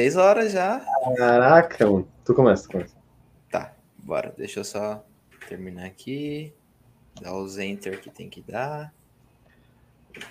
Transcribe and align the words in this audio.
Seis 0.00 0.16
horas 0.16 0.52
já. 0.52 0.80
Caraca, 1.14 1.84
mano. 1.84 2.08
Tu 2.24 2.32
começa, 2.32 2.62
tu 2.62 2.70
começa. 2.70 2.96
Tá, 3.50 3.74
bora. 3.98 4.32
Deixa 4.34 4.60
eu 4.60 4.64
só 4.64 5.04
terminar 5.46 5.84
aqui. 5.84 6.54
Dar 7.20 7.36
os 7.36 7.58
enter 7.58 8.00
que 8.00 8.08
tem 8.08 8.26
que 8.26 8.40
dar. 8.40 8.94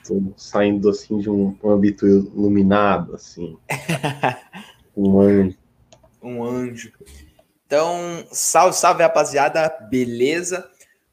Tô 0.07 0.33
saindo 0.35 0.89
assim 0.89 1.19
de 1.19 1.29
um, 1.29 1.55
âmbito 1.63 2.07
iluminado, 2.07 3.13
assim. 3.13 3.59
um 4.97 5.19
anjo. 5.19 5.57
Um 6.19 6.43
anjo. 6.43 6.91
Então, 7.67 8.25
salve, 8.31 8.75
salve, 8.75 9.03
rapaziada. 9.03 9.69
Beleza? 9.87 10.67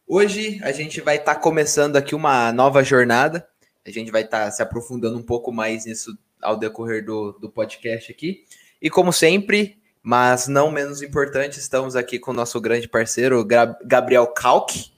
Hoje 0.09 0.59
a 0.63 0.73
gente 0.73 1.03
vai 1.03 1.17
estar 1.17 1.35
tá 1.35 1.41
começando 1.43 1.97
aqui 1.97 2.15
uma 2.15 2.51
nova 2.53 2.83
jornada. 2.83 3.47
A 3.87 3.91
gente 3.91 4.11
vai 4.11 4.23
estar 4.23 4.47
tá 4.47 4.51
se 4.51 4.63
aprofundando 4.63 5.19
um 5.19 5.23
pouco 5.23 5.53
mais 5.53 5.85
nisso 5.85 6.17
ao 6.41 6.57
decorrer 6.57 7.05
do, 7.05 7.33
do 7.33 7.51
podcast 7.51 8.11
aqui. 8.11 8.45
E 8.81 8.91
como 8.91 9.13
sempre, 9.13 9.79
mas 10.03 10.47
não 10.47 10.71
menos 10.71 11.03
importante, 11.03 11.59
estamos 11.59 11.97
aqui 11.97 12.19
com 12.19 12.31
o 12.31 12.35
nosso 12.35 12.61
grande 12.61 12.89
parceiro, 12.89 13.45
Gabriel 13.85 14.27
Kalk. 14.29 14.93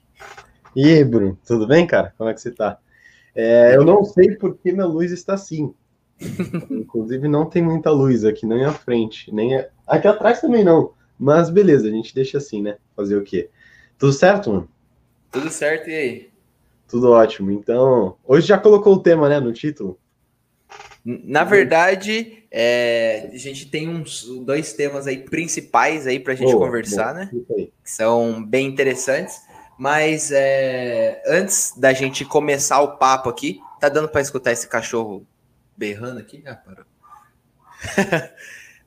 E 0.76 0.84
aí, 0.84 1.04
Bruno, 1.04 1.38
tudo 1.46 1.66
bem, 1.66 1.86
cara? 1.86 2.12
Como 2.18 2.28
é 2.28 2.34
que 2.34 2.40
você 2.40 2.50
tá? 2.50 2.78
É, 3.34 3.76
eu 3.76 3.84
não 3.84 4.04
sei 4.04 4.36
por 4.36 4.56
que 4.56 4.72
minha 4.72 4.84
luz 4.84 5.12
está 5.12 5.34
assim. 5.34 5.72
Inclusive, 6.70 7.28
não 7.28 7.46
tem 7.46 7.62
muita 7.62 7.90
luz 7.90 8.24
aqui, 8.24 8.44
nem 8.44 8.64
à 8.64 8.72
frente, 8.72 9.32
nem 9.32 9.56
a... 9.56 9.68
aqui 9.86 10.08
atrás 10.08 10.40
também 10.40 10.64
não. 10.64 10.92
Mas 11.18 11.50
beleza, 11.50 11.88
a 11.88 11.90
gente 11.90 12.14
deixa 12.14 12.38
assim, 12.38 12.62
né? 12.62 12.76
Fazer 12.94 13.16
o 13.16 13.22
quê? 13.22 13.48
Tudo 13.96 14.12
certo, 14.12 14.50
mano? 14.50 14.68
Tudo 15.30 15.50
certo, 15.50 15.88
e 15.88 15.94
aí? 15.94 16.30
Tudo 16.88 17.10
ótimo. 17.10 17.50
Então, 17.50 18.16
hoje 18.24 18.46
já 18.46 18.58
colocou 18.58 18.94
o 18.94 19.02
tema, 19.02 19.28
né, 19.28 19.40
no 19.40 19.52
título? 19.52 19.98
Na 21.10 21.42
verdade, 21.42 22.44
é, 22.50 23.30
a 23.32 23.36
gente 23.38 23.70
tem 23.70 23.88
uns 23.88 24.24
dois 24.44 24.74
temas 24.74 25.06
aí 25.06 25.16
principais 25.16 26.06
aí 26.06 26.20
para 26.20 26.34
a 26.34 26.36
gente 26.36 26.52
boa, 26.52 26.66
conversar, 26.66 27.14
boa. 27.14 27.24
né? 27.24 27.30
Que 27.32 27.70
são 27.82 28.44
bem 28.44 28.66
interessantes. 28.66 29.40
Mas 29.78 30.30
é, 30.30 31.22
antes 31.26 31.72
da 31.78 31.94
gente 31.94 32.26
começar 32.26 32.82
o 32.82 32.98
papo 32.98 33.30
aqui, 33.30 33.58
tá 33.80 33.88
dando 33.88 34.08
para 34.08 34.20
escutar 34.20 34.52
esse 34.52 34.68
cachorro 34.68 35.26
berrando 35.74 36.20
aqui? 36.20 36.42
Ah, 36.44 36.56
parou. 36.56 36.84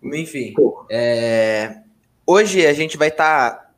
Enfim, 0.14 0.54
é, 0.92 1.78
hoje 2.28 2.68
a 2.68 2.74
gente 2.74 2.98
vai 2.98 3.08
estar 3.08 3.52
tá 3.52 3.72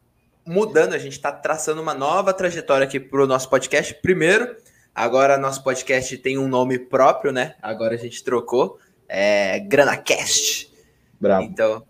mudando, 0.45 0.93
a 0.93 0.97
gente 0.97 1.13
está 1.13 1.31
traçando 1.31 1.81
uma 1.81 1.93
nova 1.93 2.33
trajetória 2.33 2.85
aqui 2.85 2.99
para 2.99 3.23
o 3.23 3.27
nosso 3.27 3.49
podcast. 3.49 3.93
Primeiro, 4.01 4.53
Agora 4.95 5.39
nosso 5.39 5.63
podcast 5.63 6.15
tem 6.19 6.37
um 6.37 6.47
nome 6.47 6.77
próprio, 6.77 7.31
né? 7.31 7.55
Agora 7.61 7.95
a 7.95 7.97
gente 7.97 8.23
trocou. 8.23 8.77
É 9.09 9.59
GranaCast. 9.59 10.71
Bravo. 11.19 11.43
Então, 11.43 11.83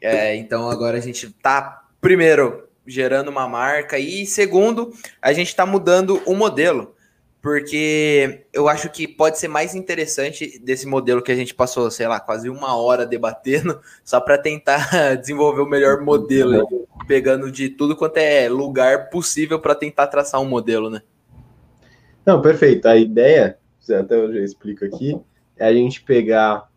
é, 0.00 0.34
então 0.36 0.70
agora 0.70 0.96
a 0.96 1.00
gente 1.00 1.30
tá, 1.30 1.84
primeiro, 2.00 2.68
gerando 2.86 3.28
uma 3.28 3.46
marca 3.46 3.98
e, 3.98 4.24
segundo, 4.24 4.92
a 5.20 5.32
gente 5.32 5.48
está 5.48 5.66
mudando 5.66 6.22
o 6.24 6.34
modelo. 6.34 6.94
Porque 7.40 8.46
eu 8.52 8.68
acho 8.68 8.90
que 8.90 9.06
pode 9.06 9.38
ser 9.38 9.46
mais 9.46 9.74
interessante 9.74 10.58
desse 10.58 10.86
modelo 10.86 11.22
que 11.22 11.30
a 11.30 11.36
gente 11.36 11.54
passou, 11.54 11.90
sei 11.90 12.08
lá, 12.08 12.18
quase 12.18 12.50
uma 12.50 12.76
hora 12.76 13.06
debatendo, 13.06 13.80
só 14.02 14.20
para 14.20 14.36
tentar 14.36 15.14
desenvolver 15.20 15.62
o 15.62 15.68
melhor 15.68 16.00
modelo, 16.00 16.66
pegando 17.06 17.52
de 17.52 17.68
tudo 17.68 17.94
quanto 17.94 18.16
é 18.16 18.48
lugar 18.48 19.08
possível 19.10 19.60
para 19.60 19.74
tentar 19.74 20.08
traçar 20.08 20.40
um 20.40 20.48
modelo, 20.48 20.90
né? 20.90 21.02
Não, 22.28 22.42
perfeito. 22.42 22.84
A 22.84 22.94
ideia, 22.94 23.56
até 23.88 24.14
eu 24.14 24.30
já 24.30 24.40
explico 24.40 24.84
aqui, 24.84 25.18
é 25.56 25.64
a 25.64 25.72
gente 25.72 26.02
pegar. 26.02 26.68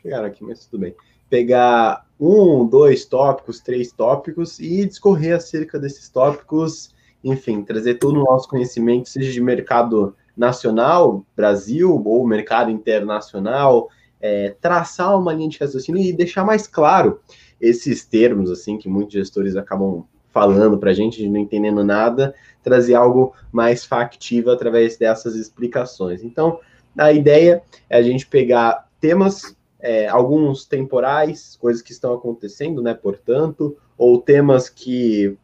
Chegaram 0.00 0.24
aqui, 0.24 0.42
mas 0.42 0.64
tudo 0.64 0.80
bem. 0.80 0.94
Pegar 1.28 2.06
um, 2.18 2.66
dois 2.66 3.04
tópicos, 3.04 3.60
três 3.60 3.92
tópicos 3.92 4.58
e 4.58 4.86
discorrer 4.86 5.36
acerca 5.36 5.78
desses 5.78 6.08
tópicos, 6.08 6.94
enfim, 7.22 7.62
trazer 7.62 7.96
todo 7.96 8.18
o 8.18 8.24
nosso 8.24 8.48
conhecimento, 8.48 9.10
seja 9.10 9.30
de 9.30 9.42
mercado 9.42 10.16
nacional, 10.34 11.22
Brasil, 11.36 12.02
ou 12.02 12.26
mercado 12.26 12.70
internacional, 12.70 13.90
é, 14.18 14.56
traçar 14.58 15.18
uma 15.18 15.34
linha 15.34 15.50
de 15.50 15.58
raciocínio 15.58 16.00
e 16.00 16.14
deixar 16.14 16.46
mais 16.46 16.66
claro 16.66 17.20
esses 17.60 18.06
termos, 18.06 18.50
assim, 18.50 18.78
que 18.78 18.88
muitos 18.88 19.12
gestores 19.12 19.54
acabam 19.54 20.06
falando 20.34 20.76
para 20.76 20.90
a 20.90 20.94
gente, 20.94 21.26
não 21.28 21.38
entendendo 21.38 21.84
nada, 21.84 22.34
trazer 22.60 22.94
algo 22.94 23.32
mais 23.52 23.84
factível 23.84 24.52
através 24.52 24.96
dessas 24.96 25.36
explicações. 25.36 26.24
Então, 26.24 26.58
a 26.98 27.12
ideia 27.12 27.62
é 27.88 27.96
a 27.96 28.02
gente 28.02 28.26
pegar 28.26 28.88
temas, 29.00 29.56
é, 29.78 30.08
alguns 30.08 30.66
temporais, 30.66 31.56
coisas 31.60 31.80
que 31.80 31.92
estão 31.92 32.12
acontecendo, 32.12 32.82
né, 32.82 32.94
portanto, 32.94 33.76
ou 33.96 34.20
temas 34.20 34.68
que 34.68 35.38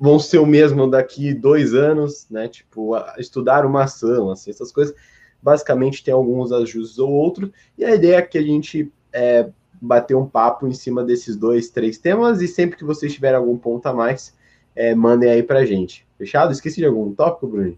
vão 0.00 0.18
ser 0.18 0.38
o 0.38 0.46
mesmo 0.46 0.90
daqui 0.90 1.32
dois 1.32 1.72
anos, 1.72 2.26
né, 2.28 2.48
tipo, 2.48 2.96
estudar 3.18 3.64
uma 3.64 3.84
ação, 3.84 4.30
assim, 4.30 4.50
essas 4.50 4.72
coisas. 4.72 4.96
Basicamente, 5.40 6.02
tem 6.02 6.12
alguns 6.12 6.50
ajustes 6.50 6.98
ou 6.98 7.12
outros, 7.12 7.50
e 7.78 7.84
a 7.84 7.94
ideia 7.94 8.16
é 8.16 8.22
que 8.22 8.38
a 8.38 8.42
gente 8.42 8.90
é, 9.12 9.48
bater 9.80 10.14
um 10.14 10.26
papo 10.26 10.66
em 10.66 10.72
cima 10.72 11.04
desses 11.04 11.36
dois, 11.36 11.68
três 11.68 11.98
temas 11.98 12.40
e 12.40 12.48
sempre 12.48 12.76
que 12.76 12.84
vocês 12.84 13.12
tiverem 13.12 13.36
algum 13.36 13.56
ponto 13.56 13.86
a 13.86 13.92
mais, 13.92 14.34
é, 14.74 14.94
mandem 14.94 15.30
aí 15.30 15.42
pra 15.42 15.64
gente. 15.64 16.06
Fechado? 16.18 16.52
Esqueci 16.52 16.76
de 16.76 16.86
algum 16.86 17.12
tópico, 17.12 17.46
Bruno? 17.46 17.76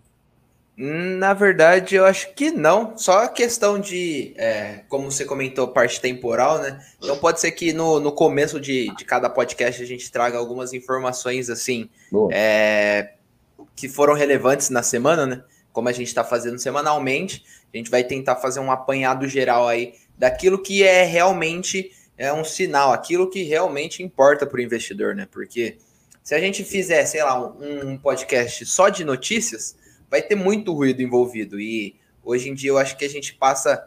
Na 0.78 1.32
verdade, 1.32 1.94
eu 1.94 2.04
acho 2.04 2.34
que 2.34 2.50
não. 2.50 2.98
Só 2.98 3.24
a 3.24 3.28
questão 3.28 3.80
de, 3.80 4.34
é, 4.36 4.82
como 4.90 5.10
você 5.10 5.24
comentou, 5.24 5.68
parte 5.68 5.98
temporal, 5.98 6.58
né? 6.58 6.78
Então 7.02 7.16
pode 7.16 7.40
ser 7.40 7.50
que 7.52 7.72
no, 7.72 7.98
no 7.98 8.12
começo 8.12 8.60
de, 8.60 8.94
de 8.94 9.04
cada 9.04 9.30
podcast 9.30 9.82
a 9.82 9.86
gente 9.86 10.12
traga 10.12 10.36
algumas 10.36 10.74
informações 10.74 11.48
assim 11.48 11.88
é, 12.30 13.12
que 13.74 13.88
foram 13.88 14.12
relevantes 14.12 14.68
na 14.68 14.82
semana, 14.82 15.24
né? 15.24 15.42
Como 15.72 15.88
a 15.88 15.92
gente 15.92 16.08
está 16.08 16.22
fazendo 16.22 16.58
semanalmente, 16.58 17.42
a 17.72 17.76
gente 17.76 17.90
vai 17.90 18.04
tentar 18.04 18.36
fazer 18.36 18.60
um 18.60 18.70
apanhado 18.70 19.26
geral 19.26 19.66
aí 19.66 19.94
daquilo 20.18 20.62
que 20.62 20.82
é 20.82 21.04
realmente 21.04 21.92
é 22.18 22.32
um 22.32 22.44
sinal, 22.44 22.92
aquilo 22.92 23.28
que 23.28 23.42
realmente 23.42 24.02
importa 24.02 24.46
para 24.46 24.58
o 24.58 24.62
investidor, 24.62 25.14
né? 25.14 25.28
Porque 25.30 25.76
se 26.22 26.34
a 26.34 26.40
gente 26.40 26.64
fizer, 26.64 27.04
sei 27.04 27.22
lá, 27.22 27.38
um, 27.38 27.90
um, 27.90 27.98
podcast 27.98 28.64
só 28.66 28.88
de 28.88 29.04
notícias, 29.04 29.76
vai 30.10 30.22
ter 30.22 30.34
muito 30.34 30.72
ruído 30.72 31.02
envolvido. 31.02 31.60
E 31.60 31.96
hoje 32.24 32.48
em 32.48 32.54
dia 32.54 32.70
eu 32.70 32.78
acho 32.78 32.96
que 32.96 33.04
a 33.04 33.08
gente 33.08 33.34
passa 33.34 33.86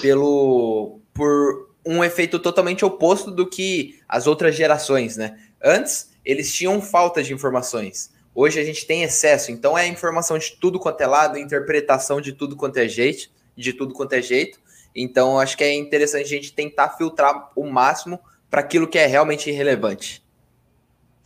pelo 0.00 1.00
por 1.12 1.70
um 1.84 2.04
efeito 2.04 2.38
totalmente 2.38 2.84
oposto 2.84 3.30
do 3.30 3.48
que 3.48 3.98
as 4.06 4.26
outras 4.26 4.54
gerações, 4.54 5.16
né? 5.16 5.38
Antes 5.62 6.10
eles 6.24 6.52
tinham 6.52 6.80
falta 6.82 7.22
de 7.22 7.32
informações. 7.32 8.12
Hoje 8.34 8.60
a 8.60 8.64
gente 8.64 8.86
tem 8.86 9.02
excesso, 9.02 9.50
então 9.50 9.76
é 9.76 9.86
informação 9.88 10.38
de 10.38 10.52
tudo 10.52 10.78
quanto 10.78 11.00
é 11.00 11.06
lado, 11.06 11.38
interpretação 11.38 12.20
de 12.20 12.32
tudo 12.32 12.54
quanto 12.54 12.76
é 12.76 12.86
jeito, 12.86 13.30
de 13.56 13.72
tudo 13.72 13.94
quanto 13.94 14.12
é 14.12 14.22
jeito. 14.22 14.60
Então, 14.94 15.38
acho 15.38 15.56
que 15.56 15.64
é 15.64 15.74
interessante 15.74 16.24
a 16.24 16.28
gente 16.28 16.52
tentar 16.52 16.90
filtrar 16.90 17.50
o 17.54 17.68
máximo 17.70 18.18
para 18.50 18.60
aquilo 18.60 18.88
que 18.88 18.98
é 18.98 19.06
realmente 19.06 19.50
relevante. 19.50 20.22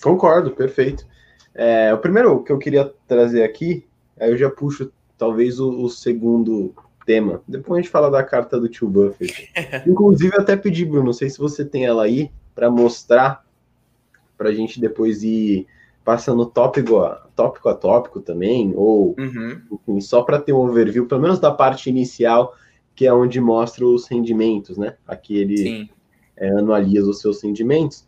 Concordo, 0.03 0.51
perfeito. 0.51 1.07
É, 1.55 1.93
o 1.95 1.99
primeiro 1.99 2.43
que 2.43 2.53
eu 2.53 2.59
queria 2.59 2.93
trazer 3.09 3.43
aqui, 3.43 3.87
aí 4.19 4.31
eu 4.31 4.37
já 4.37 4.51
puxo 4.51 4.93
talvez 5.17 5.59
o, 5.59 5.85
o 5.85 5.89
segundo 5.89 6.75
tema. 7.07 7.41
Depois 7.47 7.79
a 7.79 7.83
gente 7.83 7.91
fala 7.91 8.11
da 8.11 8.23
carta 8.23 8.61
do 8.61 8.69
tio 8.69 8.89
Buffett. 8.89 9.51
Inclusive, 9.87 10.35
eu 10.35 10.41
até 10.41 10.57
pedi, 10.57 10.85
Bruno, 10.85 11.07
não 11.07 11.13
sei 11.13 11.31
se 11.31 11.39
você 11.39 11.65
tem 11.65 11.87
ela 11.87 12.05
aí, 12.05 12.31
para 12.55 12.71
mostrar, 12.71 13.45
para 14.37 14.51
a 14.51 14.53
gente 14.53 14.81
depois 14.81 15.23
ir 15.23 15.67
passando 16.05 16.45
tópico 16.45 16.99
a 16.99 17.25
tópico, 17.35 17.69
a 17.69 17.75
tópico 17.75 18.21
também, 18.21 18.73
ou 18.77 19.15
uhum. 19.19 19.61
enfim, 19.73 20.01
só 20.01 20.23
para 20.23 20.39
ter 20.39 20.53
um 20.53 20.59
overview, 20.59 21.07
pelo 21.07 21.21
menos 21.21 21.41
da 21.41 21.51
parte 21.51 21.89
inicial 21.89 22.55
que 22.95 23.07
é 23.07 23.13
onde 23.13 23.41
mostra 23.41 23.87
os 23.87 24.07
rendimentos, 24.07 24.77
né? 24.77 24.97
Aqui 25.07 25.37
ele 25.37 25.91
é, 26.37 26.49
analisa 26.51 27.11
os 27.11 27.21
seus 27.21 27.43
rendimentos. 27.43 28.07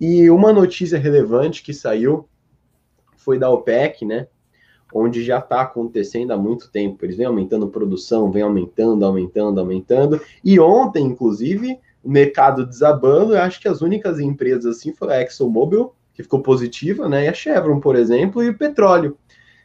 E 0.00 0.28
uma 0.30 0.52
notícia 0.52 0.98
relevante 0.98 1.62
que 1.62 1.72
saiu 1.72 2.28
foi 3.16 3.38
da 3.38 3.50
OPEC, 3.50 4.04
né? 4.04 4.26
Onde 4.94 5.22
já 5.22 5.38
está 5.38 5.62
acontecendo 5.62 6.32
há 6.32 6.36
muito 6.36 6.70
tempo. 6.70 7.04
Eles 7.04 7.16
vêm 7.16 7.26
aumentando 7.26 7.68
produção, 7.68 8.30
vem 8.30 8.42
aumentando, 8.42 9.04
aumentando, 9.04 9.60
aumentando. 9.60 10.20
E 10.44 10.60
ontem, 10.60 11.04
inclusive, 11.04 11.78
o 12.02 12.10
mercado 12.10 12.66
desabando. 12.66 13.34
Eu 13.34 13.40
acho 13.40 13.60
que 13.60 13.68
as 13.68 13.80
únicas 13.80 14.20
empresas 14.20 14.76
assim 14.76 14.92
foram 14.92 15.14
a 15.14 15.22
ExxonMobil, 15.22 15.92
que 16.14 16.22
ficou 16.22 16.40
positiva, 16.40 17.08
né? 17.08 17.24
E 17.24 17.28
a 17.28 17.32
Chevron, 17.32 17.80
por 17.80 17.96
exemplo, 17.96 18.42
e 18.42 18.48
o 18.48 18.56
petróleo. 18.56 19.16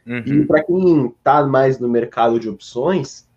Uhum. 0.06 0.18
E 0.18 0.46
para 0.46 0.64
quem 0.64 1.06
está 1.06 1.46
mais 1.46 1.78
no 1.78 1.88
mercado 1.88 2.40
de 2.40 2.48
opções, 2.48 3.28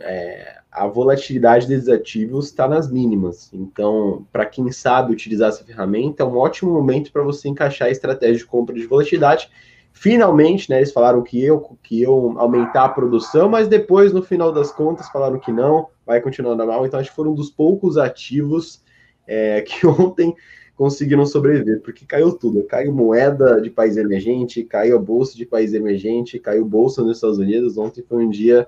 é, 0.00 0.58
a 0.70 0.86
volatilidade 0.86 1.66
desses 1.68 1.88
ativos 1.88 2.46
está 2.46 2.66
nas 2.66 2.90
mínimas. 2.90 3.50
Então, 3.52 4.26
para 4.32 4.46
quem 4.46 4.70
sabe 4.72 5.12
utilizar 5.12 5.50
essa 5.50 5.64
ferramenta, 5.64 6.22
é 6.22 6.26
um 6.26 6.36
ótimo 6.36 6.72
momento 6.72 7.12
para 7.12 7.22
você 7.22 7.48
encaixar 7.48 7.88
a 7.88 7.90
estratégia 7.90 8.38
de 8.38 8.44
compra 8.44 8.74
de 8.74 8.86
volatilidade. 8.86 9.48
Finalmente, 9.92 10.68
né, 10.68 10.78
eles 10.78 10.92
falaram 10.92 11.22
que 11.22 11.42
eu 11.42 11.78
que 11.82 12.02
eu 12.02 12.34
aumentar 12.36 12.86
a 12.86 12.88
produção, 12.88 13.48
mas 13.48 13.68
depois, 13.68 14.12
no 14.12 14.22
final 14.22 14.50
das 14.50 14.72
contas, 14.72 15.08
falaram 15.08 15.38
que 15.38 15.52
não, 15.52 15.88
vai 16.04 16.20
continuar 16.20 16.56
normal. 16.56 16.84
Então, 16.84 16.98
acho 16.98 17.10
que 17.10 17.16
foram 17.16 17.30
um 17.30 17.34
dos 17.36 17.50
poucos 17.50 17.96
ativos 17.96 18.82
é, 19.26 19.60
que 19.66 19.86
ontem 19.86 20.34
conseguiram 20.76 21.24
sobreviver, 21.24 21.80
porque 21.82 22.04
caiu 22.04 22.32
tudo. 22.32 22.64
Caiu 22.64 22.92
moeda 22.92 23.60
de 23.60 23.70
país 23.70 23.96
emergente, 23.96 24.64
caiu 24.64 24.96
a 24.96 25.00
bolsa 25.00 25.36
de 25.36 25.46
país 25.46 25.72
emergente, 25.72 26.40
caiu 26.40 26.64
bolsa 26.64 27.00
nos 27.00 27.18
Estados 27.18 27.38
Unidos. 27.38 27.78
Ontem 27.78 28.02
foi 28.02 28.24
um 28.24 28.28
dia 28.28 28.66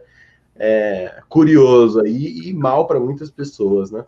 é, 0.59 1.21
curioso 1.29 2.01
aí 2.01 2.49
e 2.49 2.53
mal 2.53 2.87
para 2.87 3.01
muitas 3.01 3.31
pessoas, 3.31 3.91
né? 3.91 4.05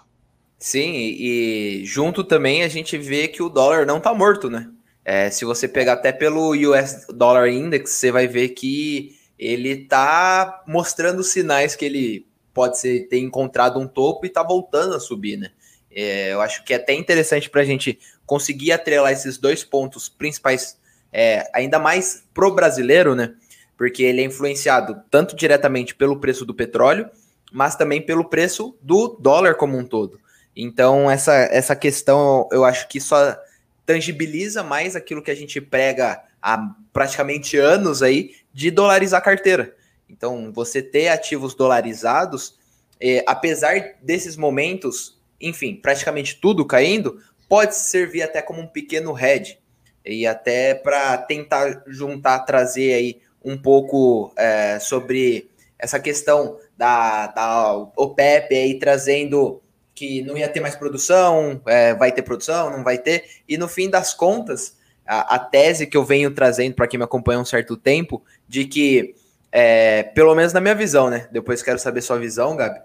Sim, 0.58 0.92
e, 0.94 1.82
junto 1.84 2.24
também 2.24 2.62
a 2.62 2.68
gente 2.68 2.98
vê 2.98 3.28
que 3.28 3.42
o 3.42 3.48
dólar 3.48 3.86
não 3.86 3.98
está 3.98 4.12
morto, 4.12 4.50
né? 4.50 4.68
É, 5.04 5.30
se 5.30 5.44
você 5.44 5.68
pegar 5.68 5.94
até 5.94 6.12
pelo 6.12 6.52
US 6.52 7.06
Dollar 7.08 7.48
Index, 7.48 7.90
você 7.90 8.10
vai 8.10 8.26
ver 8.26 8.50
que 8.50 9.16
ele 9.38 9.70
está 9.70 10.64
mostrando 10.66 11.22
sinais 11.22 11.76
que 11.76 11.84
ele 11.84 12.26
pode 12.52 12.78
ser, 12.78 13.08
ter 13.08 13.18
encontrado 13.20 13.78
um 13.78 13.86
topo 13.86 14.26
e 14.26 14.28
está 14.28 14.42
voltando 14.42 14.94
a 14.94 15.00
subir, 15.00 15.36
né? 15.36 15.50
É, 15.90 16.32
eu 16.32 16.40
acho 16.40 16.64
que 16.64 16.74
é 16.74 16.76
até 16.76 16.92
interessante 16.92 17.48
para 17.48 17.60
a 17.60 17.64
gente 17.64 17.98
conseguir 18.26 18.72
atrelar 18.72 19.12
esses 19.12 19.38
dois 19.38 19.64
pontos 19.64 20.08
principais, 20.08 20.76
é, 21.12 21.48
ainda 21.54 21.78
mais 21.78 22.24
pro 22.34 22.54
brasileiro, 22.54 23.14
né? 23.14 23.34
Porque 23.78 24.02
ele 24.02 24.20
é 24.20 24.24
influenciado 24.24 25.00
tanto 25.10 25.34
diretamente 25.34 25.94
pelo 25.94 26.20
preço 26.20 26.44
do 26.44 26.52
petróleo, 26.52 27.08
mas 27.50 27.76
também 27.76 28.02
pelo 28.02 28.28
preço 28.28 28.76
do 28.82 29.16
dólar 29.18 29.54
como 29.54 29.78
um 29.78 29.84
todo. 29.84 30.20
Então, 30.54 31.10
essa, 31.10 31.34
essa 31.34 31.74
questão 31.74 32.46
eu 32.52 32.64
acho 32.64 32.88
que 32.88 33.00
só 33.00 33.38
tangibiliza 33.86 34.62
mais 34.62 34.96
aquilo 34.96 35.22
que 35.22 35.30
a 35.30 35.34
gente 35.34 35.60
prega 35.60 36.22
há 36.42 36.74
praticamente 36.92 37.56
anos 37.56 38.02
aí 38.02 38.34
de 38.52 38.70
dolarizar 38.70 39.20
a 39.20 39.24
carteira. 39.24 39.74
Então, 40.10 40.52
você 40.52 40.82
ter 40.82 41.08
ativos 41.08 41.54
dolarizados, 41.54 42.58
é, 43.00 43.22
apesar 43.26 43.96
desses 44.02 44.36
momentos, 44.36 45.18
enfim, 45.40 45.76
praticamente 45.76 46.40
tudo 46.40 46.66
caindo, 46.66 47.22
pode 47.48 47.76
servir 47.76 48.22
até 48.22 48.42
como 48.42 48.60
um 48.60 48.66
pequeno 48.66 49.16
hedge 49.18 49.58
e 50.04 50.26
até 50.26 50.74
para 50.74 51.16
tentar 51.18 51.82
juntar, 51.86 52.40
trazer 52.40 52.94
aí 52.94 53.20
um 53.48 53.56
pouco 53.56 54.32
é, 54.36 54.78
sobre 54.78 55.50
essa 55.78 55.98
questão 55.98 56.58
da, 56.76 57.28
da 57.28 57.72
OPEP 57.96 58.54
aí 58.54 58.78
trazendo 58.78 59.62
que 59.94 60.22
não 60.22 60.36
ia 60.36 60.48
ter 60.48 60.60
mais 60.60 60.76
produção, 60.76 61.60
é, 61.66 61.94
vai 61.94 62.12
ter 62.12 62.22
produção, 62.22 62.70
não 62.70 62.84
vai 62.84 62.98
ter, 62.98 63.24
e 63.48 63.56
no 63.56 63.66
fim 63.66 63.88
das 63.88 64.14
contas, 64.14 64.76
a, 65.04 65.34
a 65.36 65.38
tese 65.38 65.86
que 65.86 65.96
eu 65.96 66.04
venho 66.04 66.30
trazendo 66.30 66.74
para 66.74 66.86
quem 66.86 66.98
me 66.98 67.04
acompanha 67.04 67.38
há 67.38 67.42
um 67.42 67.44
certo 67.44 67.76
tempo, 67.76 68.22
de 68.46 68.64
que, 68.66 69.14
é, 69.50 70.02
pelo 70.02 70.34
menos 70.34 70.52
na 70.52 70.60
minha 70.60 70.74
visão, 70.74 71.08
né? 71.10 71.26
Depois 71.32 71.62
quero 71.62 71.78
saber 71.78 72.02
sua 72.02 72.18
visão, 72.18 72.54
Gabi, 72.54 72.80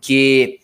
que 0.00 0.60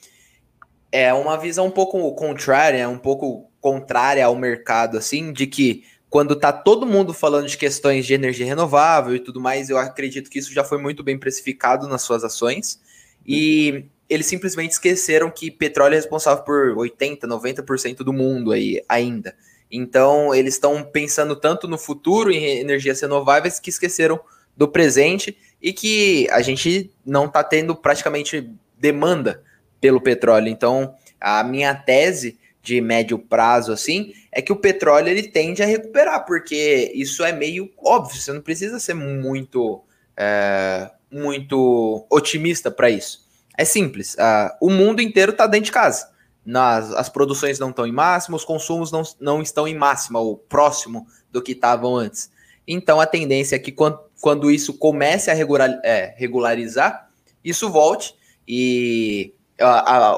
é 0.93 1.13
uma 1.13 1.37
visão 1.37 1.67
um 1.67 1.71
pouco 1.71 2.15
contrária, 2.15 2.89
um 2.89 2.99
pouco 2.99 3.51
contrária 3.61 4.25
ao 4.25 4.37
mercado, 4.37 4.97
assim, 4.97 5.33
de 5.33 5.47
que 5.49 5.83
quando 6.17 6.35
tá 6.35 6.51
todo 6.51 6.87
mundo 6.87 7.13
falando 7.13 7.47
de 7.47 7.59
questões 7.59 8.07
de 8.07 8.15
energia 8.15 8.47
renovável 8.47 9.15
e 9.15 9.21
tudo 9.21 9.39
mais, 9.39 9.69
eu 9.69 9.77
acredito 9.77 10.31
que 10.31 10.39
isso 10.39 10.51
já 10.51 10.65
foi 10.65 10.79
muito 10.79 11.05
bem 11.05 11.19
precificado 11.19 11.87
nas 11.87 12.01
suas 12.01 12.25
ações. 12.25 12.81
E 13.27 13.85
eles 14.09 14.25
simplesmente 14.25 14.71
esqueceram 14.71 15.31
que 15.31 15.51
petróleo 15.51 15.93
é 15.93 15.97
responsável 15.97 16.43
por 16.43 16.75
80, 16.79 17.29
90% 17.29 17.97
do 17.97 18.15
mundo 18.15 18.53
aí 18.53 18.83
ainda. 18.89 19.37
Então, 19.71 20.35
eles 20.35 20.55
estão 20.55 20.83
pensando 20.83 21.37
tanto 21.37 21.69
no 21.69 21.77
futuro 21.77 22.33
em 22.33 22.61
energias 22.61 23.03
renováveis 23.03 23.61
que 23.61 23.69
esqueceram 23.69 24.19
do 24.57 24.67
presente 24.67 25.37
e 25.61 25.71
que 25.71 26.27
a 26.31 26.41
gente 26.41 26.91
não 27.05 27.27
está 27.27 27.45
tendo 27.45 27.77
praticamente 27.77 28.51
demanda 28.79 29.43
pelo 29.83 30.01
petróleo. 30.01 30.49
Então, 30.49 30.95
a 31.21 31.45
minha 31.45 31.75
tese 31.75 32.39
de 32.67 32.81
médio 32.81 33.17
prazo 33.17 33.71
assim 33.71 34.13
é 34.33 34.43
que 34.43 34.53
o 34.53 34.57
petróleo 34.57 35.09
ele 35.09 35.23
tende 35.23 35.63
a 35.63 35.67
recuperar, 35.67 36.27
porque 36.27 36.91
isso 36.97 37.25
é 37.25 37.31
meio 37.31 37.71
óbvio, 37.79 38.21
você 38.21 38.33
não 38.33 38.41
precisa 38.41 38.81
ser 38.81 38.93
muito 38.93 39.85
é, 40.17 40.91
muito 41.11 42.05
otimista 42.11 42.69
para 42.69 42.91
isso. 42.91 43.25
É 43.57 43.65
simples. 43.65 44.15
Uh, 44.15 44.51
o 44.61 44.69
mundo 44.69 45.01
inteiro 45.01 45.31
está 45.31 45.47
dentro 45.47 45.67
de 45.67 45.73
casa. 45.73 46.11
Nas, 46.45 46.93
as 46.93 47.09
produções 47.09 47.59
não 47.59 47.71
estão 47.71 47.87
em 47.87 47.93
máximo, 47.93 48.37
os 48.37 48.45
consumos 48.45 48.91
não, 48.91 49.03
não 49.21 49.41
estão 49.41 49.67
em 49.67 49.75
máxima, 49.75 50.19
ou 50.19 50.37
próximo 50.37 51.07
do 51.31 51.41
que 51.41 51.53
estavam 51.53 51.97
antes. 51.97 52.31
Então 52.67 53.01
a 53.01 53.07
tendência 53.07 53.57
é 53.57 53.59
que 53.59 53.71
quando, 53.71 54.01
quando 54.21 54.51
isso 54.51 54.75
comece 54.75 55.31
a 55.31 55.35
regular, 55.35 55.81
é, 55.85 56.15
regularizar, 56.17 57.09
isso 57.45 57.71
volte. 57.71 58.15
E 58.47 59.33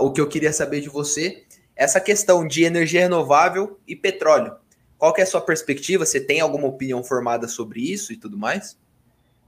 o 0.01 0.11
que 0.11 0.21
eu 0.21 0.29
queria 0.29 0.53
saber 0.53 0.81
de 0.81 0.89
você, 0.89 1.45
essa 1.79 2.01
questão 2.01 2.47
de 2.47 2.65
energia 2.65 3.03
renovável 3.03 3.79
e 3.87 3.95
petróleo. 3.95 4.57
Qual 4.99 5.15
é 5.17 5.23
a 5.23 5.27
sua 5.27 5.41
perspectiva? 5.41 6.05
Você 6.05 6.21
tem 6.21 6.41
alguma 6.41 6.67
opinião 6.67 7.05
formada 7.05 7.47
sobre 7.47 7.81
isso 7.81 8.13
e 8.13 8.17
tudo 8.17 8.37
mais? 8.37 8.77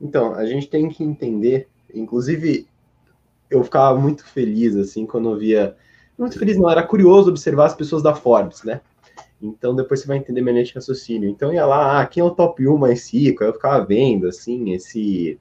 Então, 0.00 0.32
a 0.34 0.46
gente 0.46 0.68
tem 0.68 0.88
que 0.88 1.02
entender, 1.02 1.68
inclusive 1.92 2.68
eu 3.50 3.64
ficava 3.64 3.98
muito 3.98 4.24
feliz, 4.24 4.76
assim, 4.76 5.04
quando 5.04 5.28
eu 5.30 5.36
via. 5.36 5.76
Muito 6.16 6.38
feliz, 6.38 6.56
não, 6.56 6.70
era 6.70 6.84
curioso 6.84 7.30
observar 7.30 7.66
as 7.66 7.74
pessoas 7.74 8.00
da 8.00 8.14
Forbes, 8.14 8.62
né? 8.62 8.80
Então 9.42 9.74
depois 9.74 10.00
você 10.00 10.06
vai 10.06 10.18
entender 10.18 10.40
minha 10.42 10.52
linha 10.52 10.64
de 10.64 10.74
raciocínio. 10.74 11.28
Então 11.28 11.52
ia 11.52 11.66
lá, 11.66 12.00
ah, 12.00 12.06
quem 12.06 12.20
é 12.20 12.24
o 12.24 12.30
top 12.30 12.66
1 12.66 12.76
mais 12.76 13.12
rico? 13.12 13.42
Aí 13.42 13.48
eu 13.48 13.54
ficava 13.54 13.84
vendo, 13.84 14.28
assim, 14.28 14.72
esse 14.72 15.38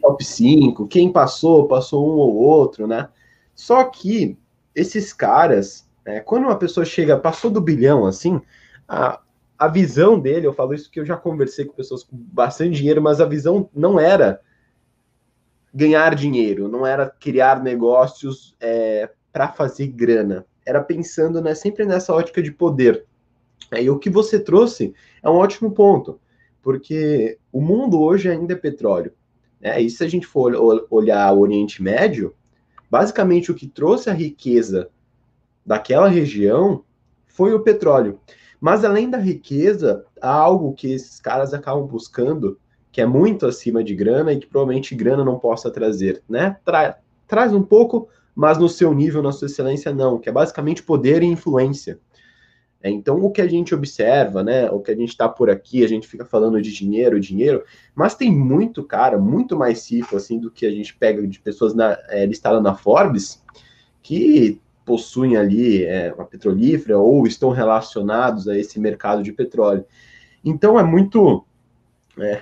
top 0.00 0.24
5, 0.24 0.88
quem 0.88 1.12
passou, 1.12 1.68
passou 1.68 2.08
um 2.08 2.16
ou 2.16 2.34
outro, 2.34 2.86
né? 2.86 3.08
Só 3.54 3.84
que 3.84 4.36
esses 4.74 5.12
caras, 5.12 5.87
né, 6.08 6.20
quando 6.20 6.44
uma 6.44 6.56
pessoa 6.56 6.86
chega, 6.86 7.18
passou 7.18 7.50
do 7.50 7.60
bilhão, 7.60 8.06
assim, 8.06 8.40
a, 8.88 9.20
a 9.58 9.68
visão 9.68 10.18
dele, 10.18 10.46
eu 10.46 10.54
falo 10.54 10.72
isso 10.72 10.90
que 10.90 10.98
eu 10.98 11.04
já 11.04 11.18
conversei 11.18 11.66
com 11.66 11.74
pessoas 11.74 12.02
com 12.02 12.16
bastante 12.16 12.78
dinheiro, 12.78 13.02
mas 13.02 13.20
a 13.20 13.26
visão 13.26 13.68
não 13.74 14.00
era 14.00 14.40
ganhar 15.72 16.14
dinheiro, 16.14 16.66
não 16.66 16.86
era 16.86 17.10
criar 17.10 17.62
negócios 17.62 18.56
é, 18.58 19.10
para 19.30 19.48
fazer 19.48 19.88
grana. 19.88 20.46
Era 20.64 20.82
pensando 20.82 21.42
né, 21.42 21.54
sempre 21.54 21.84
nessa 21.84 22.14
ótica 22.14 22.42
de 22.42 22.52
poder. 22.52 23.04
E 23.70 23.90
o 23.90 23.98
que 23.98 24.08
você 24.08 24.40
trouxe 24.40 24.94
é 25.22 25.28
um 25.28 25.34
ótimo 25.34 25.72
ponto, 25.72 26.18
porque 26.62 27.38
o 27.52 27.60
mundo 27.60 28.00
hoje 28.00 28.30
ainda 28.30 28.54
é 28.54 28.56
petróleo. 28.56 29.12
Né? 29.60 29.78
E 29.82 29.90
se 29.90 30.02
a 30.02 30.08
gente 30.08 30.26
for 30.26 30.54
olhar 30.88 31.30
o 31.34 31.40
Oriente 31.40 31.82
Médio, 31.82 32.34
basicamente 32.90 33.52
o 33.52 33.54
que 33.54 33.66
trouxe 33.66 34.08
a 34.08 34.14
riqueza 34.14 34.88
daquela 35.68 36.08
região 36.08 36.82
foi 37.26 37.52
o 37.52 37.60
petróleo. 37.60 38.18
Mas 38.58 38.86
além 38.86 39.10
da 39.10 39.18
riqueza, 39.18 40.02
há 40.18 40.32
algo 40.32 40.72
que 40.72 40.90
esses 40.90 41.20
caras 41.20 41.52
acabam 41.52 41.86
buscando, 41.86 42.58
que 42.90 43.02
é 43.02 43.06
muito 43.06 43.46
acima 43.46 43.84
de 43.84 43.94
grana 43.94 44.32
e 44.32 44.38
que 44.40 44.46
provavelmente 44.46 44.94
grana 44.94 45.22
não 45.22 45.38
possa 45.38 45.70
trazer, 45.70 46.22
né? 46.26 46.56
Tra 46.64 46.98
traz 47.28 47.52
um 47.52 47.62
pouco, 47.62 48.08
mas 48.34 48.56
no 48.56 48.70
seu 48.70 48.94
nível, 48.94 49.22
na 49.22 49.30
sua 49.30 49.44
excelência, 49.44 49.92
não, 49.92 50.18
que 50.18 50.30
é 50.30 50.32
basicamente 50.32 50.82
poder 50.82 51.22
e 51.22 51.26
influência. 51.26 52.00
É, 52.82 52.88
então, 52.88 53.22
o 53.22 53.30
que 53.30 53.42
a 53.42 53.46
gente 53.46 53.74
observa, 53.74 54.42
né? 54.42 54.70
O 54.70 54.80
que 54.80 54.90
a 54.90 54.96
gente 54.96 55.10
está 55.10 55.28
por 55.28 55.50
aqui, 55.50 55.84
a 55.84 55.88
gente 55.88 56.08
fica 56.08 56.24
falando 56.24 56.62
de 56.62 56.72
dinheiro, 56.72 57.20
dinheiro, 57.20 57.62
mas 57.94 58.14
tem 58.14 58.32
muito 58.32 58.82
cara, 58.82 59.18
muito 59.18 59.54
mais 59.54 59.90
rico, 59.90 60.16
assim, 60.16 60.40
do 60.40 60.50
que 60.50 60.64
a 60.64 60.70
gente 60.70 60.96
pega 60.96 61.26
de 61.26 61.38
pessoas 61.38 61.74
na, 61.74 61.98
é, 62.08 62.24
listadas 62.24 62.62
na 62.62 62.74
Forbes, 62.74 63.44
que 64.02 64.58
possuem 64.88 65.36
ali 65.36 65.84
é, 65.84 66.10
uma 66.14 66.24
petrolífera 66.24 66.98
ou 66.98 67.26
estão 67.26 67.50
relacionados 67.50 68.48
a 68.48 68.58
esse 68.58 68.80
mercado 68.80 69.22
de 69.22 69.30
petróleo. 69.30 69.84
Então, 70.42 70.80
é 70.80 70.82
muito. 70.82 71.44
É, 72.18 72.40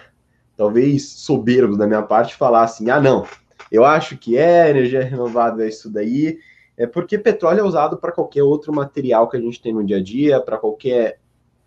talvez 0.56 1.10
soberbo 1.10 1.76
da 1.76 1.88
minha 1.88 2.02
parte 2.02 2.36
falar 2.36 2.62
assim: 2.62 2.88
ah, 2.88 3.00
não, 3.00 3.26
eu 3.70 3.84
acho 3.84 4.16
que 4.16 4.38
é 4.38 4.70
energia 4.70 5.02
renovável, 5.02 5.64
é 5.64 5.68
isso 5.68 5.90
daí. 5.90 6.38
É 6.76 6.86
porque 6.86 7.18
petróleo 7.18 7.60
é 7.60 7.64
usado 7.64 7.96
para 7.96 8.12
qualquer 8.12 8.44
outro 8.44 8.72
material 8.72 9.28
que 9.28 9.36
a 9.36 9.40
gente 9.40 9.60
tem 9.60 9.72
no 9.74 9.84
dia 9.84 9.96
a 9.96 10.02
dia, 10.02 10.40
para 10.40 10.56
qualquer. 10.56 11.18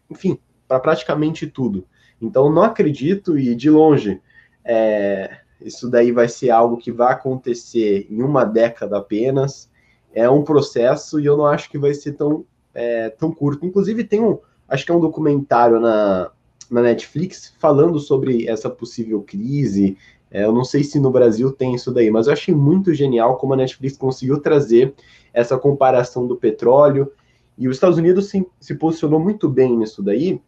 Enfim, 0.09 0.39
para 0.65 0.79
praticamente 0.79 1.45
tudo. 1.45 1.85
Então, 2.21 2.49
não 2.49 2.63
acredito 2.63 3.37
e 3.37 3.53
de 3.53 3.69
longe. 3.69 4.21
É, 4.63 5.39
isso 5.59 5.89
daí 5.89 6.11
vai 6.11 6.29
ser 6.29 6.51
algo 6.51 6.77
que 6.77 6.91
vai 6.91 7.11
acontecer 7.11 8.07
em 8.09 8.21
uma 8.21 8.45
década 8.45 8.97
apenas. 8.97 9.69
É 10.13 10.29
um 10.29 10.43
processo 10.43 11.19
e 11.19 11.25
eu 11.25 11.37
não 11.37 11.45
acho 11.45 11.69
que 11.69 11.77
vai 11.77 11.93
ser 11.93 12.13
tão, 12.13 12.45
é, 12.73 13.09
tão 13.09 13.31
curto. 13.31 13.65
Inclusive, 13.65 14.03
tem 14.03 14.21
um. 14.21 14.39
Acho 14.67 14.85
que 14.85 14.91
é 14.91 14.95
um 14.95 14.99
documentário 14.99 15.79
na, 15.79 16.31
na 16.69 16.81
Netflix 16.81 17.53
falando 17.59 17.99
sobre 17.99 18.47
essa 18.47 18.69
possível 18.69 19.21
crise. 19.21 19.97
É, 20.31 20.43
eu 20.43 20.51
não 20.51 20.63
sei 20.63 20.83
se 20.83 20.99
no 20.99 21.09
Brasil 21.09 21.51
tem 21.51 21.73
isso 21.73 21.91
daí, 21.91 22.11
mas 22.11 22.27
eu 22.27 22.33
achei 22.33 22.53
muito 22.53 22.93
genial 22.93 23.37
como 23.37 23.53
a 23.53 23.57
Netflix 23.57 23.97
conseguiu 23.97 24.39
trazer 24.39 24.93
essa 25.33 25.57
comparação 25.57 26.27
do 26.27 26.35
petróleo. 26.35 27.11
E 27.57 27.67
os 27.67 27.75
Estados 27.75 27.97
Unidos 27.97 28.29
se, 28.29 28.45
se 28.59 28.75
posicionou 28.75 29.19
muito 29.19 29.49
bem 29.49 29.75
nisso 29.75 30.01
daí, 30.01 30.39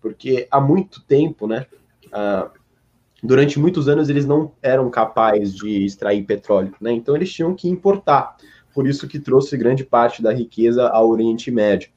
porque 0.00 0.46
há 0.50 0.60
muito 0.60 1.02
tempo, 1.02 1.46
né? 1.46 1.66
Durante 3.22 3.58
muitos 3.58 3.88
anos 3.88 4.08
eles 4.08 4.24
não 4.24 4.52
eram 4.62 4.88
capazes 4.88 5.54
de 5.54 5.84
extrair 5.84 6.24
petróleo, 6.24 6.74
né? 6.80 6.92
Então 6.92 7.14
eles 7.14 7.32
tinham 7.32 7.54
que 7.54 7.68
importar. 7.68 8.36
Por 8.72 8.86
isso 8.86 9.08
que 9.08 9.18
trouxe 9.18 9.56
grande 9.56 9.84
parte 9.84 10.22
da 10.22 10.32
riqueza 10.32 10.88
ao 10.88 11.08
Oriente 11.08 11.50
Médio. 11.50 11.90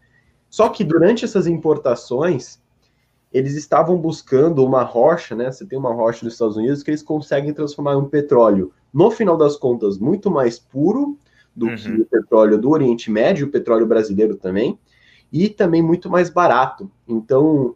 Só 0.50 0.70
que 0.70 0.84
durante 0.84 1.25
essas 1.25 1.48
importações, 1.48 2.62
eles 3.32 3.56
estavam 3.56 3.98
buscando 3.98 4.63
uma 4.63 4.84
rocha, 4.84 5.36
né? 5.36 5.51
Você 5.51 5.65
tem 5.65 5.77
uma 5.77 5.94
rocha 5.94 6.24
nos 6.24 6.34
Estados 6.34 6.56
Unidos 6.56 6.84
que 6.84 6.92
eles 6.92 7.01
conseguem 7.01 7.53
transformar 7.53 7.94
em 7.94 7.98
um 7.98 8.06
petróleo, 8.06 8.72
no 8.94 9.10
final 9.10 9.36
das 9.36 9.58
contas, 9.58 9.98
muito 9.98 10.30
mais 10.30 10.60
puro 10.60 11.18
do 11.56 11.65
uhum. 11.65 11.75
que 11.75 12.01
o 12.01 12.06
petróleo 12.06 12.58
do 12.60 12.70
Oriente 12.70 13.10
Médio, 13.10 13.48
o 13.48 13.51
petróleo 13.51 13.88
brasileiro 13.88 14.36
também, 14.36 14.77
e 15.32 15.50
também 15.50 15.82
muito 15.82 16.10
mais 16.10 16.30
barato. 16.30 16.92
Então, 17.08 17.75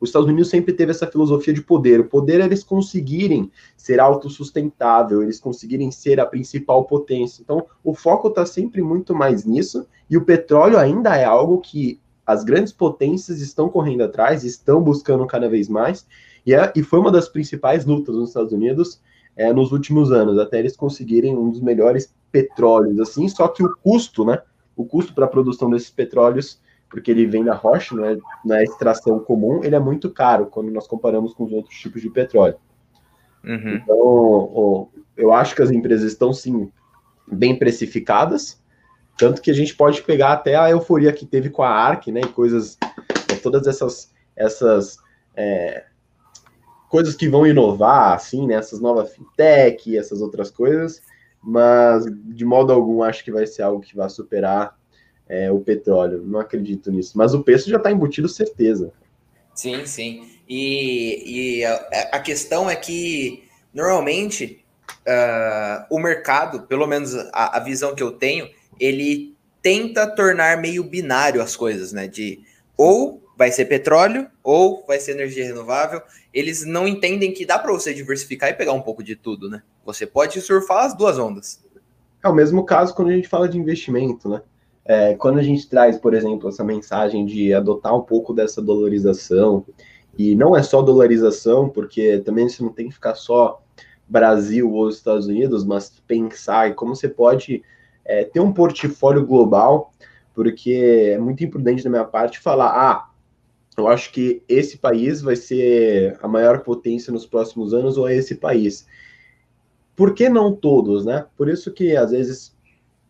os 0.00 0.10
Estados 0.10 0.28
Unidos 0.28 0.48
sempre 0.48 0.72
teve 0.72 0.90
essa 0.90 1.06
filosofia 1.06 1.52
de 1.52 1.62
poder. 1.62 2.00
O 2.00 2.08
poder 2.08 2.40
é 2.40 2.44
eles 2.44 2.62
conseguirem 2.62 3.50
ser 3.76 4.00
autossustentável, 4.00 5.22
eles 5.22 5.40
conseguirem 5.40 5.90
ser 5.90 6.20
a 6.20 6.26
principal 6.26 6.84
potência. 6.84 7.42
Então, 7.42 7.66
o 7.82 7.94
foco 7.94 8.28
está 8.28 8.46
sempre 8.46 8.82
muito 8.82 9.14
mais 9.14 9.44
nisso, 9.44 9.86
e 10.08 10.16
o 10.16 10.24
petróleo 10.24 10.78
ainda 10.78 11.16
é 11.16 11.24
algo 11.24 11.58
que 11.58 12.00
as 12.24 12.44
grandes 12.44 12.72
potências 12.72 13.40
estão 13.40 13.68
correndo 13.68 14.02
atrás, 14.02 14.44
estão 14.44 14.82
buscando 14.82 15.26
cada 15.26 15.48
vez 15.48 15.68
mais, 15.68 16.06
e, 16.44 16.54
é, 16.54 16.72
e 16.76 16.82
foi 16.82 16.98
uma 16.98 17.10
das 17.10 17.28
principais 17.28 17.84
lutas 17.84 18.14
nos 18.14 18.28
Estados 18.28 18.52
Unidos 18.52 19.00
é, 19.36 19.52
nos 19.52 19.72
últimos 19.72 20.12
anos, 20.12 20.38
até 20.38 20.58
eles 20.58 20.76
conseguirem 20.76 21.36
um 21.36 21.50
dos 21.50 21.60
melhores 21.60 22.12
petróleos, 22.30 23.00
assim, 23.00 23.28
só 23.28 23.48
que 23.48 23.62
o 23.62 23.74
custo, 23.76 24.24
né, 24.24 24.42
o 24.76 24.84
custo 24.84 25.14
para 25.14 25.24
a 25.24 25.28
produção 25.28 25.70
desses 25.70 25.90
petróleos 25.90 26.60
porque 26.90 27.10
ele 27.10 27.26
vem 27.26 27.44
da 27.44 27.54
rocha, 27.54 27.94
não 27.94 28.04
é, 28.04 28.16
é 28.60 28.64
extração 28.64 29.18
comum, 29.20 29.62
ele 29.62 29.74
é 29.74 29.78
muito 29.78 30.10
caro 30.10 30.46
quando 30.46 30.70
nós 30.70 30.86
comparamos 30.86 31.34
com 31.34 31.44
os 31.44 31.52
outros 31.52 31.78
tipos 31.78 32.00
de 32.00 32.10
petróleo. 32.10 32.56
Uhum. 33.44 33.74
Então, 33.74 34.88
eu 35.16 35.32
acho 35.32 35.54
que 35.54 35.62
as 35.62 35.70
empresas 35.70 36.12
estão 36.12 36.32
sim 36.32 36.70
bem 37.30 37.58
precificadas, 37.58 38.60
tanto 39.18 39.42
que 39.42 39.50
a 39.50 39.54
gente 39.54 39.74
pode 39.74 40.02
pegar 40.02 40.32
até 40.32 40.54
a 40.54 40.70
euforia 40.70 41.12
que 41.12 41.26
teve 41.26 41.50
com 41.50 41.62
a 41.62 41.70
ARC, 41.70 42.06
né, 42.08 42.20
e 42.20 42.28
coisas, 42.28 42.78
é, 43.30 43.34
todas 43.34 43.66
essas, 43.66 44.14
essas 44.34 44.98
é, 45.36 45.84
coisas 46.88 47.14
que 47.14 47.28
vão 47.28 47.46
inovar, 47.46 48.14
assim, 48.14 48.46
né, 48.46 48.54
essas 48.54 48.80
novas 48.80 49.12
fintech, 49.12 49.96
essas 49.96 50.22
outras 50.22 50.50
coisas, 50.50 51.02
mas 51.42 52.04
de 52.06 52.44
modo 52.44 52.72
algum 52.72 53.02
acho 53.02 53.24
que 53.24 53.32
vai 53.32 53.46
ser 53.46 53.62
algo 53.62 53.80
que 53.80 53.96
vai 53.96 54.08
superar 54.08 54.77
é, 55.28 55.50
o 55.50 55.60
petróleo. 55.60 56.22
Não 56.24 56.40
acredito 56.40 56.90
nisso. 56.90 57.16
Mas 57.16 57.34
o 57.34 57.42
preço 57.42 57.68
já 57.68 57.76
está 57.76 57.92
embutido, 57.92 58.28
certeza. 58.28 58.92
Sim, 59.54 59.84
sim. 59.86 60.28
E, 60.48 61.58
e 61.60 61.64
a, 61.64 61.74
a, 62.12 62.20
questão 62.20 62.70
é 62.70 62.76
que, 62.76 63.44
normalmente, 63.74 64.64
uh, 65.06 65.84
o 65.90 65.98
mercado, 65.98 66.62
pelo 66.62 66.86
menos 66.86 67.14
a, 67.32 67.58
a, 67.58 67.60
visão 67.60 67.94
que 67.94 68.02
eu 68.02 68.12
tenho, 68.12 68.48
ele 68.80 69.36
tenta 69.60 70.06
tornar 70.06 70.56
meio 70.56 70.82
binário 70.84 71.42
as 71.42 71.54
coisas, 71.54 71.92
né? 71.92 72.08
De 72.08 72.40
ou 72.76 73.22
vai 73.36 73.50
ser 73.50 73.66
petróleo 73.66 74.28
ou 74.42 74.84
vai 74.86 74.98
ser 75.00 75.12
energia 75.12 75.44
renovável. 75.44 76.00
Eles 76.32 76.64
não 76.64 76.88
entendem 76.88 77.32
que 77.32 77.44
dá 77.44 77.58
para 77.58 77.72
você 77.72 77.92
diversificar 77.92 78.50
e 78.50 78.54
pegar 78.54 78.72
um 78.72 78.80
pouco 78.80 79.02
de 79.02 79.16
tudo, 79.16 79.50
né? 79.50 79.62
Você 79.84 80.06
pode 80.06 80.40
surfar 80.40 80.84
as 80.84 80.96
duas 80.96 81.18
ondas. 81.18 81.62
É 82.24 82.28
o 82.28 82.34
mesmo 82.34 82.64
caso 82.64 82.94
quando 82.94 83.08
a 83.08 83.12
gente 83.12 83.28
fala 83.28 83.48
de 83.48 83.58
investimento, 83.58 84.28
né? 84.28 84.40
É, 84.88 85.14
quando 85.14 85.38
a 85.38 85.42
gente 85.42 85.68
traz, 85.68 85.98
por 85.98 86.14
exemplo, 86.14 86.48
essa 86.48 86.64
mensagem 86.64 87.26
de 87.26 87.52
adotar 87.52 87.94
um 87.94 88.00
pouco 88.00 88.32
dessa 88.32 88.62
dolarização, 88.62 89.66
e 90.16 90.34
não 90.34 90.56
é 90.56 90.62
só 90.62 90.80
dolarização, 90.80 91.68
porque 91.68 92.18
também 92.20 92.48
você 92.48 92.62
não 92.62 92.72
tem 92.72 92.88
que 92.88 92.94
ficar 92.94 93.14
só 93.14 93.62
Brasil 94.08 94.72
ou 94.72 94.88
Estados 94.88 95.26
Unidos, 95.26 95.62
mas 95.62 95.92
pensar 96.06 96.70
em 96.70 96.72
como 96.72 96.96
você 96.96 97.06
pode 97.06 97.62
é, 98.02 98.24
ter 98.24 98.40
um 98.40 98.50
portfólio 98.50 99.26
global, 99.26 99.92
porque 100.34 101.12
é 101.14 101.18
muito 101.18 101.44
imprudente 101.44 101.84
da 101.84 101.90
minha 101.90 102.04
parte 102.04 102.40
falar, 102.40 102.70
ah, 102.70 103.10
eu 103.76 103.86
acho 103.86 104.10
que 104.10 104.42
esse 104.48 104.78
país 104.78 105.20
vai 105.20 105.36
ser 105.36 106.18
a 106.22 106.26
maior 106.26 106.60
potência 106.60 107.12
nos 107.12 107.26
próximos 107.26 107.74
anos, 107.74 107.98
ou 107.98 108.08
é 108.08 108.16
esse 108.16 108.36
país. 108.36 108.86
Por 109.94 110.14
que 110.14 110.30
não 110.30 110.54
todos, 110.56 111.04
né? 111.04 111.26
Por 111.36 111.48
isso 111.48 111.70
que 111.72 111.94
às 111.94 112.10
vezes 112.10 112.56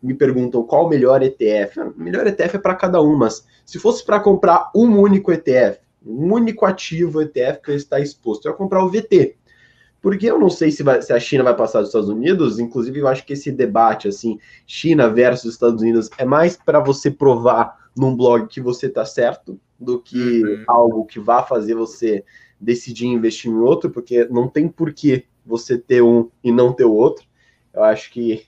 me 0.01 0.13
perguntam 0.13 0.63
qual 0.63 0.85
o 0.85 0.89
melhor 0.89 1.21
ETF. 1.21 1.79
O 1.79 1.93
melhor 1.97 2.25
ETF 2.25 2.55
é 2.55 2.59
para 2.59 2.75
cada 2.75 3.01
um, 3.01 3.15
mas 3.15 3.45
se 3.65 3.79
fosse 3.79 4.05
para 4.05 4.19
comprar 4.19 4.71
um 4.75 4.99
único 4.99 5.31
ETF, 5.31 5.79
um 6.05 6.33
único 6.33 6.65
ativo 6.65 7.21
ETF 7.21 7.61
que 7.61 7.71
está 7.71 7.99
exposto, 7.99 8.45
eu 8.45 8.51
ia 8.51 8.57
comprar 8.57 8.83
o 8.83 8.89
VT. 8.89 9.35
Porque 10.01 10.27
eu 10.27 10.39
não 10.39 10.49
sei 10.49 10.71
se, 10.71 10.81
vai, 10.81 11.01
se, 11.01 11.11
a 11.11 11.19
China 11.19 11.43
vai 11.43 11.55
passar 11.55 11.79
dos 11.79 11.89
Estados 11.89 12.07
Unidos, 12.07 12.57
inclusive 12.57 12.99
eu 12.99 13.07
acho 13.07 13.25
que 13.25 13.33
esse 13.33 13.51
debate, 13.51 14.07
assim, 14.07 14.39
China 14.65 15.09
versus 15.09 15.53
Estados 15.53 15.81
Unidos, 15.81 16.09
é 16.17 16.23
mais 16.23 16.55
para 16.55 16.79
você 16.79 17.11
provar 17.11 17.77
num 17.95 18.15
blog 18.15 18.47
que 18.47 18.61
você 18.61 18.85
está 18.85 19.03
certo 19.03 19.59
do 19.77 19.99
que 19.99 20.43
uhum. 20.43 20.63
algo 20.67 21.05
que 21.05 21.19
vá 21.19 21.43
fazer 21.43 21.75
você 21.75 22.23
decidir 22.59 23.07
investir 23.07 23.51
em 23.51 23.55
outro, 23.55 23.89
porque 23.89 24.25
não 24.25 24.47
tem 24.47 24.69
porquê 24.69 25.25
você 25.45 25.77
ter 25.77 26.01
um 26.01 26.29
e 26.43 26.51
não 26.51 26.71
ter 26.71 26.85
o 26.85 26.93
outro. 26.93 27.25
Eu 27.73 27.83
acho 27.83 28.11
que 28.11 28.45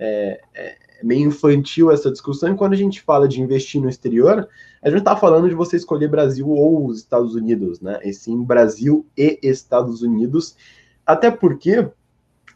é, 0.00 0.40
é, 0.54 0.76
meio 1.02 1.28
infantil 1.28 1.90
essa 1.90 2.10
discussão, 2.10 2.52
e 2.52 2.56
quando 2.56 2.72
a 2.72 2.76
gente 2.76 3.02
fala 3.02 3.28
de 3.28 3.40
investir 3.40 3.80
no 3.80 3.88
exterior, 3.88 4.48
a 4.82 4.88
gente 4.88 5.00
está 5.00 5.14
falando 5.14 5.48
de 5.48 5.54
você 5.54 5.76
escolher 5.76 6.08
Brasil 6.08 6.48
ou 6.48 6.86
os 6.86 6.98
Estados 6.98 7.34
Unidos, 7.34 7.80
né? 7.80 8.00
E 8.02 8.12
sim, 8.12 8.42
Brasil 8.42 9.06
e 9.16 9.38
Estados 9.42 10.02
Unidos, 10.02 10.56
até 11.04 11.30
porque, 11.30 11.86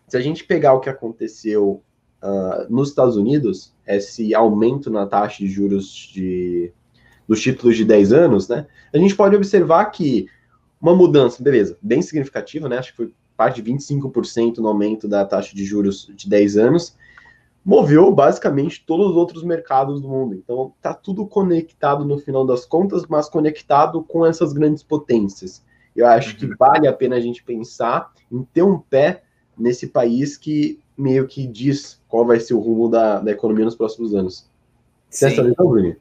se 0.09 0.17
a 0.17 0.21
gente 0.21 0.45
pegar 0.45 0.73
o 0.73 0.81
que 0.81 0.89
aconteceu 0.89 1.83
uh, 2.23 2.73
nos 2.73 2.89
Estados 2.89 3.17
Unidos, 3.17 3.75
esse 3.87 4.35
aumento 4.35 4.91
na 4.91 5.07
taxa 5.07 5.39
de 5.39 5.47
juros 5.47 6.11
de, 6.13 6.73
dos 7.29 7.43
títulos 7.43 7.77
de 7.77 7.85
10 7.85 8.13
anos, 8.13 8.49
né? 8.49 8.67
A 8.93 8.97
gente 8.97 9.15
pode 9.15 9.37
observar 9.37 9.85
que 9.87 10.27
uma 10.81 10.95
mudança, 10.95 11.43
beleza, 11.43 11.77
bem 11.83 12.01
significativa, 12.01 12.69
né? 12.69 12.79
Acho 12.79 12.93
que 12.93 12.97
foi 12.97 13.15
parte 13.37 13.61
de 13.61 13.71
25% 13.71 14.59
no 14.59 14.69
aumento 14.69 15.07
da 15.07 15.25
taxa 15.25 15.55
de 15.55 15.65
juros 15.65 16.11
de 16.15 16.29
10 16.29 16.57
anos, 16.57 16.97
moveu 17.65 18.13
basicamente 18.13 18.85
todos 18.87 19.11
os 19.11 19.17
outros 19.17 19.43
mercados 19.43 20.01
do 20.01 20.09
mundo. 20.09 20.35
Então, 20.35 20.73
está 20.77 20.93
tudo 20.93 21.27
conectado 21.27 22.05
no 22.05 22.19
final 22.19 22.45
das 22.45 22.67
contas, 22.67 23.05
mas 23.09 23.29
conectado 23.29 24.03
com 24.03 24.27
essas 24.27 24.53
grandes 24.53 24.83
potências. 24.83 25.65
Eu 25.97 26.07
acho 26.07 26.37
que 26.37 26.45
uhum. 26.45 26.55
vale 26.59 26.87
a 26.87 26.93
pena 26.93 27.17
a 27.17 27.21
gente 27.21 27.43
pensar 27.43 28.13
em 28.31 28.43
ter 28.43 28.63
um 28.63 28.79
pé 28.79 29.23
nesse 29.57 29.87
país 29.87 30.37
que 30.37 30.81
meio 30.97 31.27
que 31.27 31.47
diz 31.47 32.01
qual 32.09 32.27
vai 32.27 32.39
ser 32.39 32.55
o 32.55 32.61
rumo 32.61 32.89
da, 32.89 33.21
da 33.21 33.31
economia 33.31 33.65
nos 33.65 33.77
próximos 33.77 34.15
anos. 34.15 34.49
Sim. 35.09 35.27
Essa 35.27 35.43
visão, 35.43 35.67
Bruno? 35.67 35.97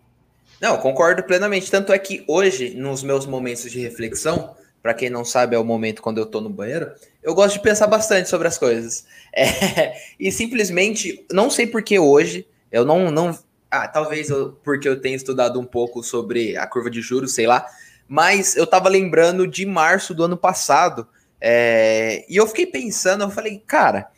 Não, 0.60 0.78
concordo 0.78 1.24
plenamente. 1.24 1.70
Tanto 1.70 1.94
é 1.94 2.00
que 2.00 2.24
hoje, 2.28 2.74
nos 2.76 3.04
meus 3.04 3.26
momentos 3.26 3.70
de 3.72 3.80
reflexão, 3.80 4.56
para 4.84 4.94
quem 4.94 5.10
não 5.10 5.24
sabe, 5.24 5.56
é 5.56 5.60
o 5.60 5.64
momento 5.64 6.02
quando 6.02 6.18
eu 6.18 6.26
tô 6.26 6.42
no 6.42 6.50
banheiro, 6.50 6.92
eu 7.24 7.34
gosto 7.34 7.54
de 7.54 7.62
pensar 7.62 7.88
bastante 7.88 8.28
sobre 8.28 8.50
as 8.50 8.58
coisas. 8.58 9.06
É, 9.36 9.96
e 10.20 10.32
simplesmente, 10.32 11.26
não 11.32 11.50
sei 11.50 11.66
por 11.66 11.82
que 11.82 11.98
hoje, 11.98 12.46
eu 12.72 12.86
não. 12.86 13.10
não 13.10 13.36
ah, 13.72 13.88
talvez 13.88 14.30
eu, 14.30 14.52
porque 14.64 14.88
eu 14.88 15.02
tenha 15.02 15.16
estudado 15.16 15.60
um 15.60 15.66
pouco 15.66 16.04
sobre 16.04 16.56
a 16.56 16.68
curva 16.68 16.88
de 16.88 17.02
juros, 17.02 17.34
sei 17.34 17.48
lá, 17.48 17.66
mas 18.08 18.56
eu 18.56 18.68
tava 18.68 18.90
lembrando 18.90 19.48
de 19.48 19.66
março 19.66 20.14
do 20.14 20.24
ano 20.24 20.38
passado. 20.38 21.08
É, 21.42 22.24
e 22.30 22.36
eu 22.36 22.46
fiquei 22.46 22.68
pensando, 22.68 23.24
eu 23.24 23.32
falei, 23.32 23.64
cara, 23.66 24.12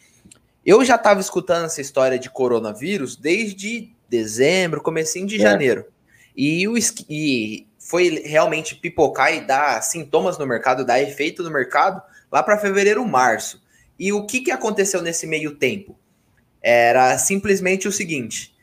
eu 0.65 0.83
já 0.83 0.97
tava 0.97 1.21
escutando 1.21 1.63
essa 1.63 1.79
história 1.79 2.19
de 2.19 2.29
coronavírus 2.29 3.15
desde 3.15 3.89
dezembro, 4.09 4.81
comecinho 4.81 5.27
de 5.27 5.37
é. 5.37 5.39
janeiro. 5.39 5.85
E, 6.35 6.67
o, 6.67 6.75
e 7.09 7.65
foi 7.85 8.23
realmente 8.25 8.73
pipocar 8.73 9.31
e 9.31 9.41
dar 9.41 9.79
sintomas 9.83 10.39
no 10.39 10.47
mercado, 10.47 10.83
dar 10.83 10.99
efeito 10.99 11.43
no 11.43 11.51
mercado 11.51 12.01
lá 12.31 12.41
para 12.41 12.57
fevereiro, 12.57 13.05
março. 13.05 13.61
E 13.97 14.11
o 14.11 14.25
que, 14.25 14.41
que 14.41 14.49
aconteceu 14.49 15.03
nesse 15.03 15.27
meio 15.27 15.55
tempo? 15.55 15.95
Era 16.59 17.15
simplesmente 17.19 17.87
o 17.87 17.91
seguinte: 17.91 18.55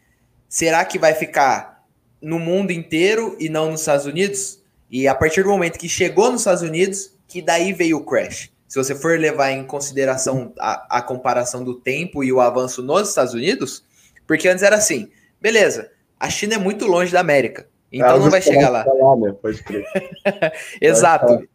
será 0.48 0.84
que 0.84 0.98
vai 0.98 1.14
ficar 1.14 1.86
no 2.20 2.40
mundo 2.40 2.72
inteiro 2.72 3.36
e 3.38 3.48
não 3.48 3.70
nos 3.70 3.80
Estados 3.80 4.06
Unidos? 4.06 4.60
E 4.90 5.06
a 5.06 5.14
partir 5.14 5.44
do 5.44 5.50
momento 5.50 5.78
que 5.78 5.88
chegou 5.88 6.32
nos 6.32 6.40
Estados 6.40 6.62
Unidos, 6.62 7.16
que 7.28 7.40
daí 7.40 7.72
veio 7.72 7.98
o 7.98 8.04
crash. 8.04 8.50
Se 8.66 8.76
você 8.76 8.92
for 8.92 9.18
levar 9.20 9.52
em 9.52 9.64
consideração 9.64 10.52
a, 10.58 10.98
a 10.98 11.02
comparação 11.02 11.62
do 11.62 11.76
tempo 11.76 12.24
e 12.24 12.32
o 12.32 12.40
avanço 12.40 12.82
nos 12.82 13.10
Estados 13.10 13.34
Unidos, 13.34 13.84
porque 14.26 14.48
antes 14.48 14.64
era 14.64 14.76
assim, 14.76 15.10
beleza, 15.40 15.92
a 16.18 16.28
China 16.28 16.54
é 16.54 16.58
muito 16.58 16.86
longe 16.86 17.12
da 17.12 17.20
América. 17.20 17.70
Então 17.92 18.18
não 18.18 18.30
vai 18.30 18.40
chegar 18.40 18.70
lá. 18.70 18.84
lá 18.84 19.16
né? 19.16 19.34
Pode 19.40 19.62
crer. 19.62 19.84
Exato. 20.80 21.46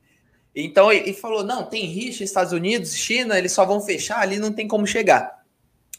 Então 0.56 0.91
ele 0.91 1.13
falou: 1.13 1.44
não, 1.44 1.63
tem 1.63 1.86
rixa, 1.86 2.24
Estados 2.24 2.53
Unidos, 2.53 2.94
China, 2.94 3.38
eles 3.38 3.51
só 3.51 3.65
vão 3.65 3.82
fechar, 3.82 4.20
ali 4.20 4.38
não 4.38 4.51
tem 4.51 4.67
como 4.67 4.86
chegar. 4.86 5.44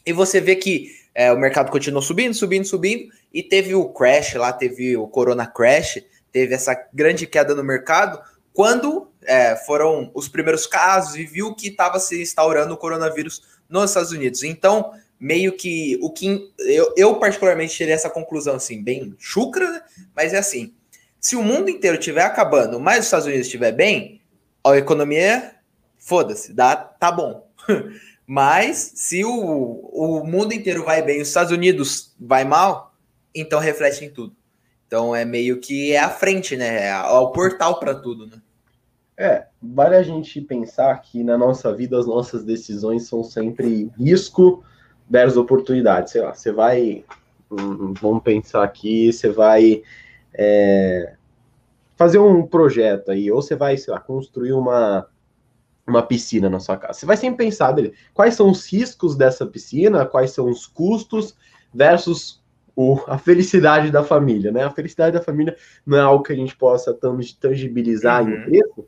E 0.05 0.13
você 0.13 0.39
vê 0.39 0.55
que 0.55 0.91
é, 1.13 1.31
o 1.31 1.37
mercado 1.37 1.71
continuou 1.71 2.01
subindo, 2.01 2.33
subindo, 2.33 2.65
subindo, 2.65 3.11
e 3.33 3.43
teve 3.43 3.75
o 3.75 3.89
crash 3.89 4.35
lá, 4.35 4.53
teve 4.53 4.95
o 4.95 5.07
Corona 5.07 5.45
Crash, 5.45 6.01
teve 6.31 6.53
essa 6.53 6.73
grande 6.93 7.27
queda 7.27 7.53
no 7.53 7.63
mercado, 7.63 8.21
quando 8.53 9.11
é, 9.23 9.55
foram 9.55 10.11
os 10.13 10.27
primeiros 10.27 10.65
casos 10.65 11.15
e 11.15 11.25
viu 11.25 11.53
que 11.55 11.67
estava 11.67 11.99
se 11.99 12.21
instaurando 12.21 12.73
o 12.73 12.77
coronavírus 12.77 13.41
nos 13.67 13.91
Estados 13.91 14.11
Unidos. 14.11 14.43
Então, 14.43 14.91
meio 15.19 15.51
que 15.55 15.99
o 16.01 16.09
que 16.09 16.51
eu, 16.59 16.93
eu 16.95 17.15
particularmente 17.19 17.75
tirei 17.75 17.93
essa 17.93 18.09
conclusão 18.09 18.55
assim, 18.55 18.81
bem 18.81 19.15
chucra, 19.19 19.69
né? 19.69 19.81
mas 20.15 20.33
é 20.33 20.37
assim: 20.37 20.73
se 21.19 21.35
o 21.35 21.43
mundo 21.43 21.69
inteiro 21.69 21.97
estiver 21.99 22.23
acabando, 22.23 22.79
mas 22.79 22.99
os 22.99 23.05
Estados 23.05 23.25
Unidos 23.25 23.47
estiver 23.47 23.71
bem, 23.71 24.21
a 24.63 24.77
economia, 24.77 25.55
foda-se, 25.97 26.53
dá, 26.53 26.75
tá 26.75 27.11
bom. 27.11 27.47
mas 28.25 28.93
se 28.95 29.25
o, 29.25 29.31
o 29.31 30.23
mundo 30.23 30.53
inteiro 30.53 30.85
vai 30.85 31.01
bem, 31.01 31.21
os 31.21 31.27
Estados 31.27 31.51
Unidos 31.51 32.13
vai 32.19 32.45
mal, 32.45 32.93
então 33.35 33.59
reflete 33.59 34.05
em 34.05 34.09
tudo. 34.09 34.35
Então 34.87 35.15
é 35.15 35.25
meio 35.25 35.59
que 35.59 35.91
é 35.91 35.99
a 35.99 36.09
frente, 36.09 36.55
né? 36.55 36.85
É, 36.85 36.89
é 36.89 37.03
o 37.03 37.31
portal 37.31 37.79
para 37.79 37.93
tudo, 37.93 38.25
né? 38.25 38.41
É, 39.17 39.47
vale 39.61 39.97
a 39.97 40.01
gente 40.01 40.39
pensar 40.39 40.95
que 41.01 41.25
na 41.25 41.37
nossa 41.37 41.75
vida 41.75 41.99
as 41.99 42.07
nossas 42.07 42.45
decisões 42.45 43.05
são 43.05 43.21
sempre 43.21 43.91
risco 43.99 44.63
versus 45.09 45.37
oportunidade. 45.37 46.11
Sei 46.11 46.21
lá, 46.21 46.33
você 46.33 46.51
vai. 46.51 47.03
Hum, 47.51 47.93
vamos 47.99 48.21
pensar 48.21 48.63
aqui, 48.63 49.11
você 49.11 49.29
vai 49.29 49.81
é, 50.33 51.15
fazer 51.97 52.19
um 52.19 52.45
projeto 52.45 53.11
aí, 53.11 53.31
ou 53.31 53.41
você 53.41 53.55
vai, 53.55 53.75
sei 53.75 53.93
lá, 53.93 53.99
construir 53.99 54.53
uma, 54.53 55.07
uma 55.87 56.03
piscina 56.03 56.49
na 56.49 56.59
sua 56.59 56.77
casa. 56.77 56.93
Você 56.93 57.05
vai 57.05 57.17
sempre 57.17 57.45
pensar 57.45 57.71
dele, 57.71 57.93
quais 58.13 58.35
são 58.35 58.51
os 58.51 58.71
riscos 58.71 59.15
dessa 59.15 59.45
piscina, 59.45 60.05
quais 60.05 60.31
são 60.31 60.49
os 60.49 60.67
custos 60.67 61.35
versus 61.73 62.41
o, 62.75 62.97
a 63.07 63.17
felicidade 63.17 63.91
da 63.91 64.03
família, 64.03 64.51
né? 64.51 64.63
A 64.63 64.69
felicidade 64.69 65.17
da 65.17 65.21
família 65.21 65.57
não 65.85 65.97
é 65.97 66.01
algo 66.01 66.23
que 66.23 66.31
a 66.31 66.35
gente 66.35 66.55
possa 66.55 66.97
tangibilizar 67.41 68.23
uhum. 68.23 68.29
em 68.29 68.41
preço, 68.43 68.87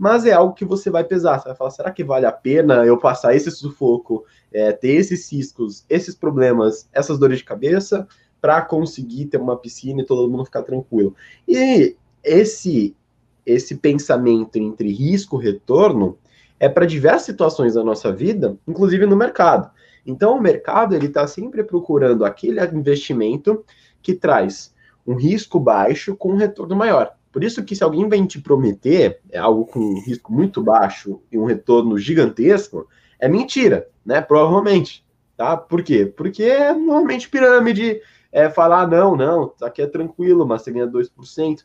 mas 0.00 0.24
é 0.24 0.32
algo 0.32 0.54
que 0.54 0.64
você 0.64 0.88
vai 0.88 1.04
pesar. 1.04 1.38
Você 1.38 1.48
vai 1.48 1.54
falar, 1.54 1.70
será 1.72 1.90
que 1.90 2.02
vale 2.02 2.24
a 2.24 2.32
pena 2.32 2.86
eu 2.86 2.96
passar 2.96 3.36
esse 3.36 3.50
sufoco, 3.50 4.24
é, 4.50 4.72
ter 4.72 4.92
esses 4.92 5.30
riscos, 5.30 5.84
esses 5.90 6.14
problemas, 6.14 6.88
essas 6.90 7.18
dores 7.18 7.36
de 7.36 7.44
cabeça, 7.44 8.08
para 8.40 8.62
conseguir 8.62 9.26
ter 9.26 9.36
uma 9.36 9.58
piscina 9.58 10.00
e 10.00 10.06
todo 10.06 10.30
mundo 10.30 10.46
ficar 10.46 10.62
tranquilo? 10.62 11.14
E 11.46 11.96
esse 12.24 12.96
esse 13.44 13.76
pensamento 13.76 14.56
entre 14.56 14.90
risco 14.90 15.38
e 15.38 15.44
retorno 15.44 16.16
é 16.58 16.66
para 16.66 16.86
diversas 16.86 17.24
situações 17.24 17.74
da 17.74 17.84
nossa 17.84 18.10
vida, 18.10 18.56
inclusive 18.66 19.04
no 19.04 19.16
mercado. 19.16 19.70
Então, 20.06 20.38
o 20.38 20.40
mercado 20.40 20.94
ele 20.94 21.08
está 21.08 21.26
sempre 21.26 21.62
procurando 21.62 22.24
aquele 22.24 22.58
investimento 22.74 23.64
que 24.00 24.14
traz 24.14 24.74
um 25.06 25.14
risco 25.14 25.60
baixo 25.60 26.16
com 26.16 26.32
um 26.32 26.36
retorno 26.36 26.74
maior. 26.74 27.14
Por 27.32 27.44
isso 27.44 27.64
que 27.64 27.76
se 27.76 27.84
alguém 27.84 28.08
vem 28.08 28.26
te 28.26 28.40
prometer 28.40 29.20
é 29.30 29.38
algo 29.38 29.64
com 29.64 29.78
um 29.78 30.00
risco 30.00 30.32
muito 30.32 30.62
baixo 30.62 31.20
e 31.30 31.38
um 31.38 31.44
retorno 31.44 31.96
gigantesco, 31.96 32.88
é 33.18 33.28
mentira, 33.28 33.88
né? 34.04 34.20
Provavelmente, 34.20 35.04
tá? 35.36 35.56
Por 35.56 35.82
quê? 35.82 36.06
Porque 36.06 36.42
é 36.42 36.72
normalmente 36.72 37.28
pirâmide, 37.28 38.00
é 38.32 38.48
falar, 38.48 38.88
não, 38.88 39.16
não, 39.16 39.52
aqui 39.62 39.82
é 39.82 39.86
tranquilo, 39.86 40.46
mas 40.46 40.62
você 40.62 40.72
ganha 40.72 40.86
2%. 40.86 41.64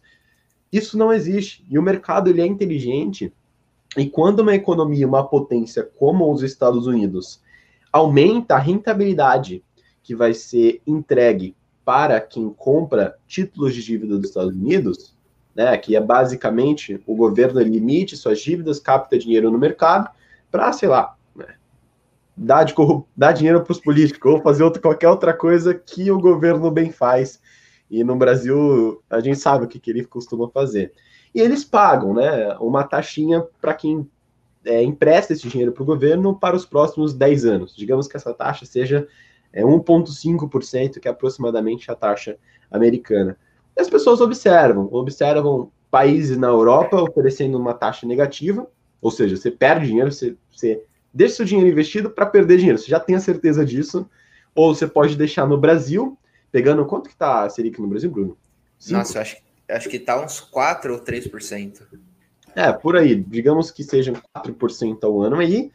Isso 0.71 0.97
não 0.97 1.13
existe. 1.13 1.65
E 1.69 1.79
o 1.79 1.81
mercado, 1.81 2.29
ele 2.29 2.41
é 2.41 2.45
inteligente. 2.45 3.33
E 3.97 4.07
quando 4.07 4.41
uma 4.41 4.53
economia, 4.53 5.07
uma 5.07 5.25
potência 5.27 5.83
como 5.97 6.31
os 6.31 6.43
Estados 6.43 6.85
Unidos, 6.85 7.41
aumenta 7.91 8.55
a 8.55 8.59
rentabilidade 8.59 9.63
que 10.03 10.15
vai 10.15 10.33
ser 10.33 10.81
entregue 10.85 11.55
para 11.85 12.19
quem 12.19 12.49
compra 12.49 13.15
títulos 13.27 13.73
de 13.73 13.83
dívida 13.83 14.17
dos 14.17 14.29
Estados 14.29 14.53
Unidos, 14.53 15.14
né, 15.55 15.77
que 15.77 15.95
é 15.95 16.01
basicamente 16.01 17.01
o 17.07 17.15
governo 17.15 17.61
limite 17.61 18.17
suas 18.17 18.39
dívidas, 18.39 18.79
capta 18.79 19.17
dinheiro 19.17 19.49
no 19.49 19.57
mercado 19.57 20.09
para, 20.51 20.71
sei 20.73 20.89
lá, 20.89 21.15
né, 21.33 21.55
dar, 22.35 22.65
de, 22.65 22.73
dar 23.15 23.31
dinheiro 23.31 23.63
para 23.63 23.71
os 23.71 23.79
políticos 23.79 24.31
ou 24.31 24.41
fazer 24.41 24.63
outra, 24.63 24.81
qualquer 24.81 25.07
outra 25.07 25.33
coisa 25.33 25.73
que 25.73 26.11
o 26.11 26.19
governo 26.19 26.69
bem 26.69 26.91
faz. 26.91 27.41
E 27.89 28.03
no 28.03 28.15
Brasil, 28.15 29.01
a 29.09 29.19
gente 29.19 29.39
sabe 29.39 29.65
o 29.65 29.67
que, 29.67 29.79
que 29.79 29.89
ele 29.89 30.03
costuma 30.03 30.49
fazer. 30.49 30.91
E 31.33 31.39
eles 31.39 31.63
pagam 31.63 32.13
né, 32.13 32.55
uma 32.59 32.83
taxinha 32.83 33.45
para 33.61 33.73
quem 33.73 34.09
é, 34.65 34.83
empresta 34.83 35.33
esse 35.33 35.47
dinheiro 35.47 35.71
para 35.71 35.83
o 35.83 35.85
governo 35.85 36.37
para 36.37 36.55
os 36.55 36.65
próximos 36.65 37.13
10 37.13 37.45
anos. 37.45 37.75
Digamos 37.75 38.07
que 38.07 38.17
essa 38.17 38.33
taxa 38.33 38.65
seja 38.65 39.07
é, 39.53 39.63
1,5%, 39.63 40.99
que 40.99 41.07
é 41.07 41.11
aproximadamente 41.11 41.89
a 41.89 41.95
taxa 41.95 42.37
americana. 42.69 43.37
E 43.77 43.81
as 43.81 43.89
pessoas 43.89 44.21
observam, 44.21 44.87
observam 44.91 45.71
países 45.91 46.37
na 46.37 46.47
Europa 46.47 47.01
oferecendo 47.01 47.57
uma 47.57 47.73
taxa 47.73 48.05
negativa, 48.05 48.67
ou 49.01 49.11
seja, 49.11 49.37
você 49.37 49.51
perde 49.51 49.87
dinheiro, 49.87 50.11
você, 50.11 50.35
você 50.51 50.83
deixa 51.13 51.35
seu 51.35 51.45
dinheiro 51.45 51.71
investido 51.71 52.09
para 52.09 52.25
perder 52.25 52.57
dinheiro, 52.57 52.77
você 52.77 52.87
já 52.87 52.99
tem 52.99 53.15
a 53.15 53.19
certeza 53.19 53.65
disso, 53.65 54.09
ou 54.53 54.73
você 54.73 54.87
pode 54.87 55.15
deixar 55.15 55.47
no 55.47 55.57
Brasil, 55.57 56.17
pegando 56.51 56.85
quanto 56.85 57.07
que 57.07 57.13
está 57.13 57.43
a 57.43 57.49
Selic 57.49 57.79
no 57.79 57.87
Brasil, 57.87 58.09
Bruno? 58.09 58.37
Cinco? 58.79 58.99
Nossa, 58.99 59.21
acho, 59.21 59.37
acho 59.69 59.89
que 59.89 59.97
está 59.97 60.21
uns 60.21 60.39
4 60.39 60.93
ou 60.93 60.99
3%. 60.99 61.81
É, 62.55 62.71
por 62.71 62.95
aí, 62.95 63.15
digamos 63.15 63.69
que 63.69 63.83
sejam 63.83 64.15
4% 64.33 65.03
ao 65.03 65.21
ano 65.21 65.39
aí, 65.39 65.71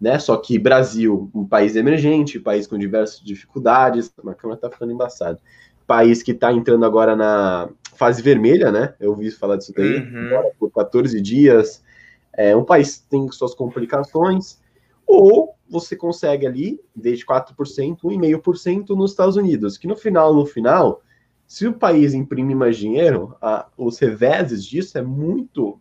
né? 0.00 0.18
Só 0.18 0.36
que 0.36 0.58
Brasil, 0.58 1.30
um 1.32 1.46
país 1.46 1.76
emergente, 1.76 2.40
país 2.40 2.66
com 2.66 2.76
diversas 2.76 3.20
dificuldades, 3.20 4.12
a 4.26 4.34
câmera 4.34 4.60
tá 4.60 4.68
ficando 4.68 4.92
embaçada. 4.92 5.40
País 5.86 6.22
que 6.22 6.32
está 6.32 6.52
entrando 6.52 6.84
agora 6.84 7.14
na 7.14 7.68
fase 7.96 8.22
vermelha, 8.22 8.72
né? 8.72 8.94
Eu 8.98 9.10
ouvi 9.10 9.30
falar 9.30 9.56
disso 9.56 9.72
daí, 9.76 9.98
uhum. 9.98 10.26
agora 10.26 10.50
por 10.58 10.70
14 10.70 11.20
dias. 11.20 11.82
É 12.32 12.56
um 12.56 12.64
país 12.64 12.96
que 12.96 13.08
tem 13.08 13.30
suas 13.30 13.54
complicações, 13.54 14.58
ou 15.06 15.54
você 15.68 15.94
consegue 15.94 16.46
ali, 16.46 16.80
em 16.96 17.00
vez 17.00 17.18
de 17.18 17.26
4%, 17.26 17.54
1,5% 18.02 18.90
nos 18.90 19.12
Estados 19.12 19.36
Unidos, 19.36 19.78
que 19.78 19.86
no 19.86 19.96
final, 19.96 20.34
no 20.34 20.44
final, 20.44 21.02
se 21.46 21.66
o 21.66 21.72
país 21.72 22.14
imprimir 22.14 22.56
mais 22.56 22.76
dinheiro, 22.76 23.36
a, 23.40 23.66
os 23.76 23.98
reveses 23.98 24.64
disso 24.64 24.98
é 24.98 25.02
muito 25.02 25.78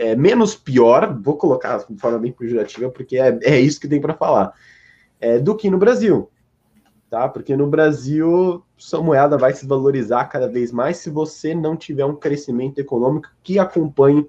é, 0.00 0.16
menos 0.16 0.56
pior, 0.56 1.14
vou 1.20 1.36
colocar 1.36 1.84
de 1.86 2.00
forma 2.00 2.18
bem 2.18 2.32
pejorativa, 2.32 2.88
porque 2.88 3.18
é, 3.18 3.38
é 3.42 3.60
isso 3.60 3.78
que 3.78 3.86
tem 3.86 4.00
para 4.00 4.14
falar, 4.14 4.54
é, 5.20 5.38
do 5.38 5.54
que 5.54 5.70
no 5.70 5.76
Brasil. 5.76 6.30
Tá? 7.10 7.28
Porque 7.28 7.56
no 7.56 7.66
Brasil, 7.66 8.62
sua 8.76 9.02
moeda 9.02 9.36
vai 9.36 9.52
se 9.52 9.66
valorizar 9.66 10.26
cada 10.26 10.46
vez 10.46 10.70
mais 10.70 10.98
se 10.98 11.10
você 11.10 11.52
não 11.56 11.76
tiver 11.76 12.04
um 12.04 12.14
crescimento 12.14 12.78
econômico 12.78 13.28
que 13.42 13.58
acompanhe 13.58 14.24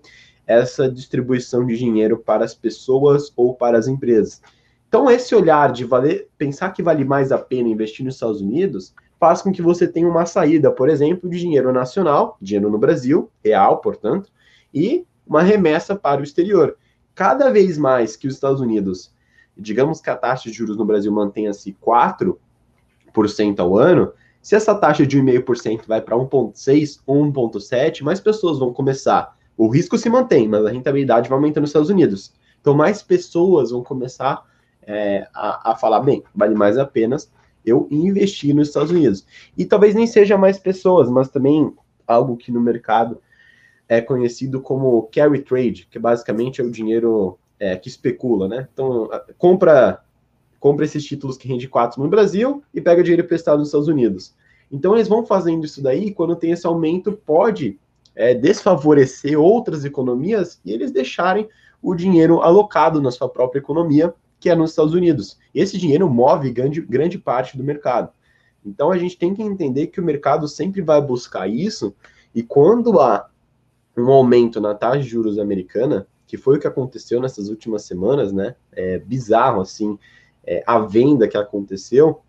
essa 0.48 0.90
distribuição 0.90 1.64
de 1.64 1.78
dinheiro 1.78 2.18
para 2.18 2.44
as 2.44 2.56
pessoas 2.56 3.32
ou 3.36 3.54
para 3.54 3.78
as 3.78 3.88
empresas. 3.88 4.42
Então, 4.88 5.10
esse 5.10 5.36
olhar 5.36 5.72
de 5.72 5.86
valer, 5.86 6.28
pensar 6.40 6.72
que 6.72 6.82
vale 6.82 7.06
mais 7.06 7.32
a 7.32 7.38
pena 7.38 7.70
investir 7.70 8.04
nos 8.04 8.16
Estados 8.16 8.42
Unidos 8.42 8.96
faz 9.20 9.44
com 9.44 9.52
que 9.52 9.62
você 9.62 9.88
tenha 9.88 10.10
uma 10.10 10.26
saída, 10.26 10.72
por 10.72 10.90
exemplo, 10.90 11.30
de 11.30 11.40
dinheiro 11.40 11.72
nacional, 11.72 12.36
dinheiro 12.42 12.70
no 12.70 12.80
Brasil, 12.80 13.30
real, 13.46 13.78
portanto, 13.78 14.32
e 14.74 15.06
uma 15.26 15.44
remessa 15.44 15.96
para 15.96 16.20
o 16.20 16.24
exterior. 16.24 16.76
Cada 17.14 17.52
vez 17.52 17.78
mais 17.78 18.16
que 18.16 18.28
os 18.28 18.34
Estados 18.34 18.60
Unidos, 18.60 19.14
digamos 19.56 20.02
que 20.02 20.10
a 20.10 20.16
taxa 20.16 20.50
de 20.50 20.58
juros 20.58 20.76
no 20.76 20.84
Brasil 20.84 21.12
mantenha-se 21.12 21.78
4% 21.80 22.38
ao 23.60 23.78
ano, 23.78 24.12
se 24.42 24.56
essa 24.56 24.74
taxa 24.74 25.06
de 25.06 25.20
1,5% 25.20 25.82
vai 25.88 26.02
para 26.02 26.16
1,6% 26.16 27.02
ou 27.06 27.24
1,7%, 27.32 28.02
mais 28.02 28.20
pessoas 28.20 28.58
vão 28.58 28.74
começar. 28.74 29.38
O 29.58 29.68
risco 29.68 29.98
se 29.98 30.10
mantém, 30.10 30.48
mas 30.48 30.66
a 30.66 30.70
rentabilidade 30.70 31.30
vai 31.30 31.38
aumentando 31.38 31.62
nos 31.62 31.70
Estados 31.70 31.90
Unidos. 31.90 32.34
Então, 32.60 32.74
mais 32.74 33.04
pessoas 33.04 33.72
vão 33.72 33.84
começar 33.84 34.44
é, 34.82 35.28
a, 35.34 35.72
a 35.72 35.76
falar: 35.76 36.00
bem, 36.00 36.24
vale 36.34 36.56
mais 36.56 36.78
a 36.78 36.86
pena 36.86 37.18
eu 37.64 37.88
investir 37.92 38.56
nos 38.56 38.70
Estados 38.70 38.92
Unidos. 38.92 39.26
E 39.56 39.66
talvez 39.66 39.94
nem 39.94 40.08
seja 40.08 40.38
mais 40.38 40.58
pessoas, 40.58 41.10
mas 41.10 41.30
também 41.30 41.72
algo 42.08 42.36
que 42.36 42.52
no 42.52 42.60
mercado 42.60 43.22
é 43.88 44.02
conhecido 44.02 44.62
como 44.62 45.10
carry 45.14 45.42
trade, 45.42 45.88
que 45.90 46.00
basicamente 46.00 46.62
é 46.62 46.64
o 46.64 46.72
dinheiro 46.72 47.38
é, 47.60 47.76
que 47.76 47.88
especula, 47.88 48.48
né? 48.48 48.68
Então, 48.74 49.10
compra 49.38 50.02
compra 50.62 50.86
esses 50.86 51.04
títulos 51.04 51.38
que 51.38 51.48
rende 51.48 51.68
4 51.68 52.02
no 52.02 52.08
Brasil 52.08 52.64
e 52.72 52.80
pega 52.80 53.02
dinheiro 53.02 53.24
emprestado 53.24 53.58
nos 53.58 53.70
Estados 53.70 53.88
Unidos. 53.88 54.36
Então, 54.72 54.94
eles 54.94 55.08
vão 55.08 55.26
fazendo 55.26 55.66
isso 55.66 55.82
daí, 55.82 56.14
quando 56.14 56.36
tem 56.36 56.52
esse 56.52 56.68
aumento, 56.68 57.12
pode 57.12 57.80
é, 58.16 58.36
desfavorecer 58.36 59.38
outras 59.38 59.84
economias 59.84 60.62
e 60.64 60.72
eles 60.72 60.92
deixarem 60.92 61.50
o 61.82 61.96
dinheiro 61.96 62.42
alocado 62.42 63.02
na 63.02 63.10
sua 63.10 63.28
própria 63.28 63.60
economia, 63.60 64.14
que 64.40 64.50
é 64.52 64.56
nos 64.56 64.70
Estados 64.70 64.94
Unidos. 64.94 65.40
Esse 65.54 65.80
dinheiro 65.80 66.08
move 66.08 66.52
grande, 66.52 66.80
grande 66.80 67.18
parte 67.18 67.58
do 67.58 67.64
mercado. 67.64 68.12
Então, 68.64 68.92
a 68.92 68.98
gente 69.00 69.18
tem 69.18 69.34
que 69.34 69.42
entender 69.42 69.88
que 69.88 70.00
o 70.00 70.06
mercado 70.06 70.48
sempre 70.48 70.82
vai 70.82 71.02
buscar 71.02 71.50
isso, 71.50 71.94
e 72.36 72.44
quando 72.44 73.00
há 73.00 73.28
um 73.98 74.12
aumento 74.12 74.62
na 74.62 74.76
taxa 74.76 75.00
de 75.00 75.10
juros 75.10 75.40
americana, 75.40 76.06
que 76.28 76.38
foi 76.38 76.58
o 76.58 76.60
que 76.60 76.68
aconteceu 76.68 77.20
nessas 77.20 77.50
últimas 77.50 77.84
semanas, 77.84 78.32
né? 78.32 78.56
É 78.72 79.00
bizarro, 79.00 79.60
assim, 79.60 79.98
é, 80.46 80.64
a 80.66 80.80
venda 80.80 81.28
que 81.28 81.38
aconteceu. 81.38 82.22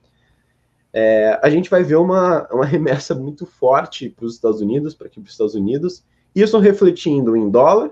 É, 0.93 1.39
a 1.43 1.49
gente 1.49 1.71
vai 1.71 1.83
ver 1.83 1.97
uma, 1.97 2.47
uma 2.53 2.65
remessa 2.67 3.15
muito 3.15 3.47
forte 3.47 4.11
para 4.11 4.27
os 4.27 4.35
Estados 4.35 4.61
Unidos, 4.61 4.95
para 4.95 5.09
os 5.09 5.31
Estados 5.31 5.55
Unidos, 5.55 6.05
isso 6.35 6.59
refletindo 6.59 7.37
em 7.37 7.51
dólar, 7.51 7.91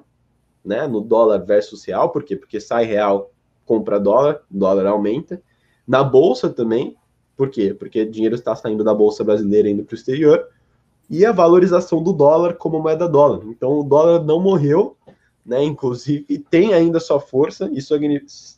né? 0.64 0.86
No 0.86 1.00
dólar 1.00 1.38
versus 1.38 1.84
real, 1.84 2.10
por 2.10 2.22
quê? 2.22 2.36
Porque 2.36 2.60
sai 2.60 2.84
real, 2.84 3.32
compra 3.64 3.98
dólar, 3.98 4.42
dólar 4.50 4.86
aumenta. 4.86 5.42
na 5.86 6.04
bolsa 6.04 6.48
também. 6.50 6.96
Por 7.36 7.48
quê? 7.50 7.72
Porque 7.72 8.04
dinheiro 8.04 8.34
está 8.34 8.54
saindo 8.54 8.84
da 8.84 8.92
bolsa 8.92 9.24
brasileira 9.24 9.68
indo 9.68 9.82
para 9.82 9.94
o 9.94 9.96
exterior 9.96 10.46
e 11.08 11.24
a 11.24 11.32
valorização 11.32 12.02
do 12.02 12.12
dólar 12.12 12.54
como 12.54 12.80
moeda 12.80 13.08
dólar. 13.08 13.40
Então 13.46 13.80
o 13.80 13.82
dólar 13.82 14.22
não 14.22 14.40
morreu, 14.40 14.96
né? 15.44 15.62
Inclusive 15.62 16.38
tem 16.50 16.74
ainda 16.74 17.00
sua 17.00 17.20
força. 17.20 17.68
Isso 17.72 17.94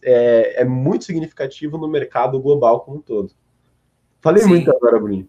é, 0.02 0.62
é 0.62 0.64
muito 0.64 1.04
significativo 1.04 1.78
no 1.78 1.88
mercado 1.88 2.40
global 2.40 2.80
como 2.80 2.98
um 2.98 3.00
todo. 3.00 3.32
Falei 4.20 4.42
Sim. 4.42 4.50
muito 4.50 4.70
agora, 4.70 4.98
Bruno. 4.98 5.28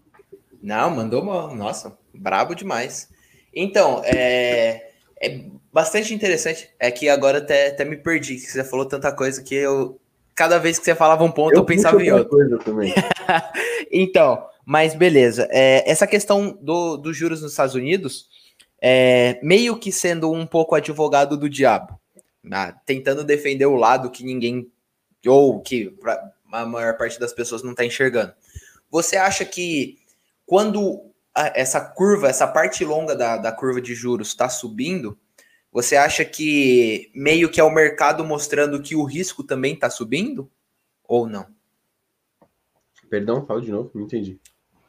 Não, 0.61 0.89
mandou 0.91 1.23
mal. 1.23 1.53
Nossa, 1.55 1.97
brabo 2.13 2.55
demais. 2.55 3.09
Então, 3.53 4.01
é, 4.05 4.91
é 5.21 5.45
bastante 5.71 6.13
interessante. 6.13 6.69
É 6.79 6.89
que 6.91 7.09
agora 7.09 7.39
até, 7.39 7.67
até 7.67 7.83
me 7.83 7.97
perdi, 7.97 8.35
que 8.35 8.51
você 8.51 8.63
falou 8.63 8.85
tanta 8.85 9.11
coisa 9.11 9.43
que 9.43 9.55
eu. 9.55 9.99
Cada 10.35 10.57
vez 10.57 10.79
que 10.79 10.85
você 10.85 10.95
falava 10.95 11.23
um 11.23 11.31
ponto, 11.31 11.53
eu, 11.53 11.59
eu 11.59 11.65
pensava 11.65 12.01
em 12.01 12.11
outro. 12.11 12.29
Coisa 12.29 12.57
também. 12.59 12.93
então, 13.91 14.43
mas 14.65 14.95
beleza. 14.95 15.47
É, 15.51 15.89
essa 15.89 16.07
questão 16.07 16.57
do, 16.59 16.97
dos 16.97 17.15
juros 17.15 17.41
nos 17.41 17.51
Estados 17.51 17.75
Unidos, 17.75 18.27
é, 18.85 19.39
meio 19.41 19.79
que 19.79 19.93
sendo 19.93 20.29
um 20.29 20.45
pouco 20.45 20.75
advogado 20.75 21.37
do 21.37 21.49
diabo, 21.49 21.97
né? 22.43 22.75
tentando 22.85 23.23
defender 23.23 23.65
o 23.65 23.77
lado 23.77 24.11
que 24.11 24.25
ninguém, 24.25 24.69
ou 25.25 25.61
que 25.61 25.97
a 26.51 26.65
maior 26.65 26.97
parte 26.97 27.17
das 27.17 27.31
pessoas 27.31 27.63
não 27.63 27.71
está 27.71 27.85
enxergando. 27.85 28.33
Você 28.91 29.15
acha 29.15 29.45
que 29.45 29.99
quando 30.45 31.01
essa 31.33 31.79
curva, 31.79 32.27
essa 32.27 32.45
parte 32.45 32.83
longa 32.83 33.15
da, 33.15 33.37
da 33.37 33.53
curva 33.53 33.81
de 33.81 33.95
juros 33.95 34.27
está 34.27 34.49
subindo, 34.49 35.17
você 35.71 35.95
acha 35.95 36.25
que 36.25 37.09
meio 37.15 37.49
que 37.49 37.61
é 37.61 37.63
o 37.63 37.73
mercado 37.73 38.25
mostrando 38.25 38.81
que 38.81 38.97
o 38.97 39.05
risco 39.05 39.45
também 39.45 39.75
está 39.75 39.89
subindo? 39.89 40.51
Ou 41.05 41.25
não? 41.25 41.47
Perdão, 43.09 43.45
fala 43.45 43.61
de 43.61 43.71
novo, 43.71 43.91
não 43.95 44.03
entendi. 44.03 44.37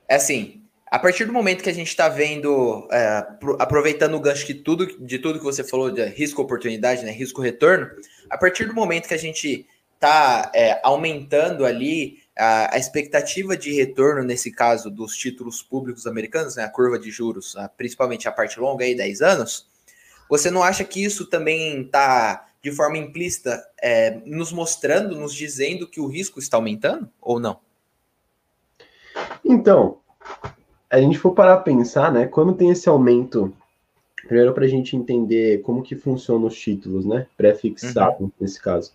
É 0.08 0.16
assim, 0.16 0.63
a 0.94 0.98
partir 1.00 1.24
do 1.24 1.32
momento 1.32 1.60
que 1.60 1.68
a 1.68 1.74
gente 1.74 1.88
está 1.88 2.08
vendo, 2.08 2.86
é, 2.92 3.26
aproveitando 3.58 4.14
o 4.14 4.20
gancho 4.20 4.46
de 4.46 4.54
tudo, 4.54 4.86
de 5.04 5.18
tudo 5.18 5.40
que 5.40 5.44
você 5.44 5.64
falou 5.64 5.90
de 5.90 6.04
risco-oportunidade, 6.04 7.04
né, 7.04 7.10
risco-retorno, 7.10 7.90
a 8.30 8.38
partir 8.38 8.66
do 8.66 8.74
momento 8.74 9.08
que 9.08 9.14
a 9.14 9.18
gente 9.18 9.66
está 9.96 10.52
é, 10.54 10.78
aumentando 10.84 11.66
ali 11.66 12.20
a, 12.38 12.76
a, 12.76 12.78
expectativa 12.78 13.56
de 13.56 13.72
retorno, 13.72 14.22
nesse 14.22 14.52
caso, 14.52 14.88
dos 14.88 15.16
títulos 15.16 15.60
públicos 15.64 16.06
americanos, 16.06 16.54
né, 16.54 16.62
a 16.62 16.68
curva 16.68 16.96
de 16.96 17.10
juros, 17.10 17.56
principalmente 17.76 18.28
a 18.28 18.32
parte 18.32 18.60
longa, 18.60 18.84
aí, 18.84 18.94
10 18.94 19.20
anos, 19.20 19.68
você 20.30 20.48
não 20.48 20.62
acha 20.62 20.84
que 20.84 21.02
isso 21.02 21.26
também 21.26 21.80
está, 21.80 22.46
de 22.62 22.70
forma 22.70 22.98
implícita, 22.98 23.66
é, 23.82 24.20
nos 24.24 24.52
mostrando, 24.52 25.18
nos 25.18 25.34
dizendo 25.34 25.88
que 25.88 26.00
o 26.00 26.06
risco 26.06 26.38
está 26.38 26.56
aumentando, 26.56 27.10
ou 27.20 27.40
não? 27.40 27.58
Então, 29.44 29.98
a 30.94 31.00
gente 31.00 31.18
for 31.18 31.32
parar 31.32 31.54
a 31.54 31.60
pensar, 31.60 32.12
né? 32.12 32.26
Quando 32.26 32.54
tem 32.54 32.70
esse 32.70 32.88
aumento, 32.88 33.52
primeiro 34.26 34.52
para 34.52 34.64
a 34.64 34.68
gente 34.68 34.96
entender 34.96 35.60
como 35.62 35.82
que 35.82 35.96
funcionam 35.96 36.46
os 36.46 36.56
títulos, 36.56 37.04
né? 37.04 37.26
Pré-fixado, 37.36 38.24
uhum. 38.24 38.30
nesse 38.40 38.62
caso. 38.62 38.92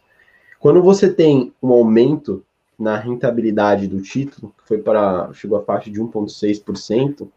Quando 0.60 0.82
você 0.82 1.12
tem 1.12 1.54
um 1.62 1.72
aumento 1.72 2.44
na 2.78 2.98
rentabilidade 2.98 3.86
do 3.86 4.02
título, 4.02 4.54
que 4.58 4.66
foi 4.66 4.78
para 4.78 5.30
chegou 5.34 5.58
a 5.58 5.64
faixa 5.64 5.92
de 5.92 6.00
1,6%, 6.02 7.28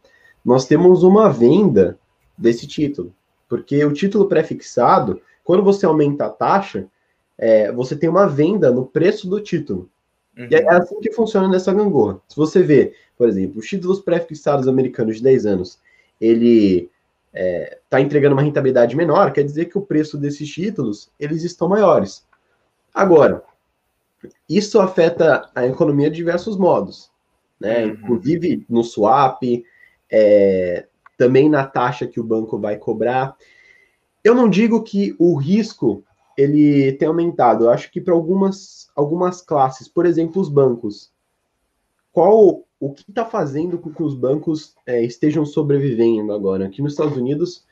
nós 0.45 0.65
temos 0.65 1.03
uma 1.03 1.29
venda 1.29 1.99
desse 2.39 2.67
título. 2.67 3.13
Porque 3.49 3.85
o 3.85 3.93
título 3.93 4.27
pré-fixado, 4.27 5.21
quando 5.43 5.65
você 5.65 5.85
aumenta 5.85 6.27
a 6.27 6.31
taxa, 6.31 6.87
é, 7.37 7.73
você 7.73 7.97
tem 7.97 8.09
uma 8.09 8.29
venda 8.29 8.71
no 8.71 8.87
preço 8.87 9.29
do 9.29 9.41
título. 9.41 9.91
Uhum. 10.37 10.49
E 10.51 10.55
é 10.55 10.69
assim 10.75 11.01
que 11.01 11.13
funciona 11.13 11.49
nessa 11.49 11.73
gangorra. 11.73 12.21
Se 12.29 12.37
você 12.37 12.63
vê, 12.63 12.95
por 13.17 13.29
exemplo, 13.29 13.59
os 13.59 13.67
títulos 13.67 14.01
pré-fixados 14.01 14.67
americanos 14.67 15.17
de 15.17 15.23
10 15.23 15.47
anos, 15.47 15.79
ele 16.21 16.91
está 17.33 17.41
é, 17.41 17.79
tá 17.89 18.01
entregando 18.01 18.35
uma 18.35 18.43
rentabilidade 18.43 18.97
menor, 18.97 19.33
quer 19.33 19.43
dizer 19.43 19.67
que 19.67 19.79
o 19.79 19.83
preço 19.83 20.19
desses 20.19 20.49
títulos, 20.49 21.11
eles 21.19 21.43
estão 21.43 21.69
maiores. 21.69 22.27
Agora, 22.95 23.43
isso 24.49 24.81
afeta 24.81 25.51
a 25.55 25.67
economia 25.67 26.11
de 26.11 26.17
diversos 26.17 26.57
modos, 26.57 27.11
né? 27.59 27.85
Uhum. 27.85 27.93
Inclusive 27.93 28.67
no 28.69 28.85
swap, 28.85 29.43
é, 30.11 30.87
também 31.17 31.49
na 31.49 31.67
taxa 31.67 32.07
que 32.07 32.21
o 32.21 32.25
banco 32.25 32.59
vai 32.59 32.77
cobrar. 32.77 33.37
Eu 34.23 34.35
não 34.35 34.49
digo 34.49 34.83
que 34.83 35.17
o 35.19 35.35
risco 35.37 36.05
ele 36.37 36.93
tem 36.93 37.09
aumentado. 37.09 37.65
Eu 37.65 37.71
acho 37.71 37.91
que 37.91 38.01
para 38.01 38.15
algumas, 38.15 38.91
algumas 38.95 39.43
classes, 39.43 39.89
por 39.89 40.07
exemplo, 40.07 40.41
os 40.41 40.49
bancos, 40.49 41.13
qual 42.13 42.65
o 42.79 42.93
que 42.93 43.09
está 43.09 43.25
fazendo 43.25 43.79
com 43.79 43.93
que 43.93 44.03
os 44.03 44.15
bancos 44.15 44.75
é, 44.87 45.03
estejam 45.03 45.47
sobrevivendo 45.47 46.33
agora? 46.33 46.67
Aqui 46.67 46.83
nos 46.83 46.93
Estados 46.93 47.17
Unidos 47.17 47.65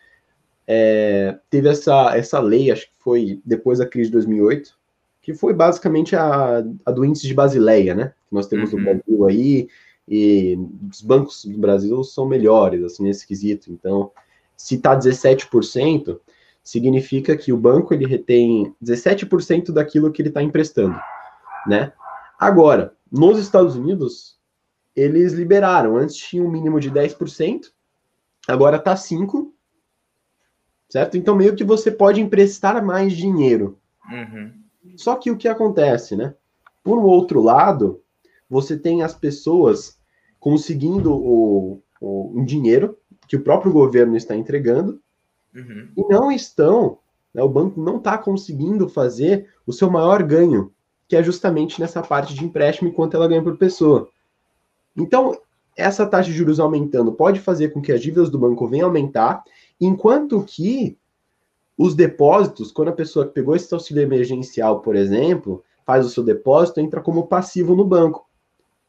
é, 0.67 1.39
teve 1.51 1.69
essa, 1.69 2.17
essa 2.17 2.39
lei, 2.39 2.71
acho 2.71 2.87
que 2.87 2.95
foi 2.99 3.41
depois 3.45 3.79
da 3.79 3.87
crise 3.87 4.09
de 4.09 4.13
2008, 4.13 4.79
que 5.21 5.35
foi 5.35 5.53
basicamente 5.53 6.15
a, 6.15 6.65
a 6.87 6.91
do 6.91 7.05
índice 7.05 7.27
de 7.27 7.35
Basileia, 7.35 7.95
né? 7.95 8.15
Que 8.29 8.35
nós 8.35 8.47
temos 8.47 8.73
uhum. 8.73 8.79
no 8.79 8.85
Brasil 8.85 9.27
aí, 9.27 9.69
e 10.09 10.59
os 10.91 11.03
bancos 11.03 11.45
do 11.45 11.59
Brasil 11.59 12.03
são 12.03 12.27
melhores, 12.27 12.83
assim, 12.83 13.05
nesse 13.05 13.27
quesito. 13.27 13.71
Então, 13.73 14.11
se 14.57 14.77
está 14.77 14.97
17%, 14.97 16.19
significa 16.63 17.37
que 17.37 17.53
o 17.53 17.57
banco 17.57 17.95
ele 17.95 18.07
retém 18.07 18.75
17% 18.83 19.73
daquilo 19.73 20.13
que 20.13 20.23
ele 20.23 20.29
está 20.29 20.43
emprestando, 20.43 20.99
né? 21.67 21.93
Agora, 22.39 22.95
nos 23.11 23.39
Estados 23.39 23.77
Unidos, 23.77 24.39
eles 24.95 25.33
liberaram. 25.33 25.97
Antes 25.97 26.17
tinha 26.17 26.43
um 26.43 26.51
mínimo 26.51 26.81
de 26.81 26.91
10%, 26.91 27.67
agora 28.49 28.77
está 28.77 28.95
5%, 28.95 29.49
certo? 30.89 31.17
Então, 31.17 31.37
meio 31.37 31.55
que 31.55 31.65
você 31.65 31.91
pode 31.91 32.21
emprestar 32.21 32.85
mais 32.85 33.13
dinheiro. 33.15 33.79
Uhum. 34.11 34.53
Só 34.97 35.17
que 35.17 35.31
o 35.31 35.37
que 35.37 35.49
acontece, 35.49 36.17
né? 36.17 36.35
Por 36.83 36.99
outro 36.99 37.43
lado, 37.43 38.03
você 38.49 38.77
tem 38.77 39.03
as 39.03 39.15
pessoas 39.15 39.99
conseguindo 40.39 41.13
o, 41.13 41.83
o, 42.01 42.41
um 42.41 42.45
dinheiro 42.45 42.99
que 43.29 43.37
o 43.37 43.43
próprio 43.43 43.73
governo 43.73 44.17
está 44.17 44.35
entregando 44.35 45.01
uhum. 45.55 45.89
e 45.97 46.03
não 46.09 46.31
estão, 46.31 46.99
né, 47.35 47.43
o 47.43 47.49
banco 47.49 47.81
não 47.81 47.97
está 47.97 48.19
conseguindo 48.19 48.89
fazer 48.89 49.49
o 49.67 49.73
seu 49.73 49.91
maior 49.91 50.23
ganho, 50.23 50.73
que 51.09 51.17
é 51.17 51.23
justamente 51.23 51.81
nessa 51.81 52.03
parte 52.03 52.35
de 52.35 52.45
empréstimo 52.45 52.89
enquanto 52.89 53.15
ela 53.15 53.29
ganha 53.29 53.43
por 53.43 53.57
pessoa. 53.57 54.09
Então, 54.97 55.37
essa 55.77 56.07
taxa 56.07 56.31
de 56.31 56.37
juros 56.37 56.61
aumentando 56.61 57.13
pode 57.13 57.41
fazer 57.41 57.71
com 57.71 57.81
que 57.81 57.93
as 57.93 58.01
dívidas 58.01 58.31
do 58.31 58.39
banco 58.39 58.67
venham 58.67 58.89
aumentar, 58.89 59.43
enquanto 59.81 60.43
que 60.45 60.97
os 61.77 61.95
depósitos, 61.95 62.71
quando 62.71 62.89
a 62.89 62.93
pessoa 62.93 63.27
que 63.27 63.33
pegou 63.33 63.57
esse 63.57 63.73
auxílio 63.73 64.03
emergencial, 64.03 64.81
por 64.81 64.95
exemplo, 64.95 65.65
faz 65.87 66.05
o 66.05 66.11
seu 66.11 66.23
depósito, 66.23 66.79
entra 66.79 67.01
como 67.01 67.27
passivo 67.27 67.75
no 67.75 67.85
banco. 67.85 68.29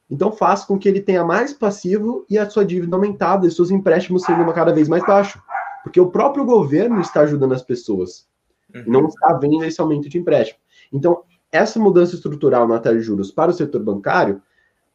Então 0.10 0.32
faz 0.32 0.66
com 0.66 0.78
que 0.78 0.90
ele 0.90 1.00
tenha 1.00 1.24
mais 1.24 1.54
passivo 1.54 2.26
e 2.30 2.38
a 2.38 2.50
sua 2.50 2.66
dívida 2.66 2.94
aumentada 2.96 3.48
e 3.48 3.52
seus 3.52 3.72
empréstimos 3.72 4.24
sendo 4.24 4.46
cada 4.52 4.74
vez 4.74 4.90
mais 4.90 5.06
baixos. 5.06 5.42
Porque 5.84 6.00
o 6.00 6.12
próprio 6.12 6.46
governo 6.46 7.00
está 7.02 7.22
ajudando 7.22 7.54
as 7.54 7.64
pessoas. 7.64 8.28
Uhum. 8.74 8.84
Não 8.88 9.06
está 9.08 9.34
vendo 9.34 9.64
esse 9.64 9.82
aumento 9.82 10.08
de 10.08 10.18
empréstimo. 10.18 10.60
Então, 10.92 11.24
essa 11.52 11.80
mudança 11.80 12.16
estrutural 12.16 12.68
na 12.68 12.80
taxa 12.80 12.98
de 12.98 13.02
juros 13.02 13.32
para 13.32 13.52
o 13.52 13.54
setor 13.54 13.84
bancário 13.84 14.42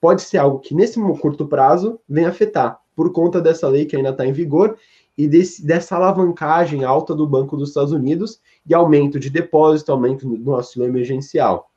pode 0.00 0.22
ser 0.22 0.38
algo 0.38 0.60
que, 0.60 0.74
nesse 0.74 1.00
curto 1.20 1.46
prazo, 1.46 2.00
venha 2.08 2.28
afetar, 2.28 2.80
por 2.94 3.12
conta 3.12 3.40
dessa 3.40 3.68
lei 3.68 3.84
que 3.84 3.96
ainda 3.96 4.10
está 4.10 4.26
em 4.26 4.32
vigor 4.32 4.76
e 5.16 5.26
desse, 5.26 5.66
dessa 5.66 5.96
alavancagem 5.96 6.84
alta 6.84 7.14
do 7.14 7.26
Banco 7.26 7.56
dos 7.56 7.70
Estados 7.70 7.92
Unidos 7.92 8.40
e 8.66 8.74
aumento 8.74 9.18
de 9.18 9.30
depósito, 9.30 9.92
aumento 9.92 10.28
no 10.28 10.54
auxílio 10.54 10.86
emergencial. 10.86 11.70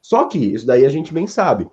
Só 0.00 0.24
que 0.24 0.38
isso 0.38 0.66
daí 0.66 0.86
a 0.86 0.88
gente 0.88 1.12
bem 1.12 1.26
sabe, 1.26 1.68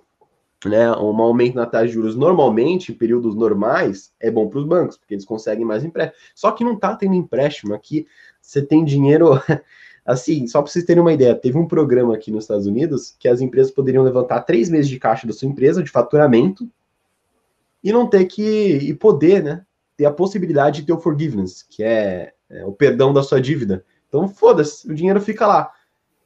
né? 0.68 0.90
Um 0.92 1.20
aumento 1.20 1.54
na 1.54 1.66
taxa 1.66 1.86
de 1.86 1.92
juros 1.92 2.16
normalmente, 2.16 2.92
em 2.92 2.94
períodos 2.94 3.34
normais, 3.34 4.12
é 4.20 4.30
bom 4.30 4.48
para 4.48 4.58
os 4.58 4.64
bancos, 4.64 4.96
porque 4.96 5.14
eles 5.14 5.24
conseguem 5.24 5.64
mais 5.64 5.84
empréstimo. 5.84 6.18
Só 6.34 6.52
que 6.52 6.64
não 6.64 6.74
está 6.74 6.94
tendo 6.94 7.14
empréstimo 7.14 7.74
aqui, 7.74 8.06
você 8.40 8.62
tem 8.62 8.84
dinheiro. 8.84 9.40
Assim, 10.06 10.46
só 10.46 10.60
para 10.60 10.70
vocês 10.70 10.84
terem 10.84 11.00
uma 11.00 11.14
ideia, 11.14 11.34
teve 11.34 11.56
um 11.56 11.66
programa 11.66 12.14
aqui 12.14 12.30
nos 12.30 12.44
Estados 12.44 12.66
Unidos 12.66 13.16
que 13.18 13.26
as 13.26 13.40
empresas 13.40 13.72
poderiam 13.72 14.04
levantar 14.04 14.42
três 14.42 14.68
meses 14.68 14.86
de 14.86 14.98
caixa 14.98 15.26
da 15.26 15.32
sua 15.32 15.48
empresa, 15.48 15.82
de 15.82 15.90
faturamento, 15.90 16.68
e 17.82 17.90
não 17.90 18.06
ter 18.06 18.26
que. 18.26 18.42
e 18.42 18.92
poder, 18.92 19.42
né? 19.42 19.64
ter 19.96 20.06
a 20.06 20.12
possibilidade 20.12 20.80
de 20.80 20.86
ter 20.86 20.92
o 20.92 21.00
forgiveness, 21.00 21.62
que 21.62 21.82
é, 21.82 22.32
é 22.50 22.64
o 22.64 22.72
perdão 22.72 23.12
da 23.12 23.22
sua 23.22 23.40
dívida. 23.40 23.84
Então, 24.08 24.28
foda-se, 24.28 24.90
o 24.90 24.94
dinheiro 24.94 25.20
fica 25.20 25.46
lá. 25.46 25.72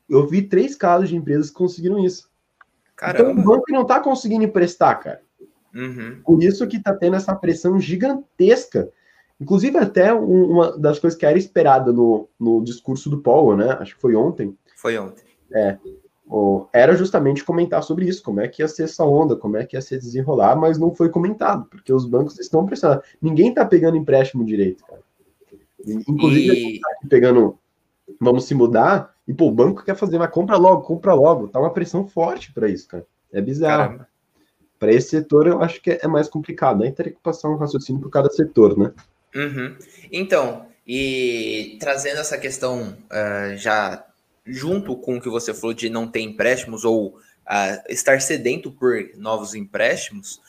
Eu 0.08 0.26
vi 0.26 0.42
três 0.42 0.74
casos 0.74 1.08
de 1.08 1.16
empresas 1.16 1.50
que 1.50 1.56
conseguiram 1.56 2.02
isso. 2.02 2.30
Caramba. 2.98 3.30
Então, 3.30 3.42
o 3.42 3.46
banco 3.46 3.64
não 3.70 3.82
está 3.82 4.00
conseguindo 4.00 4.44
emprestar, 4.44 5.00
cara. 5.00 5.22
Uhum. 5.72 6.20
Por 6.24 6.42
isso 6.42 6.66
que 6.66 6.76
está 6.76 6.92
tendo 6.92 7.14
essa 7.14 7.34
pressão 7.34 7.78
gigantesca. 7.78 8.90
Inclusive, 9.40 9.78
até 9.78 10.12
uma 10.12 10.76
das 10.76 10.98
coisas 10.98 11.16
que 11.16 11.24
era 11.24 11.38
esperada 11.38 11.92
no, 11.92 12.28
no 12.38 12.62
discurso 12.62 13.08
do 13.08 13.22
Powell, 13.22 13.56
né? 13.56 13.76
Acho 13.78 13.94
que 13.94 14.00
foi 14.00 14.16
ontem. 14.16 14.58
Foi 14.74 14.98
ontem. 14.98 15.22
É. 15.54 15.78
era 16.74 16.94
justamente 16.94 17.44
comentar 17.44 17.82
sobre 17.82 18.06
isso, 18.06 18.22
como 18.22 18.40
é 18.40 18.48
que 18.48 18.62
ia 18.62 18.68
ser 18.68 18.82
essa 18.82 19.04
onda, 19.04 19.36
como 19.36 19.56
é 19.56 19.64
que 19.64 19.76
ia 19.76 19.80
se 19.80 19.96
desenrolar, 19.96 20.56
mas 20.56 20.76
não 20.76 20.94
foi 20.94 21.08
comentado, 21.08 21.66
porque 21.70 21.92
os 21.92 22.04
bancos 22.04 22.38
estão 22.38 22.66
pressionados. 22.66 23.06
Ninguém 23.22 23.50
está 23.50 23.64
pegando 23.64 23.96
empréstimo 23.96 24.44
direito, 24.44 24.84
cara. 24.84 25.00
Inclusive, 25.86 26.74
e... 26.76 26.80
tá 26.80 26.88
pegando, 27.08 27.58
vamos 28.20 28.44
se 28.44 28.54
mudar, 28.54 29.14
e 29.28 29.34
pô, 29.34 29.48
o 29.48 29.52
banco 29.52 29.84
quer 29.84 29.94
fazer, 29.94 30.18
mas 30.18 30.30
compra 30.30 30.56
logo, 30.56 30.82
compra 30.82 31.12
logo. 31.12 31.48
Tá 31.48 31.60
uma 31.60 31.72
pressão 31.72 32.08
forte 32.08 32.50
para 32.50 32.66
isso, 32.66 32.88
cara. 32.88 33.06
É 33.30 33.42
bizarro. 33.42 34.06
Para 34.78 34.90
esse 34.90 35.10
setor, 35.10 35.46
eu 35.46 35.62
acho 35.62 35.82
que 35.82 35.98
é 36.02 36.08
mais 36.08 36.28
complicado. 36.28 36.82
Aí 36.82 36.90
teria 36.90 37.12
que 37.12 37.20
passar 37.20 37.50
um 37.50 37.56
raciocínio 37.56 38.00
por 38.00 38.10
cada 38.10 38.30
setor, 38.30 38.78
né? 38.78 38.90
Uhum. 39.36 39.76
Então, 40.10 40.66
e 40.86 41.76
trazendo 41.78 42.20
essa 42.20 42.38
questão 42.38 42.96
uh, 43.04 43.54
já 43.58 44.02
junto 44.46 44.96
com 44.96 45.18
o 45.18 45.20
que 45.20 45.28
você 45.28 45.52
falou 45.52 45.74
de 45.74 45.90
não 45.90 46.08
ter 46.08 46.20
empréstimos 46.20 46.86
ou 46.86 47.08
uh, 47.08 47.82
estar 47.90 48.22
sedento 48.22 48.70
por 48.72 49.10
novos 49.14 49.54
empréstimos, 49.54 50.40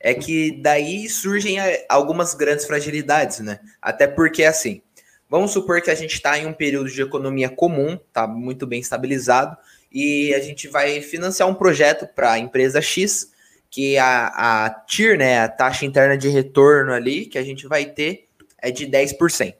é 0.00 0.14
que 0.14 0.58
daí 0.62 1.06
surgem 1.06 1.60
eh, 1.60 1.84
algumas 1.86 2.32
grandes 2.32 2.64
fragilidades, 2.64 3.40
né? 3.40 3.60
Até 3.80 4.06
porque, 4.06 4.42
assim, 4.42 4.80
vamos 5.32 5.50
supor 5.50 5.80
que 5.80 5.90
a 5.90 5.94
gente 5.94 6.12
está 6.12 6.38
em 6.38 6.44
um 6.44 6.52
período 6.52 6.90
de 6.90 7.00
economia 7.00 7.48
comum, 7.48 7.98
tá 8.12 8.26
muito 8.26 8.66
bem 8.66 8.80
estabilizado, 8.80 9.56
e 9.90 10.34
a 10.34 10.40
gente 10.40 10.68
vai 10.68 11.00
financiar 11.00 11.48
um 11.48 11.54
projeto 11.54 12.06
para 12.06 12.32
a 12.32 12.38
empresa 12.38 12.82
X, 12.82 13.32
que 13.70 13.96
a, 13.96 14.26
a 14.66 14.70
TIR, 14.84 15.16
né, 15.16 15.38
a 15.38 15.48
taxa 15.48 15.86
interna 15.86 16.18
de 16.18 16.28
retorno 16.28 16.92
ali, 16.92 17.24
que 17.24 17.38
a 17.38 17.42
gente 17.42 17.66
vai 17.66 17.86
ter 17.86 18.28
é 18.58 18.70
de 18.70 18.86
10%. 18.86 19.54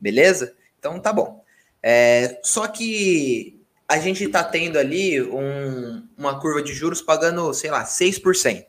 Beleza? 0.00 0.54
Então 0.78 0.98
tá 0.98 1.12
bom. 1.12 1.44
É, 1.82 2.40
só 2.42 2.66
que 2.66 3.60
a 3.86 3.98
gente 3.98 4.24
está 4.24 4.42
tendo 4.42 4.78
ali 4.78 5.20
um, 5.20 6.02
uma 6.16 6.40
curva 6.40 6.62
de 6.62 6.72
juros 6.72 7.02
pagando, 7.02 7.52
sei 7.52 7.70
lá, 7.70 7.84
6%. 7.84 8.64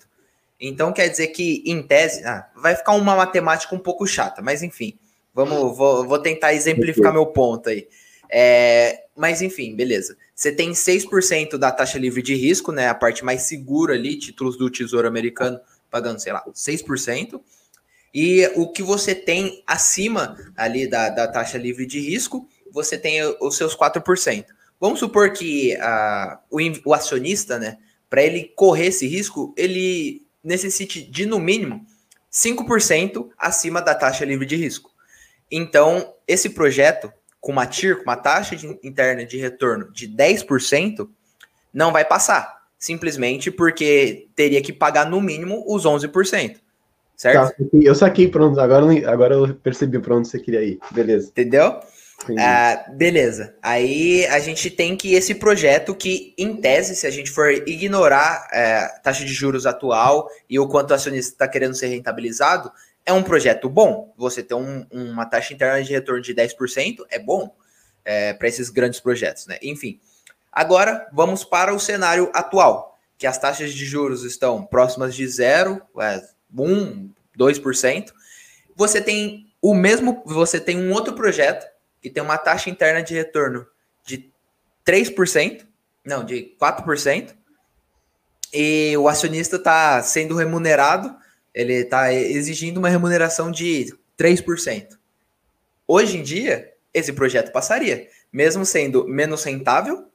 Então 0.59 0.91
quer 0.91 1.07
dizer 1.07 1.27
que, 1.27 1.63
em 1.65 1.81
tese, 1.81 2.25
ah, 2.25 2.49
vai 2.57 2.75
ficar 2.75 2.91
uma 2.91 3.15
matemática 3.15 3.73
um 3.73 3.79
pouco 3.79 4.05
chata, 4.05 4.41
mas 4.41 4.61
enfim, 4.61 4.99
vamos, 5.33 5.77
vou, 5.77 6.07
vou 6.07 6.19
tentar 6.19 6.53
exemplificar 6.53 7.13
meu 7.13 7.25
ponto 7.25 7.69
aí. 7.69 7.87
É, 8.29 9.03
mas 9.15 9.41
enfim, 9.41 9.75
beleza. 9.75 10.17
Você 10.33 10.51
tem 10.51 10.71
6% 10.71 11.57
da 11.57 11.71
taxa 11.71 11.99
livre 11.99 12.21
de 12.21 12.33
risco, 12.35 12.71
né? 12.71 12.87
A 12.87 12.95
parte 12.95 13.23
mais 13.23 13.43
segura 13.43 13.93
ali, 13.93 14.17
títulos 14.17 14.57
do 14.57 14.69
Tesouro 14.69 15.07
Americano 15.07 15.59
pagando, 15.91 16.19
sei 16.19 16.31
lá, 16.31 16.43
6%. 16.53 17.41
E 18.13 18.49
o 18.55 18.71
que 18.71 18.81
você 18.81 19.13
tem 19.13 19.61
acima 19.67 20.37
ali 20.55 20.87
da, 20.87 21.09
da 21.09 21.27
taxa 21.27 21.57
livre 21.57 21.85
de 21.85 21.99
risco, 21.99 22.47
você 22.71 22.97
tem 22.97 23.21
os 23.39 23.55
seus 23.55 23.75
4%. 23.75 24.45
Vamos 24.79 24.99
supor 24.99 25.31
que 25.31 25.75
uh, 25.75 26.37
o, 26.49 26.89
o 26.89 26.93
acionista, 26.93 27.59
né, 27.59 27.77
para 28.09 28.23
ele 28.23 28.51
correr 28.55 28.87
esse 28.87 29.07
risco, 29.07 29.53
ele 29.55 30.25
necessite 30.43 31.01
de, 31.01 31.25
no 31.25 31.39
mínimo, 31.39 31.85
5% 32.31 33.29
acima 33.37 33.81
da 33.81 33.93
taxa 33.93 34.25
livre 34.25 34.45
de 34.45 34.55
risco. 34.55 34.90
Então, 35.51 36.13
esse 36.27 36.49
projeto, 36.49 37.11
com 37.39 37.51
uma 37.51 37.65
TIR, 37.65 37.97
com 37.97 38.03
uma 38.03 38.15
taxa 38.15 38.55
de, 38.55 38.67
interna 38.83 39.25
de 39.25 39.37
retorno 39.37 39.91
de 39.91 40.07
10%, 40.07 41.07
não 41.73 41.91
vai 41.91 42.05
passar. 42.05 42.61
Simplesmente 42.79 43.51
porque 43.51 44.27
teria 44.35 44.61
que 44.61 44.73
pagar 44.73 45.09
no 45.09 45.21
mínimo 45.21 45.63
os 45.67 45.85
11%. 45.85 46.57
Certo? 47.15 47.49
Tá, 47.49 47.55
eu 47.73 47.93
saquei 47.93 48.27
pronto, 48.27 48.59
agora, 48.59 48.85
agora 49.07 49.35
eu 49.35 49.53
percebi 49.53 49.99
para 49.99 50.15
onde 50.15 50.27
você 50.27 50.39
queria 50.39 50.63
ir. 50.63 50.79
Beleza. 50.91 51.27
Entendeu? 51.29 51.79
Ah, 52.37 52.85
beleza. 52.89 53.55
Aí 53.61 54.25
a 54.27 54.39
gente 54.39 54.69
tem 54.69 54.95
que 54.95 55.13
esse 55.13 55.35
projeto 55.35 55.95
que, 55.95 56.33
em 56.37 56.55
tese, 56.55 56.95
se 56.95 57.07
a 57.07 57.11
gente 57.11 57.31
for 57.31 57.51
ignorar 57.67 58.47
é, 58.51 58.77
a 58.77 58.89
taxa 59.03 59.25
de 59.25 59.33
juros 59.33 59.65
atual 59.65 60.27
e 60.49 60.59
o 60.59 60.67
quanto 60.67 60.91
o 60.91 60.93
acionista 60.93 61.33
está 61.33 61.47
querendo 61.47 61.75
ser 61.75 61.87
rentabilizado, 61.87 62.71
é 63.05 63.13
um 63.13 63.23
projeto 63.23 63.69
bom. 63.69 64.13
Você 64.17 64.43
ter 64.43 64.53
um, 64.53 64.85
uma 64.91 65.25
taxa 65.25 65.53
interna 65.53 65.83
de 65.83 65.91
retorno 65.91 66.21
de 66.21 66.33
10% 66.33 67.05
é 67.09 67.19
bom 67.19 67.55
é, 68.05 68.33
para 68.33 68.47
esses 68.47 68.69
grandes 68.69 68.99
projetos, 68.99 69.47
né? 69.47 69.57
Enfim. 69.61 69.99
Agora 70.51 71.07
vamos 71.13 71.43
para 71.43 71.73
o 71.73 71.79
cenário 71.79 72.29
atual, 72.33 72.99
que 73.17 73.25
as 73.25 73.37
taxas 73.37 73.73
de 73.73 73.85
juros 73.85 74.23
estão 74.23 74.65
próximas 74.65 75.15
de 75.15 75.27
zero, 75.27 75.81
é, 75.99 76.21
1, 76.55 77.09
2%. 77.37 78.11
Você 78.75 79.01
tem 79.01 79.47
o 79.61 79.73
mesmo, 79.73 80.21
você 80.25 80.59
tem 80.59 80.77
um 80.77 80.91
outro 80.91 81.13
projeto 81.13 81.69
que 82.01 82.09
tem 82.09 82.21
uma 82.21 82.37
taxa 82.37 82.69
interna 82.69 83.01
de 83.01 83.13
retorno 83.13 83.65
de 84.03 84.31
3%, 84.85 85.65
não, 86.03 86.25
de 86.25 86.55
4%, 86.59 87.35
e 88.53 88.97
o 88.97 89.07
acionista 89.07 89.55
está 89.55 90.01
sendo 90.01 90.35
remunerado, 90.35 91.15
ele 91.53 91.73
está 91.73 92.13
exigindo 92.13 92.77
uma 92.77 92.89
remuneração 92.89 93.51
de 93.51 93.93
3%. 94.17 94.97
Hoje 95.87 96.17
em 96.17 96.23
dia, 96.23 96.71
esse 96.93 97.11
projeto 97.13 97.51
passaria, 97.51 98.07
mesmo 98.31 98.65
sendo 98.65 99.07
menos 99.07 99.43
rentável, 99.43 100.05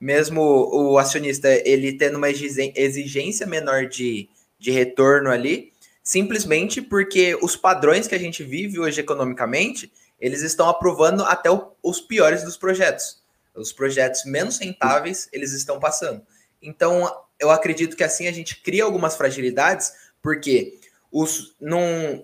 mesmo 0.00 0.40
o 0.42 0.98
acionista 0.98 1.48
ele 1.68 1.94
tendo 1.94 2.16
uma 2.16 2.28
exigência 2.30 3.46
menor 3.46 3.86
de, 3.86 4.28
de 4.58 4.70
retorno 4.70 5.30
ali, 5.30 5.72
simplesmente 6.02 6.82
porque 6.82 7.36
os 7.40 7.56
padrões 7.56 8.06
que 8.06 8.14
a 8.14 8.18
gente 8.18 8.44
vive 8.44 8.78
hoje 8.78 9.00
economicamente, 9.00 9.90
eles 10.20 10.42
estão 10.42 10.68
aprovando 10.68 11.24
até 11.24 11.50
o, 11.50 11.72
os 11.82 12.00
piores 12.00 12.42
dos 12.42 12.56
projetos. 12.56 13.22
Os 13.54 13.72
projetos 13.72 14.24
menos 14.24 14.58
rentáveis, 14.58 15.28
eles 15.32 15.52
estão 15.52 15.78
passando. 15.78 16.22
Então, 16.60 17.10
eu 17.38 17.50
acredito 17.50 17.96
que 17.96 18.04
assim 18.04 18.26
a 18.26 18.32
gente 18.32 18.60
cria 18.62 18.84
algumas 18.84 19.16
fragilidades, 19.16 19.92
porque 20.22 20.78
os, 21.14 21.54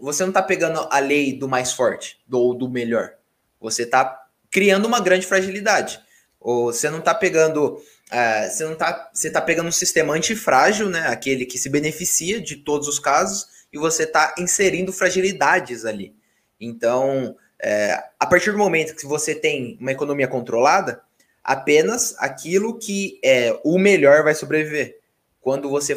você 0.00 0.24
não 0.24 0.30
está 0.30 0.42
pegando 0.42 0.88
a 0.90 0.98
lei 0.98 1.32
do 1.32 1.48
mais 1.48 1.72
forte, 1.72 2.18
do, 2.26 2.52
do 2.54 2.68
melhor. 2.68 3.12
Você 3.60 3.84
está 3.84 4.20
criando 4.50 4.86
uma 4.86 4.98
grande 4.98 5.28
fragilidade. 5.28 6.00
Ou 6.40 6.72
você 6.72 6.90
não 6.90 6.98
está 6.98 7.14
pegando. 7.14 7.74
Uh, 7.76 8.50
você 8.50 8.64
não 8.64 8.74
tá, 8.74 9.08
você 9.14 9.30
tá 9.30 9.40
pegando 9.40 9.68
um 9.68 9.72
sistema 9.72 10.14
antifrágil, 10.14 10.90
né? 10.90 11.06
Aquele 11.06 11.46
que 11.46 11.56
se 11.56 11.68
beneficia 11.68 12.40
de 12.40 12.56
todos 12.56 12.88
os 12.88 12.98
casos, 12.98 13.46
e 13.72 13.78
você 13.78 14.02
está 14.02 14.34
inserindo 14.36 14.92
fragilidades 14.92 15.84
ali. 15.84 16.12
Então, 16.60 17.36
é, 17.62 17.96
a 18.18 18.26
partir 18.26 18.50
do 18.50 18.58
momento 18.58 18.96
que 18.96 19.06
você 19.06 19.36
tem 19.36 19.78
uma 19.80 19.92
economia 19.92 20.26
controlada, 20.26 21.00
apenas 21.44 22.16
aquilo 22.18 22.76
que 22.76 23.20
é 23.22 23.56
o 23.62 23.78
melhor 23.78 24.24
vai 24.24 24.34
sobreviver. 24.34 24.98
Quando 25.40 25.70
você 25.70 25.94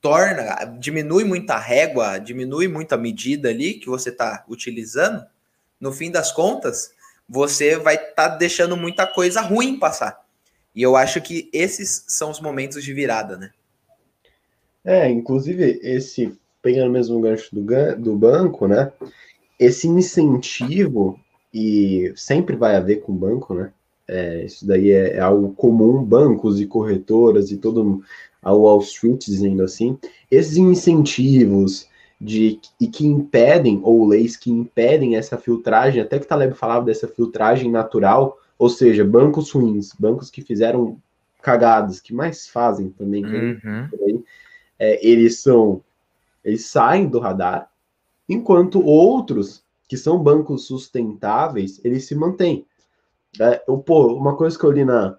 torna, 0.00 0.64
diminui 0.78 1.24
muito 1.24 1.50
a 1.50 1.58
régua, 1.58 2.18
diminui 2.18 2.68
muito 2.68 2.92
a 2.92 2.96
medida 2.96 3.48
ali 3.48 3.74
que 3.74 3.86
você 3.86 4.10
está 4.10 4.44
utilizando, 4.48 5.24
no 5.80 5.92
fim 5.92 6.10
das 6.10 6.32
contas, 6.32 6.92
você 7.28 7.76
vai 7.76 7.94
estar 7.94 8.30
tá 8.30 8.36
deixando 8.36 8.76
muita 8.76 9.06
coisa 9.06 9.40
ruim 9.40 9.78
passar. 9.78 10.24
E 10.74 10.82
eu 10.82 10.96
acho 10.96 11.20
que 11.20 11.48
esses 11.52 12.04
são 12.08 12.30
os 12.30 12.40
momentos 12.40 12.82
de 12.84 12.92
virada, 12.92 13.36
né? 13.36 13.50
É, 14.84 15.08
inclusive, 15.08 15.80
esse, 15.82 16.38
pegando 16.62 16.90
mesmo 16.90 17.18
o 17.18 17.20
gancho 17.20 17.54
do, 17.54 17.62
do 17.96 18.16
banco, 18.16 18.66
né? 18.66 18.92
esse 19.58 19.88
incentivo, 19.88 21.18
e 21.52 22.12
sempre 22.14 22.54
vai 22.54 22.76
haver 22.76 23.00
com 23.00 23.12
o 23.12 23.16
banco, 23.16 23.54
né? 23.54 23.72
É, 24.08 24.44
isso 24.44 24.66
daí 24.66 24.90
é, 24.90 25.16
é, 25.16 25.20
algo 25.20 25.52
comum, 25.52 26.02
bancos 26.02 26.60
e 26.60 26.66
corretoras 26.66 27.50
e 27.50 27.58
todo 27.58 28.02
a 28.42 28.52
Wall 28.52 28.80
Street 28.80 29.26
dizendo 29.26 29.62
assim, 29.62 29.98
esses 30.30 30.56
incentivos 30.56 31.86
de 32.20 32.58
e 32.80 32.88
que 32.88 33.06
impedem, 33.06 33.80
ou 33.84 34.06
leis 34.06 34.36
que 34.36 34.50
impedem 34.50 35.16
essa 35.16 35.36
filtragem, 35.36 36.00
até 36.00 36.18
que 36.18 36.26
Taleb 36.26 36.54
falava 36.54 36.86
dessa 36.86 37.06
filtragem 37.06 37.70
natural, 37.70 38.38
ou 38.58 38.68
seja, 38.68 39.04
bancos 39.04 39.50
ruins, 39.52 39.92
bancos 39.92 40.30
que 40.30 40.42
fizeram 40.42 40.98
cagadas, 41.42 42.00
que 42.00 42.12
mais 42.12 42.48
fazem 42.48 42.88
também, 42.90 43.24
uhum. 43.24 44.22
é, 44.78 45.06
eles 45.06 45.40
são, 45.40 45.80
eles 46.44 46.64
saem 46.64 47.06
do 47.06 47.20
radar, 47.20 47.70
enquanto 48.28 48.84
outros, 48.84 49.62
que 49.86 49.96
são 49.96 50.18
bancos 50.18 50.66
sustentáveis, 50.66 51.80
eles 51.84 52.04
se 52.04 52.14
mantêm. 52.14 52.66
É, 53.40 53.62
eu, 53.68 53.78
pô, 53.78 54.14
uma 54.14 54.36
coisa 54.36 54.58
que 54.58 54.64
eu 54.64 54.70
li 54.70 54.84
na. 54.84 55.16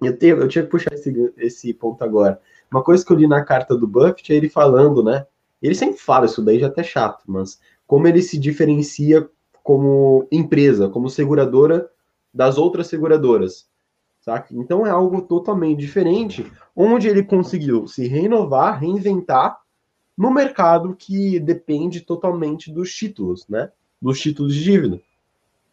Eu, 0.00 0.16
tenho, 0.16 0.36
eu 0.38 0.48
tinha 0.48 0.64
que 0.64 0.70
puxar 0.70 0.92
esse, 0.92 1.32
esse 1.36 1.74
ponto 1.74 2.02
agora. 2.04 2.40
Uma 2.70 2.82
coisa 2.82 3.04
que 3.04 3.12
eu 3.12 3.16
li 3.16 3.26
na 3.26 3.44
carta 3.44 3.76
do 3.76 3.86
Buffett 3.86 4.32
é 4.32 4.36
ele 4.36 4.48
falando, 4.48 5.02
né? 5.02 5.26
Ele 5.60 5.74
sempre 5.74 5.98
fala 5.98 6.26
isso 6.26 6.42
daí, 6.42 6.60
já 6.60 6.66
é 6.66 6.68
até 6.68 6.82
chato, 6.82 7.24
mas 7.26 7.58
como 7.86 8.06
ele 8.06 8.22
se 8.22 8.38
diferencia 8.38 9.28
como 9.62 10.26
empresa, 10.30 10.88
como 10.88 11.10
seguradora 11.10 11.90
das 12.32 12.58
outras 12.58 12.86
seguradoras. 12.86 13.66
Saca? 14.20 14.54
Então 14.54 14.86
é 14.86 14.90
algo 14.90 15.22
totalmente 15.22 15.80
diferente, 15.80 16.46
onde 16.76 17.08
ele 17.08 17.22
conseguiu 17.22 17.86
se 17.86 18.06
renovar, 18.06 18.78
reinventar 18.78 19.58
no 20.16 20.30
mercado 20.30 20.94
que 20.96 21.38
depende 21.40 22.00
totalmente 22.00 22.72
dos 22.72 22.92
títulos, 22.92 23.46
né? 23.48 23.70
Dos 24.00 24.20
títulos 24.20 24.54
de 24.54 24.62
dívida. 24.62 25.00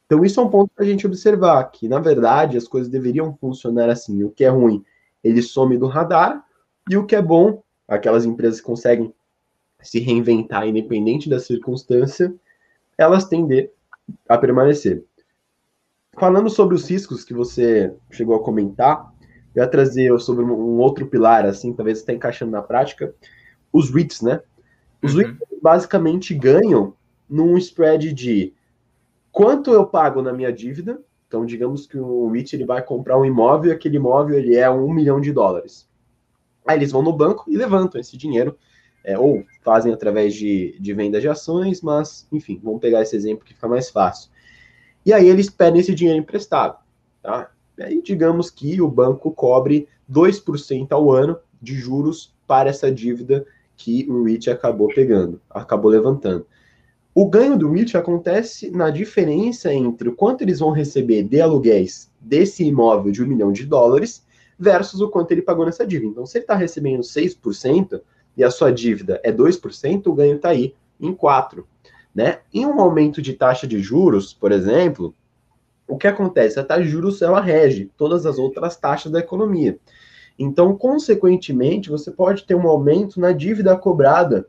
Então, 0.05 0.23
isso 0.23 0.39
é 0.39 0.43
um 0.43 0.49
ponto 0.49 0.71
para 0.75 0.85
a 0.85 0.87
gente 0.87 1.05
observar, 1.05 1.63
que, 1.71 1.87
na 1.87 1.99
verdade, 1.99 2.57
as 2.57 2.67
coisas 2.67 2.89
deveriam 2.89 3.35
funcionar 3.35 3.89
assim. 3.89 4.23
O 4.23 4.29
que 4.29 4.43
é 4.43 4.49
ruim 4.49 4.83
ele 5.23 5.41
some 5.41 5.75
do 5.77 5.87
radar, 5.87 6.45
e 6.87 6.95
o 6.95 7.05
que 7.05 7.15
é 7.15 7.21
bom, 7.21 7.63
aquelas 7.87 8.25
empresas 8.25 8.59
que 8.59 8.65
conseguem 8.67 9.11
se 9.81 9.99
reinventar 9.99 10.67
independente 10.67 11.27
da 11.27 11.39
circunstância, 11.39 12.33
elas 12.95 13.25
tendem 13.25 13.69
a 14.29 14.37
permanecer. 14.37 15.03
Falando 16.13 16.49
sobre 16.49 16.75
os 16.75 16.87
riscos 16.89 17.23
que 17.23 17.33
você 17.33 17.93
chegou 18.11 18.35
a 18.35 18.43
comentar, 18.43 19.11
eu 19.55 19.63
ia 19.63 19.69
trazer 19.69 20.17
sobre 20.19 20.45
um 20.45 20.77
outro 20.77 21.07
pilar, 21.07 21.45
assim, 21.45 21.73
talvez 21.73 21.99
está 21.99 22.13
encaixando 22.13 22.51
na 22.51 22.61
prática, 22.61 23.13
os 23.73 23.89
REITs, 23.89 24.21
né? 24.21 24.41
Os 25.01 25.13
uhum. 25.13 25.21
REITs 25.21 25.39
basicamente 25.61 26.33
ganham 26.35 26.93
num 27.27 27.57
spread 27.57 28.13
de 28.13 28.53
quanto 29.35 29.73
eu 29.73 29.85
pago 29.85 30.21
na 30.21 30.31
minha 30.31 30.51
dívida. 30.51 31.01
Então, 31.27 31.45
digamos 31.45 31.85
que 31.85 31.97
o 31.97 32.29
REIT 32.29 32.55
ele 32.55 32.65
vai 32.65 32.81
comprar 32.81 33.19
um 33.19 33.25
imóvel 33.25 33.69
e 33.69 33.75
aquele 33.75 33.97
imóvel 33.97 34.37
ele 34.37 34.55
é 34.55 34.69
um 34.69 34.93
milhão 34.93 35.19
de 35.19 35.33
dólares. 35.33 35.89
Aí 36.65 36.77
eles 36.77 36.93
vão 36.93 37.01
no 37.01 37.11
banco 37.11 37.43
e 37.49 37.57
levantam 37.57 37.99
esse 37.99 38.15
dinheiro, 38.15 38.57
é, 39.03 39.19
ou 39.19 39.43
fazem 39.61 39.91
através 39.91 40.33
de, 40.33 40.77
de 40.79 40.93
venda 40.93 41.19
de 41.19 41.27
ações, 41.27 41.81
mas, 41.81 42.25
enfim, 42.31 42.61
vamos 42.63 42.79
pegar 42.79 43.01
esse 43.01 43.13
exemplo 43.13 43.43
que 43.43 43.53
fica 43.53 43.67
mais 43.67 43.89
fácil. 43.89 44.31
E 45.05 45.11
aí 45.11 45.27
eles 45.27 45.49
pedem 45.49 45.81
esse 45.81 45.93
dinheiro 45.93 46.19
emprestado, 46.19 46.77
tá? 47.21 47.51
E 47.77 47.83
aí 47.83 48.01
digamos 48.01 48.49
que 48.49 48.81
o 48.81 48.87
banco 48.87 49.31
cobre 49.31 49.89
2% 50.09 50.87
ao 50.91 51.11
ano 51.11 51.37
de 51.61 51.75
juros 51.75 52.33
para 52.47 52.69
essa 52.69 52.89
dívida 52.89 53.45
que 53.75 54.09
o 54.09 54.23
REIT 54.23 54.49
acabou 54.49 54.87
pegando, 54.87 55.41
acabou 55.49 55.91
levantando. 55.91 56.47
O 57.17 57.29
ganho 57.29 57.57
do 57.57 57.71
REIT 57.71 57.95
acontece 57.95 58.69
na 58.71 58.89
diferença 58.89 59.73
entre 59.73 60.09
o 60.09 60.13
quanto 60.13 60.41
eles 60.41 60.59
vão 60.59 60.71
receber 60.71 61.23
de 61.23 61.39
aluguéis 61.39 62.11
desse 62.19 62.65
imóvel 62.65 63.09
de 63.09 63.23
um 63.23 63.25
milhão 63.25 63.53
de 63.53 63.65
dólares 63.65 64.25
versus 64.59 64.99
o 64.99 65.07
quanto 65.07 65.31
ele 65.31 65.41
pagou 65.41 65.65
nessa 65.65 65.87
dívida. 65.87 66.11
Então, 66.11 66.25
se 66.25 66.37
ele 66.37 66.43
está 66.43 66.55
recebendo 66.55 67.03
6% 67.03 68.01
e 68.35 68.43
a 68.43 68.51
sua 68.51 68.69
dívida 68.69 69.21
é 69.23 69.31
2%, 69.31 70.07
o 70.07 70.13
ganho 70.13 70.35
está 70.35 70.49
aí 70.49 70.75
em 70.99 71.13
4%. 71.13 71.63
Né? 72.13 72.39
Em 72.53 72.65
um 72.65 72.81
aumento 72.81 73.21
de 73.21 73.31
taxa 73.31 73.65
de 73.65 73.79
juros, 73.79 74.33
por 74.33 74.51
exemplo, 74.51 75.15
o 75.87 75.97
que 75.97 76.07
acontece? 76.07 76.59
A 76.59 76.65
taxa 76.65 76.83
de 76.83 76.89
juros 76.89 77.21
ela 77.21 77.39
rege 77.39 77.89
todas 77.95 78.25
as 78.25 78.37
outras 78.37 78.75
taxas 78.75 79.09
da 79.09 79.19
economia. 79.19 79.79
Então, 80.37 80.75
consequentemente, 80.75 81.89
você 81.89 82.11
pode 82.11 82.43
ter 82.43 82.55
um 82.55 82.67
aumento 82.67 83.21
na 83.21 83.31
dívida 83.31 83.73
cobrada 83.77 84.45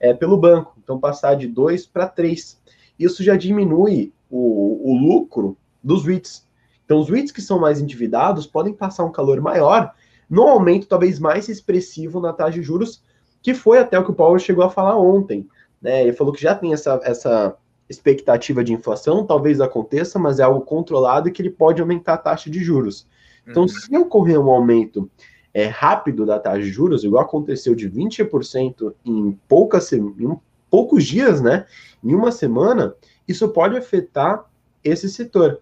é, 0.00 0.14
pelo 0.14 0.36
banco. 0.36 0.74
Então, 0.82 0.98
passar 0.98 1.34
de 1.34 1.46
2 1.46 1.86
para 1.86 2.08
3. 2.08 2.58
Isso 2.98 3.22
já 3.22 3.36
diminui 3.36 4.12
o, 4.30 4.90
o 4.90 4.98
lucro 4.98 5.56
dos 5.84 6.04
REITs. 6.04 6.48
Então, 6.84 6.98
os 6.98 7.08
REITs 7.08 7.30
que 7.30 7.42
são 7.42 7.60
mais 7.60 7.80
endividados 7.80 8.46
podem 8.46 8.72
passar 8.72 9.04
um 9.04 9.12
calor 9.12 9.40
maior 9.40 9.92
no 10.28 10.42
aumento 10.42 10.86
talvez 10.86 11.18
mais 11.18 11.48
expressivo 11.48 12.20
na 12.20 12.32
taxa 12.32 12.52
de 12.52 12.62
juros, 12.62 13.02
que 13.42 13.52
foi 13.52 13.78
até 13.78 13.98
o 13.98 14.04
que 14.04 14.12
o 14.12 14.14
Paulo 14.14 14.38
chegou 14.38 14.64
a 14.64 14.70
falar 14.70 14.96
ontem. 14.96 15.48
Né? 15.82 16.02
Ele 16.02 16.12
falou 16.12 16.32
que 16.32 16.42
já 16.42 16.54
tem 16.54 16.72
essa, 16.72 17.00
essa 17.02 17.56
expectativa 17.88 18.62
de 18.62 18.72
inflação, 18.72 19.26
talvez 19.26 19.60
aconteça, 19.60 20.18
mas 20.18 20.38
é 20.38 20.44
algo 20.44 20.60
controlado 20.60 21.28
e 21.28 21.32
que 21.32 21.42
ele 21.42 21.50
pode 21.50 21.80
aumentar 21.80 22.14
a 22.14 22.18
taxa 22.18 22.48
de 22.48 22.62
juros. 22.62 23.08
Então, 23.46 23.62
uhum. 23.62 23.68
se 23.68 23.96
ocorrer 23.96 24.40
um 24.40 24.50
aumento 24.50 25.10
é, 25.52 25.66
rápido 25.66 26.24
da 26.24 26.38
taxa 26.38 26.60
de 26.60 26.70
juros, 26.70 27.04
igual 27.04 27.22
aconteceu 27.22 27.74
de 27.74 27.90
20% 27.90 28.94
em, 29.04 29.38
poucas, 29.48 29.92
em 29.92 30.38
poucos 30.70 31.04
dias, 31.04 31.40
né? 31.40 31.66
Em 32.02 32.14
uma 32.14 32.30
semana, 32.30 32.94
isso 33.26 33.48
pode 33.48 33.76
afetar 33.76 34.44
esse 34.82 35.08
setor. 35.08 35.60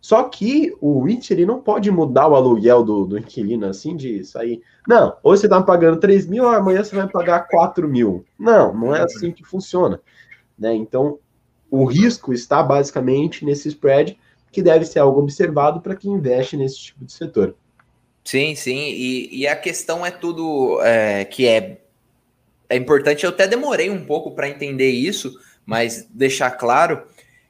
Só 0.00 0.22
que 0.24 0.74
o 0.80 1.02
REIT 1.02 1.30
ele 1.30 1.44
não 1.44 1.60
pode 1.60 1.90
mudar 1.90 2.26
o 2.26 2.34
aluguel 2.34 2.82
do, 2.82 3.04
do 3.04 3.18
inquilino 3.18 3.66
assim 3.66 3.94
de 3.94 4.24
sair. 4.24 4.62
Não, 4.88 5.14
hoje 5.22 5.42
você 5.42 5.46
está 5.46 5.60
pagando 5.60 6.00
3 6.00 6.26
mil, 6.26 6.48
amanhã 6.48 6.82
você 6.82 6.96
vai 6.96 7.06
pagar 7.06 7.46
4 7.48 7.86
mil. 7.86 8.24
Não, 8.38 8.72
não 8.72 8.96
é 8.96 9.02
assim 9.02 9.30
que 9.30 9.44
funciona. 9.44 10.00
Né? 10.58 10.74
Então, 10.74 11.18
o 11.70 11.84
risco 11.84 12.32
está 12.32 12.62
basicamente 12.62 13.44
nesse 13.44 13.68
spread, 13.68 14.18
que 14.50 14.62
deve 14.62 14.84
ser 14.86 15.00
algo 15.00 15.20
observado 15.20 15.80
para 15.80 15.94
quem 15.94 16.14
investe 16.14 16.56
nesse 16.56 16.78
tipo 16.78 17.04
de 17.04 17.12
setor. 17.12 17.54
Sim, 18.24 18.54
sim, 18.54 18.90
e, 18.90 19.40
e 19.40 19.46
a 19.46 19.56
questão 19.56 20.04
é 20.04 20.10
tudo 20.10 20.80
é, 20.82 21.24
que 21.24 21.46
é, 21.46 21.78
é 22.68 22.76
importante. 22.76 23.24
Eu 23.24 23.30
até 23.30 23.46
demorei 23.46 23.90
um 23.90 24.04
pouco 24.04 24.32
para 24.32 24.48
entender 24.48 24.90
isso, 24.90 25.38
mas 25.64 26.06
deixar 26.10 26.50
claro 26.52 27.02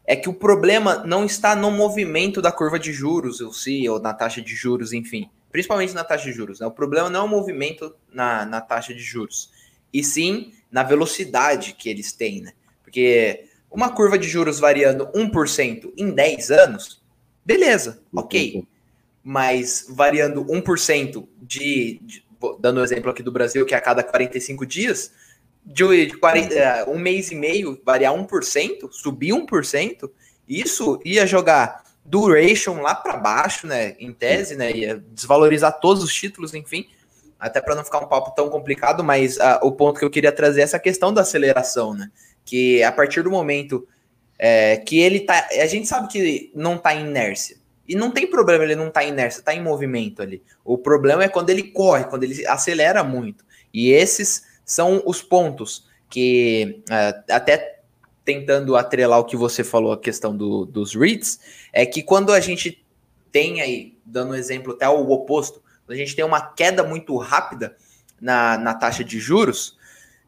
é 0.07 0.17
que 0.17 0.29
o 0.29 0.35
problema 0.35 1.05
não 1.05 1.25
está 1.25 1.55
no 1.55 1.71
movimento 1.71 2.43
da 2.43 2.51
curva 2.51 2.79
de 2.79 2.93
juros, 2.93 3.41
eu 3.41 3.53
sei, 3.53 3.89
ou 3.89 4.01
na 4.01 4.13
taxa 4.13 4.43
de 4.43 4.55
juros, 4.57 4.93
enfim, 4.93 5.31
principalmente 5.53 5.95
na 5.95 6.03
taxa 6.03 6.25
de 6.25 6.33
juros. 6.33 6.59
Né? 6.61 6.67
O 6.67 6.71
problema 6.73 7.09
não 7.09 7.21
é 7.21 7.23
o 7.23 7.29
movimento 7.29 7.95
na, 8.13 8.45
na 8.45 8.61
taxa 8.61 8.93
de 8.93 9.03
juros, 9.03 9.51
e 9.93 10.03
sim 10.03 10.53
na 10.71 10.83
velocidade 10.83 11.75
que 11.75 11.89
eles 11.89 12.13
têm, 12.13 12.41
né? 12.41 12.53
Porque 12.83 13.45
uma 13.71 13.91
curva 13.91 14.19
de 14.19 14.29
juros 14.29 14.59
variando 14.59 15.07
1% 15.15 15.93
em 15.97 16.11
10 16.11 16.51
anos, 16.51 17.01
beleza, 17.45 18.03
ok. 18.13 18.67
Mas 19.23 19.87
variando 19.89 20.45
1% 20.45 21.27
de, 21.43 22.01
de 22.03 22.25
dando 22.59 22.81
um 22.81 22.85
exemplo 22.85 23.11
aqui 23.11 23.23
do 23.23 23.33
Brasil, 23.33 23.67
que 23.67 23.75
é 23.75 23.77
a 23.77 23.81
cada 23.81 24.03
45 24.03 24.65
dias, 24.65 25.13
de, 25.65 26.07
de 26.07 26.17
40, 26.17 26.55
é, 26.55 26.85
um 26.89 26.99
mês 26.99 27.31
e 27.31 27.35
meio 27.35 27.81
variar 27.85 28.15
1%, 28.15 28.91
subir 28.91 29.33
1%, 29.33 30.11
isso 30.49 31.01
ia 31.05 31.27
jogar 31.27 31.85
duration 32.05 32.81
lá 32.81 32.95
para 32.95 33.19
baixo, 33.19 33.67
né? 33.67 33.95
Em 33.99 34.13
tese, 34.13 34.57
né? 34.57 34.73
Ia 34.73 35.05
desvalorizar 35.13 35.79
todos 35.81 36.03
os 36.03 36.15
títulos, 36.15 36.55
enfim. 36.55 36.89
Até 37.39 37.61
para 37.61 37.75
não 37.75 37.85
ficar 37.85 37.99
um 37.99 38.09
papo 38.09 38.35
tão 38.35 38.49
complicado, 38.49 39.05
mas 39.05 39.37
uh, 39.37 39.61
o 39.63 39.73
ponto 39.73 39.99
que 39.99 40.05
eu 40.05 40.11
queria 40.11 40.33
trazer 40.33 40.61
é 40.61 40.65
essa 40.65 40.79
questão 40.79 41.13
da 41.13 41.21
aceleração, 41.21 41.95
né? 41.95 42.11
que 42.51 42.83
a 42.83 42.91
partir 42.91 43.23
do 43.23 43.31
momento 43.31 43.87
é, 44.37 44.77
que 44.79 44.99
ele 44.99 45.21
tá. 45.21 45.49
A 45.53 45.67
gente 45.67 45.87
sabe 45.87 46.09
que 46.09 46.51
não 46.53 46.77
tá 46.77 46.93
em 46.93 47.07
inércia. 47.07 47.59
E 47.91 47.97
não 47.97 48.13
tem 48.13 48.25
problema 48.25 48.63
ele 48.63 48.77
não 48.77 48.89
tá 48.89 49.03
em 49.03 49.09
inércia, 49.09 49.43
tá 49.43 49.53
em 49.53 49.61
movimento 49.61 50.23
ali. 50.23 50.41
O 50.65 50.79
problema 50.79 51.25
é 51.25 51.29
quando 51.29 51.51
ele 51.51 51.65
corre, 51.65 52.05
quando 52.05 52.23
ele 52.23 52.47
acelera 52.47 53.03
muito. 53.03 53.45
E 53.75 53.91
esses 53.91 54.45
são 54.65 55.03
os 55.05 55.21
pontos 55.21 55.89
que, 56.09 56.85
é, 56.89 57.35
até 57.35 57.81
tentando 58.25 58.77
atrelar 58.77 59.19
o 59.19 59.25
que 59.25 59.37
você 59.37 59.65
falou, 59.65 59.91
a 59.91 59.99
questão 59.99 60.37
do, 60.37 60.65
dos 60.65 60.95
REITs, 60.95 61.41
é 61.73 61.85
que 61.85 62.01
quando 62.01 62.33
a 62.33 62.39
gente 62.39 62.87
tem 63.33 63.61
aí, 63.61 63.99
dando 64.07 64.31
um 64.31 64.37
exemplo 64.37 64.75
até 64.75 64.89
o 64.89 65.11
oposto, 65.11 65.61
a 65.89 65.95
gente 65.97 66.15
tem 66.15 66.25
uma 66.25 66.41
queda 66.41 66.85
muito 66.85 67.17
rápida 67.17 67.77
na, 68.21 68.57
na 68.57 68.73
taxa 68.73 69.03
de 69.03 69.19
juros, 69.19 69.77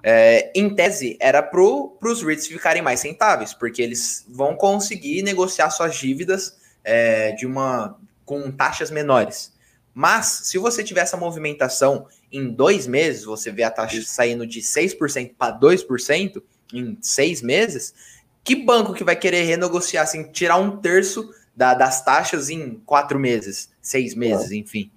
é, 0.03 0.51
em 0.53 0.75
tese, 0.75 1.17
era 1.21 1.41
para 1.41 1.63
os 1.63 2.23
REITs 2.25 2.49
ficarem 2.49 2.83
mais 2.83 3.03
rentáveis, 3.03 3.55
porque 3.55 3.81
eles 3.81 4.27
vão 4.29 4.57
conseguir 4.57 5.23
negociar 5.23 5.71
suas 5.71 5.95
dívidas 5.95 6.61
é, 6.85 7.33
de 7.33 7.47
uma 7.47 7.99
com 8.25 8.51
taxas 8.51 8.91
menores. 8.91 9.53
Mas, 9.95 10.27
se 10.45 10.59
você 10.59 10.83
tiver 10.83 11.03
essa 11.03 11.17
movimentação 11.17 12.07
em 12.31 12.49
dois 12.49 12.87
meses, 12.87 13.25
você 13.25 13.51
vê 13.51 13.63
a 13.63 13.71
taxa 13.71 14.01
saindo 14.03 14.47
de 14.47 14.61
6% 14.61 15.35
para 15.37 15.59
2% 15.59 16.43
em 16.73 16.97
seis 17.03 17.43
meses, 17.43 17.95
que 18.43 18.57
banco 18.57 18.95
que 18.95 19.05
vai 19.05 19.15
querer 19.15 19.43
renegociar, 19.43 20.05
assim, 20.05 20.25
tirar 20.25 20.57
um 20.57 20.79
terço 20.79 21.29
da, 21.55 21.75
das 21.75 22.03
taxas 22.03 22.49
em 22.49 22.81
quatro 22.87 23.19
meses, 23.19 23.71
seis 23.83 24.15
meses, 24.15 24.51
enfim. 24.51 24.91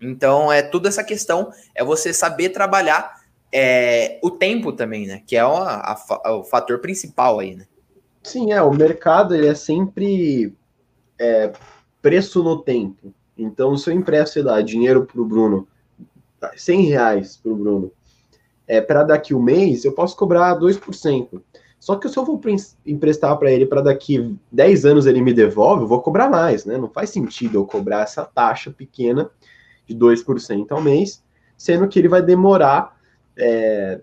Então, 0.00 0.52
é 0.52 0.62
tudo 0.62 0.86
essa 0.86 1.02
questão, 1.02 1.50
é 1.74 1.82
você 1.82 2.12
saber 2.12 2.50
trabalhar 2.50 3.22
é, 3.50 4.18
o 4.22 4.30
tempo 4.30 4.72
também, 4.72 5.06
né? 5.06 5.22
Que 5.26 5.36
é 5.36 5.44
o, 5.44 5.56
a, 5.56 5.96
o 6.36 6.44
fator 6.44 6.80
principal 6.80 7.38
aí, 7.38 7.54
né? 7.54 7.66
Sim, 8.22 8.52
é. 8.52 8.62
O 8.62 8.72
mercado 8.72 9.34
ele 9.34 9.46
é 9.46 9.54
sempre 9.54 10.54
é, 11.22 11.52
preço 12.00 12.42
no 12.42 12.58
tempo. 12.58 13.14
Então, 13.38 13.76
se 13.76 13.88
eu 13.88 13.94
empresto, 13.94 14.34
sei 14.34 14.42
lá, 14.42 14.60
dinheiro 14.60 15.06
para 15.06 15.20
o 15.20 15.24
Bruno, 15.24 15.68
100 16.56 16.86
reais 16.86 17.36
para 17.36 17.52
o 17.52 17.56
Bruno, 17.56 17.92
é, 18.66 18.80
para 18.80 19.04
daqui 19.04 19.32
um 19.32 19.40
mês, 19.40 19.84
eu 19.84 19.92
posso 19.92 20.16
cobrar 20.16 20.58
2%. 20.58 21.40
Só 21.78 21.96
que 21.96 22.08
se 22.08 22.16
eu 22.16 22.24
vou 22.24 22.40
emprestar 22.86 23.36
para 23.38 23.50
ele 23.50 23.66
para 23.66 23.80
daqui 23.80 24.36
10 24.50 24.84
anos 24.84 25.06
ele 25.06 25.20
me 25.20 25.32
devolve, 25.32 25.82
eu 25.82 25.88
vou 25.88 26.00
cobrar 26.00 26.28
mais, 26.28 26.64
né? 26.64 26.76
Não 26.76 26.88
faz 26.88 27.10
sentido 27.10 27.58
eu 27.58 27.66
cobrar 27.66 28.02
essa 28.02 28.24
taxa 28.24 28.70
pequena 28.70 29.30
de 29.86 29.96
2% 29.96 30.66
ao 30.70 30.80
mês, 30.80 31.24
sendo 31.56 31.88
que 31.88 31.98
ele 31.98 32.08
vai 32.08 32.22
demorar 32.22 32.96
é, 33.36 34.00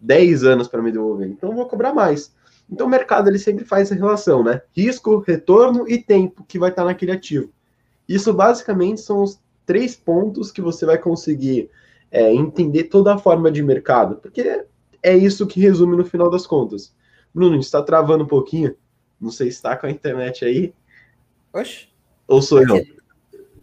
10 0.00 0.44
anos 0.44 0.68
para 0.68 0.82
me 0.82 0.92
devolver, 0.92 1.28
então 1.28 1.50
eu 1.50 1.56
vou 1.56 1.66
cobrar 1.66 1.92
mais. 1.92 2.32
Então 2.72 2.86
o 2.86 2.90
mercado 2.90 3.28
ele 3.28 3.38
sempre 3.38 3.66
faz 3.66 3.90
essa 3.90 3.94
relação, 3.94 4.42
né? 4.42 4.62
Risco, 4.74 5.18
retorno 5.18 5.86
e 5.86 5.98
tempo 5.98 6.42
que 6.42 6.58
vai 6.58 6.70
estar 6.70 6.86
naquele 6.86 7.12
ativo. 7.12 7.52
Isso 8.08 8.32
basicamente 8.32 9.02
são 9.02 9.22
os 9.22 9.38
três 9.66 9.94
pontos 9.94 10.50
que 10.50 10.62
você 10.62 10.86
vai 10.86 10.96
conseguir 10.96 11.70
é, 12.10 12.32
entender 12.32 12.84
toda 12.84 13.14
a 13.14 13.18
forma 13.18 13.52
de 13.52 13.62
mercado, 13.62 14.16
porque 14.16 14.64
é 15.02 15.14
isso 15.14 15.46
que 15.46 15.60
resume 15.60 15.96
no 15.96 16.04
final 16.04 16.30
das 16.30 16.46
contas. 16.46 16.94
Bruno, 17.34 17.58
está 17.58 17.82
travando 17.82 18.24
um 18.24 18.28
pouquinho. 18.28 18.74
Não 19.20 19.30
sei 19.30 19.50
se 19.50 19.56
está 19.56 19.76
com 19.76 19.86
a 19.86 19.90
internet 19.90 20.42
aí. 20.42 20.72
Oxe. 21.52 21.88
Ou 22.26 22.40
sou 22.40 22.62
eu? 22.62 22.82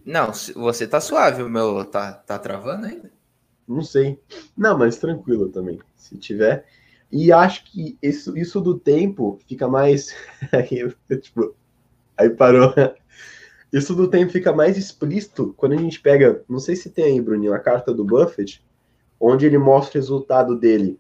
Não, 0.06 0.32
você 0.56 0.88
tá 0.88 1.02
suave, 1.02 1.42
o 1.42 1.50
meu 1.50 1.84
tá, 1.84 2.14
tá 2.14 2.38
travando 2.38 2.86
ainda? 2.86 3.12
Não 3.68 3.82
sei. 3.82 4.20
Não, 4.56 4.78
mas 4.78 4.98
tranquilo 4.98 5.50
também, 5.50 5.80
se 5.96 6.16
tiver. 6.18 6.66
E 7.12 7.32
acho 7.32 7.64
que 7.66 7.98
isso, 8.02 8.38
isso 8.38 8.62
do 8.62 8.78
tempo 8.78 9.40
fica 9.48 9.68
mais. 9.68 10.16
tipo, 11.22 11.56
aí 12.18 12.30
parou. 12.30 12.74
Isso 13.72 13.94
do 13.96 14.08
tempo 14.08 14.32
fica 14.32 14.52
mais 14.52 14.78
explícito 14.78 15.54
quando 15.56 15.74
a 15.74 15.78
gente 15.78 16.00
pega. 16.00 16.44
Não 16.50 16.60
sei 16.60 16.76
se 16.76 16.90
tem 16.90 17.06
aí, 17.06 17.22
Bruninho, 17.22 17.54
a 17.54 17.60
carta 17.60 17.94
do 17.94 18.04
Buffett, 18.04 18.64
onde 19.20 19.46
ele 19.46 19.58
mostra 19.58 19.98
o 19.98 20.02
resultado 20.02 20.56
dele. 20.56 21.00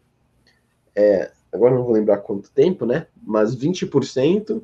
É, 0.95 1.31
agora 1.51 1.75
não 1.75 1.83
vou 1.83 1.93
lembrar 1.93 2.17
quanto 2.17 2.51
tempo, 2.51 2.85
né? 2.85 3.07
Mas 3.23 3.55
20% 3.55 4.61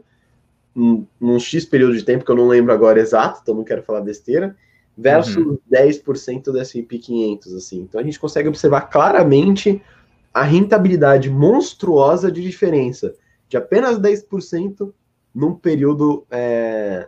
num, 0.76 1.08
num 1.20 1.40
X 1.40 1.66
período 1.66 1.96
de 1.96 2.04
tempo, 2.04 2.26
que 2.26 2.32
eu 2.32 2.36
não 2.36 2.48
lembro 2.48 2.74
agora 2.74 3.00
exato, 3.00 3.40
então 3.42 3.56
não 3.56 3.64
quero 3.64 3.82
falar 3.82 4.02
besteira, 4.02 4.56
versus 4.98 5.38
uhum. 5.38 5.58
10% 5.72 6.44
do 6.44 6.60
S&P 6.60 7.00
500, 7.00 7.54
assim. 7.54 7.82
Então 7.82 8.00
a 8.00 8.04
gente 8.04 8.20
consegue 8.20 8.50
observar 8.50 8.82
claramente 8.82 9.82
a 10.36 10.44
rentabilidade 10.44 11.30
monstruosa 11.30 12.30
de 12.30 12.42
diferença 12.42 13.16
de 13.48 13.56
apenas 13.56 13.98
10% 13.98 14.94
num 15.34 15.56
período, 15.56 16.28
é, 16.30 17.08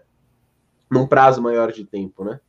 num 0.90 1.06
prazo 1.06 1.42
maior 1.42 1.74
de 1.74 1.84
tempo, 1.84 2.24
né? 2.24 2.40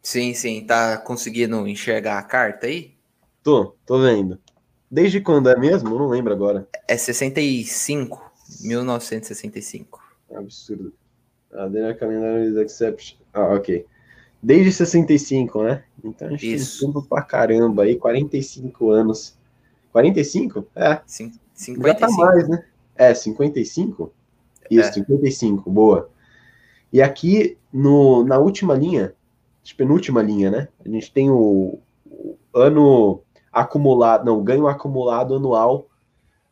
Sim, 0.00 0.34
sim. 0.34 0.64
Tá 0.64 0.98
conseguindo 0.98 1.66
enxergar 1.66 2.16
a 2.16 2.22
carta 2.22 2.68
aí? 2.68 2.94
Tô, 3.42 3.74
tô 3.84 4.00
vendo. 4.00 4.38
Desde 4.88 5.20
quando 5.20 5.50
é 5.50 5.58
mesmo? 5.58 5.90
Eu 5.90 5.98
não 5.98 6.08
lembro 6.08 6.32
agora. 6.32 6.68
É 6.86 6.96
65, 6.96 8.30
1965. 8.60 10.00
Absurdo. 10.32 10.94
Ah, 11.52 11.66
Daniel 11.66 11.98
Calendar 11.98 12.40
is 12.44 12.54
exception. 12.54 13.18
Ah, 13.34 13.52
ok. 13.52 13.84
Desde 14.40 14.70
65, 14.70 15.64
né? 15.64 15.82
Então 16.04 16.28
a 16.28 16.30
gente 16.30 16.54
Isso. 16.54 16.78
tem 16.78 16.86
tempo 16.86 17.02
pra 17.02 17.20
caramba 17.20 17.82
aí, 17.82 17.96
45 17.96 18.92
anos 18.92 19.37
45? 19.92 20.66
É. 20.74 21.00
Sim, 21.06 21.32
55. 21.54 21.86
Já 21.86 21.94
tá 21.94 22.10
mais, 22.10 22.48
né? 22.48 22.64
É, 22.96 23.14
55? 23.14 24.12
Isso, 24.70 24.88
é. 24.88 24.92
55, 24.92 25.70
boa. 25.70 26.10
E 26.92 27.02
aqui, 27.02 27.56
no, 27.72 28.24
na 28.24 28.38
última 28.38 28.74
linha, 28.74 29.14
penúltima 29.76 30.22
linha, 30.22 30.50
né? 30.50 30.68
A 30.84 30.88
gente 30.88 31.12
tem 31.12 31.30
o, 31.30 31.78
o 32.06 32.36
ano 32.54 33.22
acumulado, 33.52 34.24
não, 34.24 34.42
ganho 34.42 34.66
acumulado 34.66 35.34
anual 35.34 35.88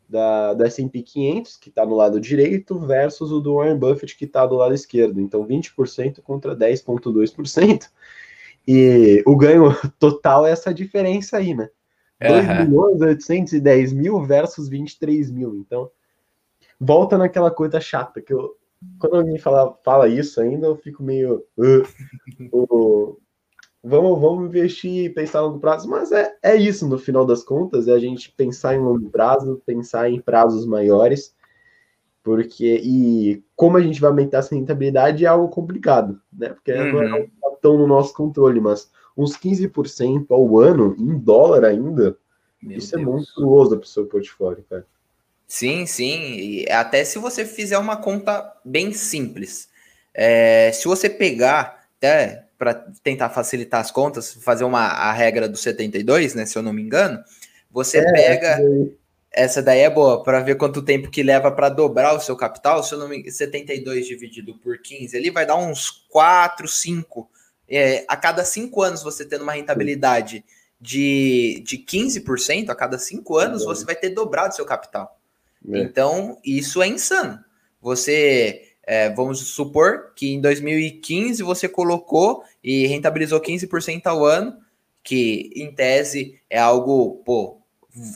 da, 0.09 0.55
da 0.55 0.67
S&P 0.67 1.03
500, 1.03 1.57
que 1.57 1.69
está 1.69 1.85
no 1.85 1.97
lado 1.97 2.21
direito, 2.21 2.79
versus 2.79 3.33
o 3.33 3.41
do 3.41 3.57
Warren 3.57 3.79
Buffett, 3.79 4.17
que 4.17 4.25
está 4.25 4.47
do 4.47 4.57
lado 4.57 4.75
esquerdo. 4.75 5.21
Então, 5.21 5.47
20% 5.47 6.21
contra 6.23 6.55
10,2%. 6.55 7.89
E 8.69 9.23
o 9.27 9.37
ganho 9.37 9.75
total 9.99 10.47
é 10.47 10.51
essa 10.51 10.73
diferença 10.73 11.39
aí, 11.39 11.55
né? 11.55 11.69
2 12.21 12.49
uhum. 12.49 12.65
milhões 12.65 13.01
810 13.01 13.93
mil 13.93 14.25
versus 14.25 14.69
23 14.69 15.31
mil. 15.31 15.55
Então, 15.57 15.91
volta 16.81 17.19
naquela 17.19 17.51
coisa 17.51 17.81
chata 17.81 18.21
que 18.21 18.33
eu. 18.33 18.57
Quando 18.99 19.17
alguém 19.17 19.39
fala, 19.39 19.77
fala 19.85 20.07
isso 20.09 20.41
ainda, 20.41 20.67
eu 20.67 20.77
fico 20.77 21.03
meio. 21.03 21.45
Uh, 21.57 21.83
uh, 22.53 23.21
vamos, 23.83 24.21
vamos 24.21 24.47
investir 24.49 25.05
e 25.05 25.11
pensar 25.11 25.39
a 25.39 25.43
longo 25.43 25.61
prazo, 25.61 25.89
mas 25.89 26.13
é, 26.13 26.37
é 26.43 26.57
isso 26.57 26.87
no 26.89 26.99
final 26.99 27.25
das 27.25 27.43
contas, 27.43 27.89
é 27.89 27.93
a 27.93 27.99
gente 27.99 28.33
pensar 28.33 28.75
em 28.75 28.81
longo 28.81 29.09
prazo, 29.11 29.63
pensar 29.65 30.11
em 30.11 30.21
prazos 30.21 30.67
maiores, 30.67 31.35
porque 32.23 32.81
e 32.83 33.45
como 33.55 33.77
a 33.77 33.81
gente 33.81 34.01
vai 34.01 34.11
aumentar 34.11 34.39
essa 34.39 34.55
rentabilidade 34.55 35.25
é 35.25 35.29
algo 35.29 35.49
complicado, 35.49 36.21
né? 36.33 36.51
Porque 36.51 36.73
uhum. 36.73 36.93
não 36.93 37.17
é 37.17 37.31
tão 37.63 37.79
no 37.79 37.87
nosso 37.87 38.13
controle, 38.13 38.61
mas 38.61 38.91
uns 39.17 39.37
15% 39.37 40.27
ao 40.31 40.59
ano, 40.59 40.95
em 40.99 41.19
dólar 41.19 41.65
ainda, 41.65 42.17
Meu 42.63 42.77
isso 42.77 42.95
é 42.95 42.99
Deus. 42.99 43.09
é 43.09 43.11
monstruoso 43.11 43.77
para 43.79 43.85
o 43.85 43.89
seu 43.89 44.07
portfólio, 44.07 44.65
cara. 44.69 44.87
Sim, 45.47 45.87
sim. 45.87 46.35
E 46.35 46.71
até 46.71 47.05
se 47.05 47.19
você 47.19 47.45
fizer 47.45 47.79
uma 47.79 47.97
conta 47.97 48.53
bem 48.65 48.93
simples. 48.93 49.69
É, 50.13 50.73
se 50.73 50.87
você 50.87 51.09
pegar, 51.09 51.87
até 51.97 52.47
para 52.59 52.75
tentar 53.03 53.31
facilitar 53.31 53.81
as 53.81 53.91
contas, 53.91 54.33
fazer 54.35 54.65
uma 54.65 54.81
a 54.81 55.13
regra 55.13 55.49
do 55.49 55.57
72, 55.57 56.35
né? 56.35 56.47
Se 56.47 56.57
eu 56.57 56.63
não 56.63 56.73
me 56.73 56.83
engano, 56.83 57.23
você 57.71 57.99
é, 57.99 58.13
pega. 58.13 58.59
Essa 59.31 59.63
daí 59.63 59.81
é 59.81 59.91
boa, 59.91 60.23
para 60.23 60.41
ver 60.41 60.57
quanto 60.57 60.81
tempo 60.81 61.11
que 61.11 61.23
leva 61.23 61.53
para 61.53 61.69
dobrar 61.69 62.15
o 62.15 62.21
seu 62.21 62.35
capital. 62.35 62.83
Se 62.83 62.95
eu 62.95 62.99
não 62.99 63.09
me 63.09 63.31
72 63.31 64.07
dividido 64.07 64.55
por 64.59 64.79
15, 64.79 65.15
ali 65.15 65.31
vai 65.31 65.45
dar 65.45 65.57
uns 65.57 65.91
4, 66.09 66.67
5 66.67 67.31
é, 67.69 68.05
a 68.09 68.17
cada 68.17 68.45
cinco 68.45 68.83
anos 68.83 69.03
você 69.03 69.25
tendo 69.25 69.43
uma 69.43 69.53
rentabilidade 69.53 70.45
de, 70.81 71.63
de 71.65 71.79
15%, 71.79 72.69
a 72.69 72.75
cada 72.75 72.99
cinco 72.99 73.37
anos 73.37 73.65
você 73.65 73.85
vai 73.85 73.97
ter 73.97 74.11
dobrado 74.11 74.55
seu 74.55 74.65
capital. 74.65 75.19
É. 75.73 75.79
Então, 75.79 76.39
isso 76.45 76.83
é 76.83 76.87
insano. 76.87 77.43
Você, 77.81 78.73
é, 78.83 79.11
vamos 79.11 79.41
supor 79.41 80.13
que 80.15 80.35
em 80.35 80.41
2015 80.41 81.43
você 81.43 81.69
colocou 81.69 82.45
e 82.63 82.87
rentabilizou 82.87 83.41
15% 83.41 84.07
ao 84.07 84.25
ano, 84.25 84.57
que 85.03 85.51
em 85.55 85.73
tese 85.73 86.41
é 86.51 86.59
algo, 86.59 87.23
pô, 87.25 87.59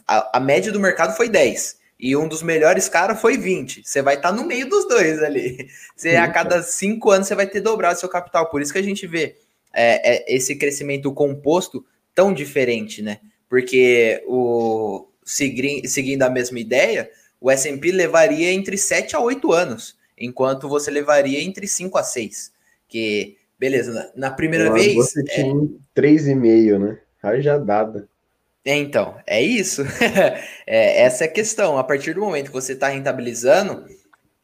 a, 0.07 0.39
a 0.39 0.41
média 0.41 0.71
do 0.71 0.81
mercado 0.81 1.17
foi 1.17 1.29
10 1.29 1.80
e 2.01 2.17
um 2.17 2.27
dos 2.27 2.43
melhores 2.43 2.89
caras 2.89 3.21
foi 3.21 3.37
20. 3.37 3.83
Você 3.85 4.01
vai 4.01 4.15
estar 4.15 4.31
tá 4.31 4.35
no 4.35 4.45
meio 4.45 4.69
dos 4.69 4.89
dois 4.89 5.23
ali. 5.23 5.69
Você, 5.95 6.17
a 6.17 6.29
cada 6.29 6.63
cinco 6.63 7.11
anos 7.11 7.29
você 7.29 7.35
vai 7.35 7.47
ter 7.47 7.61
dobrado 7.61 7.99
seu 7.99 8.09
capital. 8.09 8.49
Por 8.49 8.63
isso 8.63 8.73
que 8.73 8.79
a 8.79 8.83
gente 8.83 9.07
vê 9.07 9.37
é, 9.73 10.17
é, 10.17 10.35
esse 10.35 10.57
crescimento 10.57 11.13
composto 11.13 11.85
tão 12.15 12.33
diferente, 12.33 13.03
né? 13.03 13.21
Porque 13.49 14.23
o 14.27 15.07
seguindo 15.25 16.23
a 16.23 16.31
mesma 16.31 16.59
ideia, 16.59 17.11
o 17.41 17.51
S&P 17.51 17.93
levaria 17.93 18.53
entre 18.53 18.77
7 18.77 19.15
a 19.15 19.21
8 19.21 19.53
anos, 19.53 19.97
enquanto 20.19 20.69
você 20.69 20.91
levaria 20.91 21.41
entre 21.43 21.69
5 21.69 21.97
a 21.97 22.03
6. 22.03 22.53
Que, 22.89 23.37
beleza, 23.59 24.11
na 24.17 24.31
primeira 24.31 24.73
vez... 24.73 24.95
Você 24.95 25.23
tinha 25.25 25.53
é... 25.53 26.01
3,5, 26.01 26.79
né? 26.79 26.99
já 27.41 27.59
dada. 27.59 28.09
É, 28.65 28.77
então, 28.77 29.19
é 29.27 29.43
isso. 29.43 29.83
é, 30.67 31.03
essa 31.03 31.25
é 31.25 31.27
a 31.27 31.33
questão. 31.33 31.79
A 31.79 31.85
partir 31.85 32.15
do 32.15 32.21
momento 32.21 32.49
que 32.49 32.53
você 32.53 32.73
está 32.73 32.89
rentabilizando, 32.89 33.87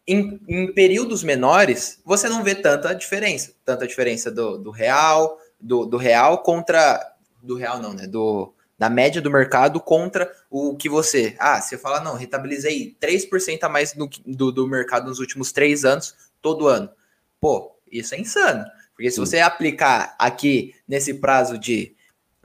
em, 0.07 0.41
em, 0.49 0.73
períodos 0.73 1.23
menores, 1.23 2.01
você 2.05 2.29
não 2.29 2.43
vê 2.43 2.55
tanta 2.55 2.95
diferença. 2.95 3.53
Tanta 3.65 3.87
diferença 3.87 4.31
do, 4.31 4.57
do 4.59 4.71
real, 4.71 5.39
do, 5.61 5.85
do 5.85 5.97
real 5.97 6.43
contra. 6.43 7.15
Do 7.43 7.57
real 7.57 7.79
não, 7.79 7.93
né? 7.93 8.07
Do, 8.07 8.55
da 8.79 8.89
média 8.89 9.21
do 9.21 9.31
mercado 9.31 9.81
contra 9.81 10.31
o 10.51 10.77
que 10.77 10.89
você. 10.89 11.37
Ah, 11.39 11.61
você 11.61 11.77
fala, 11.77 12.01
não, 12.01 12.15
rentabilizei 12.15 12.97
3% 13.01 13.63
a 13.63 13.69
mais 13.69 13.93
do, 13.93 14.09
do, 14.25 14.53
do 14.53 14.67
mercado 14.67 15.09
nos 15.09 15.19
últimos 15.19 15.53
três 15.53 15.85
anos, 15.85 16.15
todo 16.41 16.69
ano. 16.69 16.91
Pô, 17.41 17.77
isso 17.91 18.15
é 18.15 18.21
insano. 18.21 18.65
Porque 18.95 19.11
se 19.11 19.21
você 19.21 19.41
aplicar 19.41 20.15
aqui 20.19 20.75
nesse 20.89 21.15
prazo 21.15 21.59
de 21.59 21.95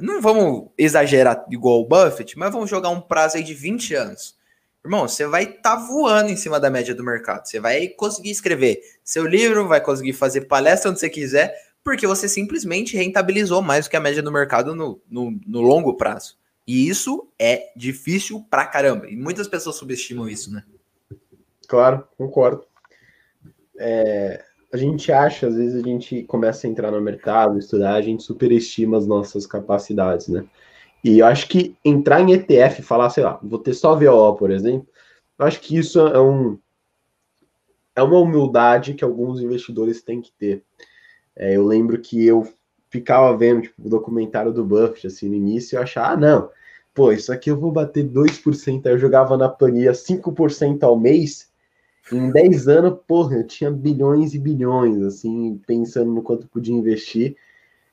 não 0.01 0.21
vamos 0.21 0.69
exagerar 0.77 1.45
igual 1.49 1.81
o 1.81 1.87
Buffett, 1.87 2.37
mas 2.37 2.51
vamos 2.51 2.69
jogar 2.69 2.89
um 2.89 3.01
prazo 3.01 3.37
aí 3.37 3.43
de 3.43 3.53
20 3.53 3.93
anos. 3.95 4.35
Irmão, 4.83 5.07
você 5.07 5.27
vai 5.27 5.43
estar 5.43 5.61
tá 5.61 5.75
voando 5.75 6.31
em 6.31 6.35
cima 6.35 6.59
da 6.59 6.69
média 6.69 6.95
do 6.95 7.03
mercado. 7.03 7.45
Você 7.45 7.59
vai 7.59 7.87
conseguir 7.87 8.31
escrever 8.31 8.81
seu 9.03 9.25
livro, 9.25 9.67
vai 9.67 9.79
conseguir 9.79 10.13
fazer 10.13 10.41
palestra 10.41 10.89
onde 10.89 10.99
você 10.99 11.09
quiser, 11.09 11.55
porque 11.83 12.07
você 12.07 12.27
simplesmente 12.27 12.97
rentabilizou 12.97 13.61
mais 13.61 13.85
do 13.85 13.91
que 13.91 13.97
a 13.97 14.01
média 14.01 14.23
do 14.23 14.31
mercado 14.31 14.75
no, 14.75 14.99
no, 15.09 15.39
no 15.45 15.61
longo 15.61 15.95
prazo. 15.95 16.35
E 16.65 16.87
isso 16.87 17.27
é 17.37 17.71
difícil 17.75 18.45
pra 18.49 18.65
caramba. 18.65 19.07
E 19.07 19.15
muitas 19.15 19.47
pessoas 19.47 19.75
subestimam 19.75 20.27
isso, 20.27 20.51
né? 20.51 20.63
Claro, 21.67 22.07
concordo. 22.17 22.65
É, 23.77 24.43
a 24.73 24.77
gente 24.77 25.11
acha, 25.11 25.47
às 25.47 25.55
vezes 25.55 25.81
a 25.83 25.85
gente 25.85 26.23
começa 26.23 26.65
a 26.65 26.69
entrar 26.69 26.91
no 26.91 27.01
mercado, 27.01 27.59
estudar, 27.59 27.95
a 27.95 28.01
gente 28.01 28.23
superestima 28.23 28.97
as 28.97 29.05
nossas 29.05 29.45
capacidades, 29.45 30.27
né? 30.29 30.45
E 31.03 31.19
eu 31.19 31.25
acho 31.25 31.47
que 31.47 31.75
entrar 31.83 32.21
em 32.21 32.31
ETF, 32.31 32.81
falar, 32.83 33.09
sei 33.09 33.23
lá, 33.23 33.39
vou 33.43 33.59
ter 33.59 33.73
só 33.73 33.95
VO, 33.95 34.35
por 34.35 34.51
exemplo, 34.51 34.87
eu 35.37 35.45
acho 35.45 35.59
que 35.59 35.75
isso 35.75 35.99
é 35.99 36.21
um 36.21 36.57
é 37.95 38.01
uma 38.01 38.19
humildade 38.19 38.93
que 38.93 39.03
alguns 39.03 39.41
investidores 39.41 40.01
têm 40.01 40.21
que 40.21 40.31
ter. 40.31 40.63
É, 41.35 41.57
eu 41.57 41.65
lembro 41.65 41.99
que 41.99 42.25
eu 42.25 42.47
ficava 42.89 43.35
vendo 43.35 43.63
tipo, 43.63 43.85
o 43.85 43.89
documentário 43.89 44.53
do 44.53 44.63
Buffett 44.63 45.07
assim 45.07 45.27
no 45.27 45.35
início 45.35 45.77
eu 45.77 45.81
achava, 45.81 46.13
ah, 46.13 46.17
não, 46.17 46.49
pô, 46.93 47.11
isso 47.11 47.31
aqui 47.33 47.49
eu 47.51 47.59
vou 47.59 47.71
bater 47.71 48.05
2%, 48.05 48.85
aí 48.85 48.93
eu 48.93 48.97
jogava 48.97 49.37
na 49.37 49.49
planilha 49.49 49.93
5% 49.93 50.83
ao 50.83 50.97
mês, 50.99 51.50
em 52.11 52.31
10 52.31 52.67
anos, 52.67 52.99
porra, 53.07 53.37
eu 53.37 53.47
tinha 53.47 53.71
bilhões 53.71 54.33
e 54.33 54.39
bilhões, 54.39 55.01
assim, 55.03 55.59
pensando 55.65 56.11
no 56.11 56.21
quanto 56.21 56.47
podia 56.47 56.73
investir. 56.73 57.35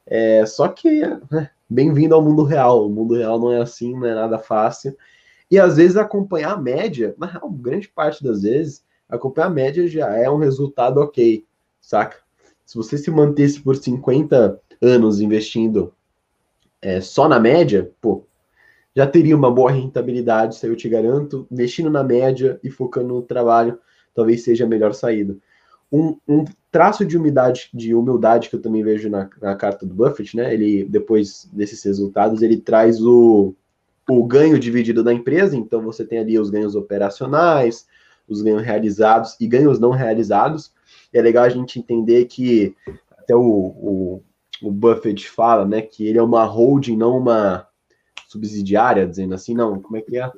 É, 0.06 0.44
só 0.46 0.68
que, 0.68 1.02
né, 1.30 1.50
bem-vindo 1.68 2.14
ao 2.14 2.22
mundo 2.22 2.42
real. 2.42 2.86
O 2.86 2.90
mundo 2.90 3.14
real 3.14 3.38
não 3.38 3.52
é 3.52 3.60
assim, 3.60 3.94
não 3.94 4.06
é 4.06 4.14
nada 4.14 4.38
fácil. 4.38 4.96
E 5.50 5.58
às 5.58 5.76
vezes 5.76 5.96
acompanhar 5.96 6.52
a 6.52 6.60
média, 6.60 7.14
na 7.18 7.26
real, 7.26 7.50
grande 7.50 7.88
parte 7.88 8.22
das 8.22 8.42
vezes, 8.42 8.84
acompanhar 9.08 9.46
a 9.46 9.50
média 9.50 9.86
já 9.88 10.14
é 10.14 10.28
um 10.30 10.36
resultado 10.36 10.98
ok, 11.00 11.44
saca? 11.80 12.18
se 12.68 12.76
você 12.76 12.98
se 12.98 13.10
mantesse 13.10 13.62
por 13.62 13.76
50 13.76 14.60
anos 14.82 15.22
investindo 15.22 15.94
é, 16.82 17.00
só 17.00 17.26
na 17.26 17.40
média, 17.40 17.90
pô, 17.98 18.24
já 18.94 19.06
teria 19.06 19.34
uma 19.34 19.50
boa 19.50 19.70
rentabilidade, 19.70 20.54
isso 20.54 20.66
aí 20.66 20.70
eu 20.70 20.76
te 20.76 20.86
garanto. 20.86 21.46
Investindo 21.50 21.88
na 21.88 22.04
média 22.04 22.60
e 22.62 22.68
focando 22.68 23.08
no 23.08 23.22
trabalho, 23.22 23.80
talvez 24.18 24.42
seja 24.42 24.64
a 24.64 24.68
melhor 24.68 24.92
saída. 24.94 25.36
Um, 25.92 26.18
um 26.26 26.44
traço 26.72 27.06
de 27.06 27.16
humildade, 27.16 27.70
de 27.72 27.94
humildade 27.94 28.50
que 28.50 28.56
eu 28.56 28.60
também 28.60 28.82
vejo 28.82 29.08
na, 29.08 29.30
na, 29.40 29.54
carta 29.54 29.86
do 29.86 29.94
Buffett, 29.94 30.36
né? 30.36 30.52
Ele, 30.52 30.84
depois 30.84 31.48
desses 31.52 31.80
resultados, 31.84 32.42
ele 32.42 32.56
traz 32.56 33.00
o, 33.00 33.54
o 34.10 34.24
ganho 34.24 34.58
dividido 34.58 35.04
da 35.04 35.14
empresa, 35.14 35.56
então 35.56 35.80
você 35.82 36.04
tem 36.04 36.18
ali 36.18 36.36
os 36.36 36.50
ganhos 36.50 36.74
operacionais, 36.74 37.86
os 38.28 38.42
ganhos 38.42 38.62
realizados 38.62 39.36
e 39.40 39.46
ganhos 39.46 39.78
não 39.78 39.92
realizados. 39.92 40.72
E 41.14 41.18
é 41.18 41.22
legal 41.22 41.44
a 41.44 41.48
gente 41.48 41.78
entender 41.78 42.24
que 42.24 42.74
até 43.16 43.36
o, 43.36 43.40
o, 43.40 44.22
o 44.60 44.70
Buffett 44.72 45.30
fala, 45.30 45.64
né, 45.64 45.80
que 45.80 46.08
ele 46.08 46.18
é 46.18 46.22
uma 46.22 46.42
holding, 46.42 46.96
não 46.96 47.16
uma 47.16 47.68
subsidiária, 48.26 49.06
dizendo 49.06 49.36
assim, 49.36 49.54
não, 49.54 49.80
como 49.80 49.96
é 49.96 50.02
que 50.02 50.18
é? 50.18 50.28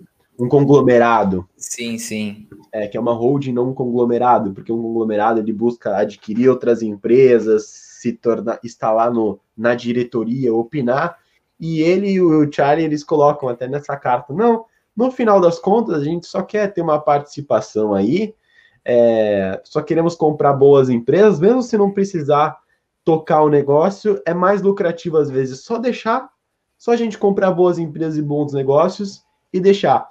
Um 0.41 0.49
conglomerado. 0.49 1.47
Sim, 1.57 1.99
sim. 1.99 2.49
É, 2.73 2.89
que 2.89 2.97
é 2.97 3.01
uma 3.01 3.13
holding, 3.13 3.53
não 3.53 3.71
um 3.71 3.75
conglomerado, 3.75 4.53
porque 4.53 4.73
um 4.73 4.81
conglomerado 4.81 5.39
ele 5.39 5.53
busca 5.53 5.97
adquirir 5.99 6.49
outras 6.49 6.81
empresas, 6.81 7.67
se 7.67 8.15
tornar, 8.15 8.59
estar 8.65 8.91
lá 8.93 9.11
no, 9.11 9.39
na 9.55 9.75
diretoria, 9.75 10.55
opinar, 10.55 11.19
e 11.59 11.83
ele 11.83 12.13
e 12.13 12.21
o 12.23 12.51
Charlie, 12.51 12.87
eles 12.87 13.05
colocam 13.05 13.51
até 13.51 13.69
nessa 13.69 13.95
carta, 13.97 14.33
não, 14.33 14.65
no 14.97 15.11
final 15.11 15.41
das 15.41 15.59
contas, 15.59 16.01
a 16.01 16.05
gente 16.05 16.27
só 16.27 16.43
quer 16.43 16.73
ter 16.73 16.81
uma 16.81 16.99
participação 16.99 17.93
aí, 17.93 18.35
é, 18.83 19.61
só 19.63 19.83
queremos 19.83 20.15
comprar 20.15 20.55
boas 20.55 20.89
empresas, 20.89 21.39
mesmo 21.39 21.63
se 21.63 21.77
não 21.77 21.91
precisar 21.91 22.59
tocar 23.05 23.43
o 23.43 23.51
negócio, 23.51 24.21
é 24.25 24.33
mais 24.33 24.63
lucrativo 24.63 25.19
às 25.19 25.29
vezes 25.29 25.61
só 25.61 25.77
deixar, 25.77 26.31
só 26.79 26.93
a 26.93 26.97
gente 26.97 27.19
comprar 27.19 27.51
boas 27.51 27.79
empresas 27.79 28.17
e 28.17 28.23
bons 28.23 28.55
negócios 28.55 29.23
e 29.53 29.61
deixar. 29.61 30.09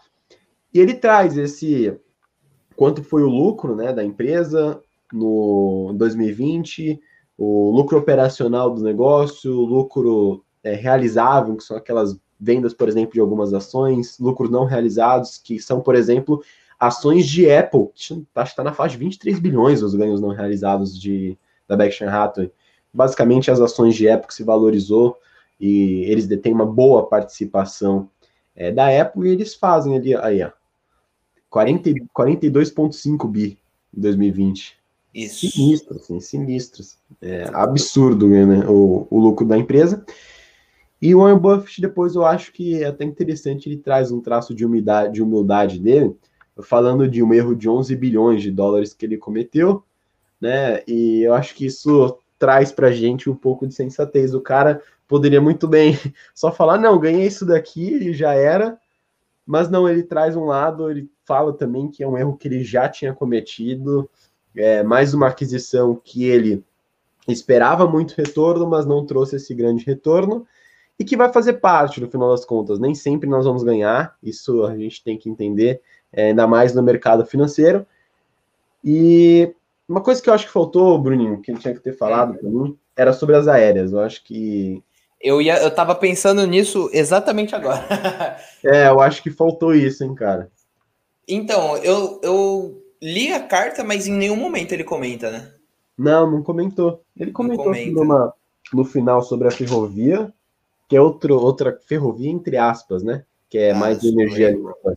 E 0.73 0.79
ele 0.79 0.93
traz 0.93 1.37
esse 1.37 1.97
quanto 2.75 3.03
foi 3.03 3.23
o 3.23 3.29
lucro 3.29 3.75
né, 3.75 3.91
da 3.91 4.03
empresa 4.03 4.81
no 5.11 5.93
2020, 5.95 6.99
o 7.37 7.71
lucro 7.71 7.97
operacional 7.97 8.73
do 8.73 8.81
negócio, 8.81 9.51
o 9.51 9.65
lucro 9.65 10.45
é, 10.63 10.75
realizável, 10.75 11.55
que 11.55 11.63
são 11.63 11.75
aquelas 11.75 12.17
vendas, 12.39 12.73
por 12.73 12.87
exemplo, 12.87 13.13
de 13.13 13.19
algumas 13.19 13.53
ações, 13.53 14.17
lucros 14.19 14.49
não 14.49 14.65
realizados, 14.65 15.37
que 15.37 15.59
são, 15.59 15.81
por 15.81 15.95
exemplo, 15.95 16.41
ações 16.79 17.27
de 17.27 17.51
Apple, 17.51 17.89
que 17.93 18.25
está 18.43 18.63
na 18.63 18.71
faixa 18.71 18.93
de 18.93 19.03
23 19.03 19.39
bilhões 19.39 19.83
os 19.83 19.95
ganhos 19.95 20.21
não 20.21 20.29
realizados 20.29 20.97
de, 20.99 21.37
da 21.67 21.75
Berkshire 21.75 22.09
Hathaway. 22.09 22.51
Basicamente, 22.93 23.51
as 23.51 23.59
ações 23.59 23.95
de 23.95 24.09
Apple 24.09 24.33
se 24.33 24.43
valorizou 24.43 25.17
e 25.59 26.05
eles 26.05 26.25
detêm 26.25 26.53
uma 26.53 26.65
boa 26.65 27.07
participação 27.07 28.09
é, 28.55 28.71
da 28.71 28.87
Apple 29.01 29.27
e 29.27 29.33
eles 29.33 29.53
fazem 29.53 29.97
ali, 29.97 30.15
aí, 30.15 30.41
ó, 30.43 30.51
42,5 31.51 33.27
bi 33.27 33.57
em 33.95 34.01
2020. 34.01 34.77
Isso. 35.13 35.49
Sinistro, 35.49 35.97
assim, 35.97 36.19
sinistros. 36.19 36.97
É 37.21 37.49
absurdo 37.53 38.27
né, 38.27 38.65
o, 38.67 39.07
o 39.09 39.19
lucro 39.19 39.45
da 39.45 39.57
empresa. 39.57 40.05
E 41.01 41.15
o 41.15 41.19
Warren 41.19 41.39
Buffett, 41.39 41.81
depois 41.81 42.15
eu 42.15 42.25
acho 42.25 42.51
que 42.51 42.83
é 42.83 42.87
até 42.87 43.05
interessante, 43.05 43.69
ele 43.69 43.77
traz 43.77 44.11
um 44.11 44.19
traço 44.19 44.53
de 44.53 44.65
humildade, 44.65 45.13
de 45.13 45.23
humildade 45.23 45.79
dele, 45.79 46.15
falando 46.61 47.07
de 47.07 47.23
um 47.23 47.33
erro 47.33 47.55
de 47.55 47.69
11 47.69 47.95
bilhões 47.95 48.41
de 48.41 48.51
dólares 48.51 48.93
que 48.93 49.05
ele 49.05 49.17
cometeu, 49.17 49.83
né? 50.41 50.83
E 50.85 51.21
eu 51.21 51.33
acho 51.33 51.55
que 51.55 51.65
isso 51.65 52.17
traz 52.37 52.71
pra 52.71 52.91
gente 52.91 53.29
um 53.29 53.35
pouco 53.35 53.65
de 53.65 53.73
sensatez. 53.73 54.33
O 54.33 54.41
cara 54.41 54.81
poderia 55.07 55.41
muito 55.41 55.67
bem 55.67 55.97
só 56.35 56.51
falar, 56.51 56.77
não, 56.77 56.99
ganhei 56.99 57.25
isso 57.25 57.45
daqui 57.45 57.93
e 57.95 58.13
já 58.13 58.33
era, 58.33 58.77
mas 59.49 59.67
não, 59.67 59.89
ele 59.89 60.03
traz 60.03 60.35
um 60.35 60.45
lado, 60.45 60.91
ele 60.91 61.09
fala 61.25 61.51
também 61.51 61.89
que 61.89 62.03
é 62.03 62.07
um 62.07 62.15
erro 62.15 62.37
que 62.37 62.47
ele 62.47 62.63
já 62.63 62.87
tinha 62.87 63.15
cometido, 63.15 64.07
é 64.55 64.83
mais 64.83 65.11
uma 65.11 65.25
aquisição 65.25 65.95
que 65.95 66.23
ele 66.23 66.63
esperava 67.27 67.87
muito 67.87 68.13
retorno, 68.13 68.69
mas 68.69 68.85
não 68.85 69.03
trouxe 69.07 69.37
esse 69.37 69.55
grande 69.55 69.83
retorno, 69.83 70.45
e 70.99 71.03
que 71.03 71.17
vai 71.17 71.33
fazer 71.33 71.53
parte, 71.53 71.99
no 71.99 72.11
final 72.11 72.29
das 72.29 72.45
contas. 72.45 72.77
Nem 72.77 72.93
sempre 72.93 73.27
nós 73.27 73.45
vamos 73.45 73.63
ganhar, 73.63 74.15
isso 74.21 74.63
a 74.65 74.77
gente 74.77 75.03
tem 75.03 75.17
que 75.17 75.27
entender, 75.27 75.81
é, 76.13 76.27
ainda 76.27 76.45
mais 76.45 76.75
no 76.75 76.83
mercado 76.83 77.25
financeiro. 77.25 77.87
E 78.83 79.51
uma 79.87 80.01
coisa 80.01 80.21
que 80.21 80.29
eu 80.29 80.33
acho 80.35 80.45
que 80.45 80.53
faltou, 80.53 80.99
Bruninho, 80.99 81.41
que 81.41 81.49
ele 81.49 81.59
tinha 81.59 81.73
que 81.73 81.81
ter 81.81 81.93
falado 81.93 82.37
para 82.37 82.47
mim, 82.47 82.77
era 82.95 83.13
sobre 83.13 83.35
as 83.35 83.47
aéreas. 83.47 83.93
Eu 83.93 84.01
acho 84.01 84.23
que. 84.23 84.83
Eu, 85.21 85.41
ia, 85.41 85.61
eu 85.61 85.73
tava 85.73 85.93
pensando 85.95 86.45
nisso 86.47 86.89
exatamente 86.93 87.53
agora. 87.53 87.85
é, 88.63 88.87
eu 88.87 89.01
acho 89.01 89.21
que 89.21 89.29
faltou 89.29 89.73
isso, 89.75 90.03
hein, 90.03 90.15
cara. 90.15 90.49
Então, 91.27 91.77
eu, 91.77 92.19
eu 92.23 92.83
li 93.01 93.31
a 93.31 93.39
carta, 93.39 93.83
mas 93.83 94.07
em 94.07 94.13
nenhum 94.13 94.35
momento 94.35 94.71
ele 94.71 94.83
comenta, 94.83 95.29
né? 95.29 95.53
Não, 95.97 96.29
não 96.31 96.41
comentou. 96.41 97.03
Ele 97.17 97.31
comentou 97.31 97.65
comenta. 97.65 97.91
Numa, 97.91 98.33
no 98.73 98.85
final 98.85 99.21
sobre 99.21 99.47
a 99.47 99.51
ferrovia, 99.51 100.33
que 100.87 100.95
é 100.95 101.01
outro, 101.01 101.35
outra 101.35 101.77
ferrovia, 101.85 102.31
entre 102.31 102.57
aspas, 102.57 103.03
né? 103.03 103.25
Que 103.49 103.57
é 103.57 103.71
ah, 103.71 103.75
mais 103.75 103.99
de 103.99 104.07
energia 104.07 104.51
limpa. 104.51 104.95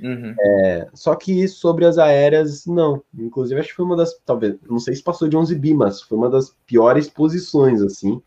Uhum. 0.00 0.34
É, 0.40 0.88
só 0.94 1.16
que 1.16 1.48
sobre 1.48 1.84
as 1.84 1.98
aéreas, 1.98 2.64
não. 2.66 3.02
Inclusive, 3.18 3.60
acho 3.60 3.70
que 3.70 3.74
foi 3.74 3.84
uma 3.84 3.96
das. 3.96 4.16
Talvez, 4.24 4.56
não 4.68 4.78
sei 4.78 4.94
se 4.94 5.02
passou 5.02 5.28
de 5.28 5.36
11 5.36 5.54
bi, 5.56 5.74
mas 5.74 6.00
foi 6.00 6.16
uma 6.16 6.30
das 6.30 6.54
piores 6.66 7.08
posições, 7.08 7.82
assim, 7.82 8.22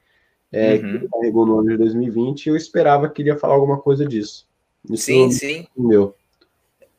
é, 0.51 0.75
uhum. 0.75 0.99
que 0.99 1.07
carregou 1.07 1.45
no 1.45 1.59
ano 1.59 1.69
de 1.69 1.77
2020. 1.77 2.45
E 2.45 2.49
eu 2.49 2.55
esperava 2.55 3.09
que 3.09 3.21
ele 3.21 3.29
ia 3.29 3.37
falar 3.37 3.53
alguma 3.53 3.79
coisa 3.79 4.05
disso. 4.05 4.47
Isso 4.89 5.05
sim, 5.05 5.31
sim. 5.31 5.67
Meu. 5.77 6.15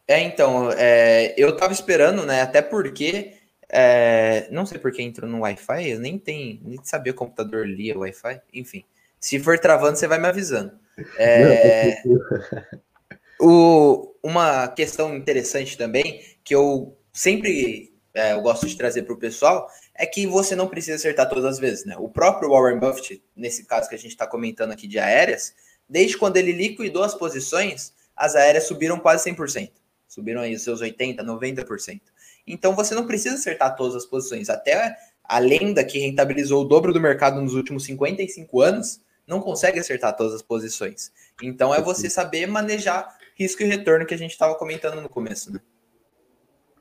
É, 0.06 0.20
então, 0.20 0.70
é, 0.72 1.34
eu 1.36 1.56
tava 1.56 1.72
esperando, 1.72 2.24
né? 2.24 2.42
Até 2.42 2.62
porque. 2.62 3.34
É, 3.74 4.48
não 4.50 4.66
sei 4.66 4.78
por 4.78 4.92
que 4.92 5.00
entrou 5.02 5.28
no 5.30 5.40
Wi-Fi, 5.40 5.92
eu 5.92 5.98
nem 5.98 6.18
tenho, 6.18 6.60
nem 6.62 6.78
sabia 6.84 7.10
o 7.10 7.16
computador 7.16 7.66
lia 7.66 7.98
Wi-Fi, 7.98 8.42
enfim. 8.52 8.84
Se 9.18 9.40
for 9.40 9.58
travando, 9.58 9.96
você 9.96 10.06
vai 10.06 10.18
me 10.18 10.26
avisando. 10.26 10.72
É, 11.16 12.02
o, 13.40 14.14
uma 14.22 14.68
questão 14.68 15.16
interessante 15.16 15.78
também, 15.78 16.20
que 16.44 16.54
eu 16.54 16.94
sempre 17.14 17.92
é, 18.14 18.32
eu 18.32 18.42
gosto 18.42 18.66
de 18.66 18.76
trazer 18.76 19.02
para 19.02 19.14
o 19.14 19.18
pessoal, 19.18 19.68
é 19.94 20.06
que 20.06 20.26
você 20.26 20.56
não 20.56 20.68
precisa 20.68 20.96
acertar 20.96 21.28
todas 21.28 21.44
as 21.44 21.58
vezes. 21.58 21.84
Né? 21.84 21.96
O 21.98 22.08
próprio 22.08 22.50
Warren 22.50 22.78
Buffett, 22.78 23.22
nesse 23.36 23.64
caso 23.64 23.88
que 23.88 23.94
a 23.94 23.98
gente 23.98 24.12
está 24.12 24.26
comentando 24.26 24.72
aqui 24.72 24.86
de 24.86 24.98
aéreas, 24.98 25.54
desde 25.88 26.16
quando 26.16 26.36
ele 26.36 26.52
liquidou 26.52 27.02
as 27.02 27.14
posições, 27.14 27.92
as 28.16 28.34
aéreas 28.34 28.64
subiram 28.64 28.98
quase 28.98 29.30
100%. 29.30 29.70
Subiram 30.08 30.40
aí 30.40 30.54
os 30.54 30.62
seus 30.62 30.80
80%, 30.80 31.16
90%. 31.16 32.00
Então 32.46 32.74
você 32.74 32.94
não 32.94 33.06
precisa 33.06 33.36
acertar 33.36 33.76
todas 33.76 33.94
as 33.94 34.06
posições. 34.06 34.48
Até 34.50 34.96
a 35.24 35.38
lenda 35.38 35.84
que 35.84 35.98
rentabilizou 35.98 36.62
o 36.62 36.64
dobro 36.64 36.92
do 36.92 37.00
mercado 37.00 37.40
nos 37.40 37.54
últimos 37.54 37.84
55 37.84 38.60
anos 38.60 39.00
não 39.26 39.40
consegue 39.40 39.78
acertar 39.78 40.16
todas 40.16 40.34
as 40.34 40.42
posições. 40.42 41.12
Então 41.42 41.74
é 41.74 41.80
você 41.80 42.10
saber 42.10 42.46
manejar 42.46 43.16
risco 43.34 43.62
e 43.62 43.66
retorno 43.66 44.04
que 44.04 44.14
a 44.14 44.18
gente 44.18 44.32
estava 44.32 44.54
comentando 44.54 45.00
no 45.00 45.08
começo, 45.08 45.52
né? 45.52 45.60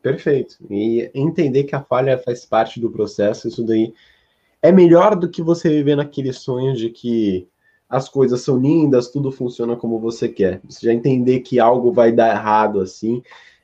Perfeito. 0.02 0.58
E 0.70 1.10
entender 1.14 1.64
que 1.64 1.76
a 1.76 1.82
falha 1.82 2.18
faz 2.18 2.46
parte 2.46 2.80
do 2.80 2.90
processo, 2.90 3.48
isso 3.48 3.64
daí 3.64 3.94
é 4.62 4.72
melhor 4.72 5.16
do 5.16 5.30
que 5.30 5.42
você 5.42 5.70
viver 5.70 5.96
naquele 5.96 6.34
sonho 6.34 6.76
de 6.76 6.90
que 6.90 7.48
as 7.90 8.08
coisas 8.08 8.42
são 8.42 8.58
lindas, 8.58 9.10
tudo 9.10 9.32
funciona 9.32 9.76
como 9.76 10.00
você 10.00 10.30
quer. 10.30 10.62
Você 10.64 10.86
já 10.86 10.94
entender 10.94 11.42
que 11.42 11.60
algo 11.60 11.92
vai 11.92 12.12
dar 12.12 12.30
errado 12.30 12.80
assim, 12.80 13.22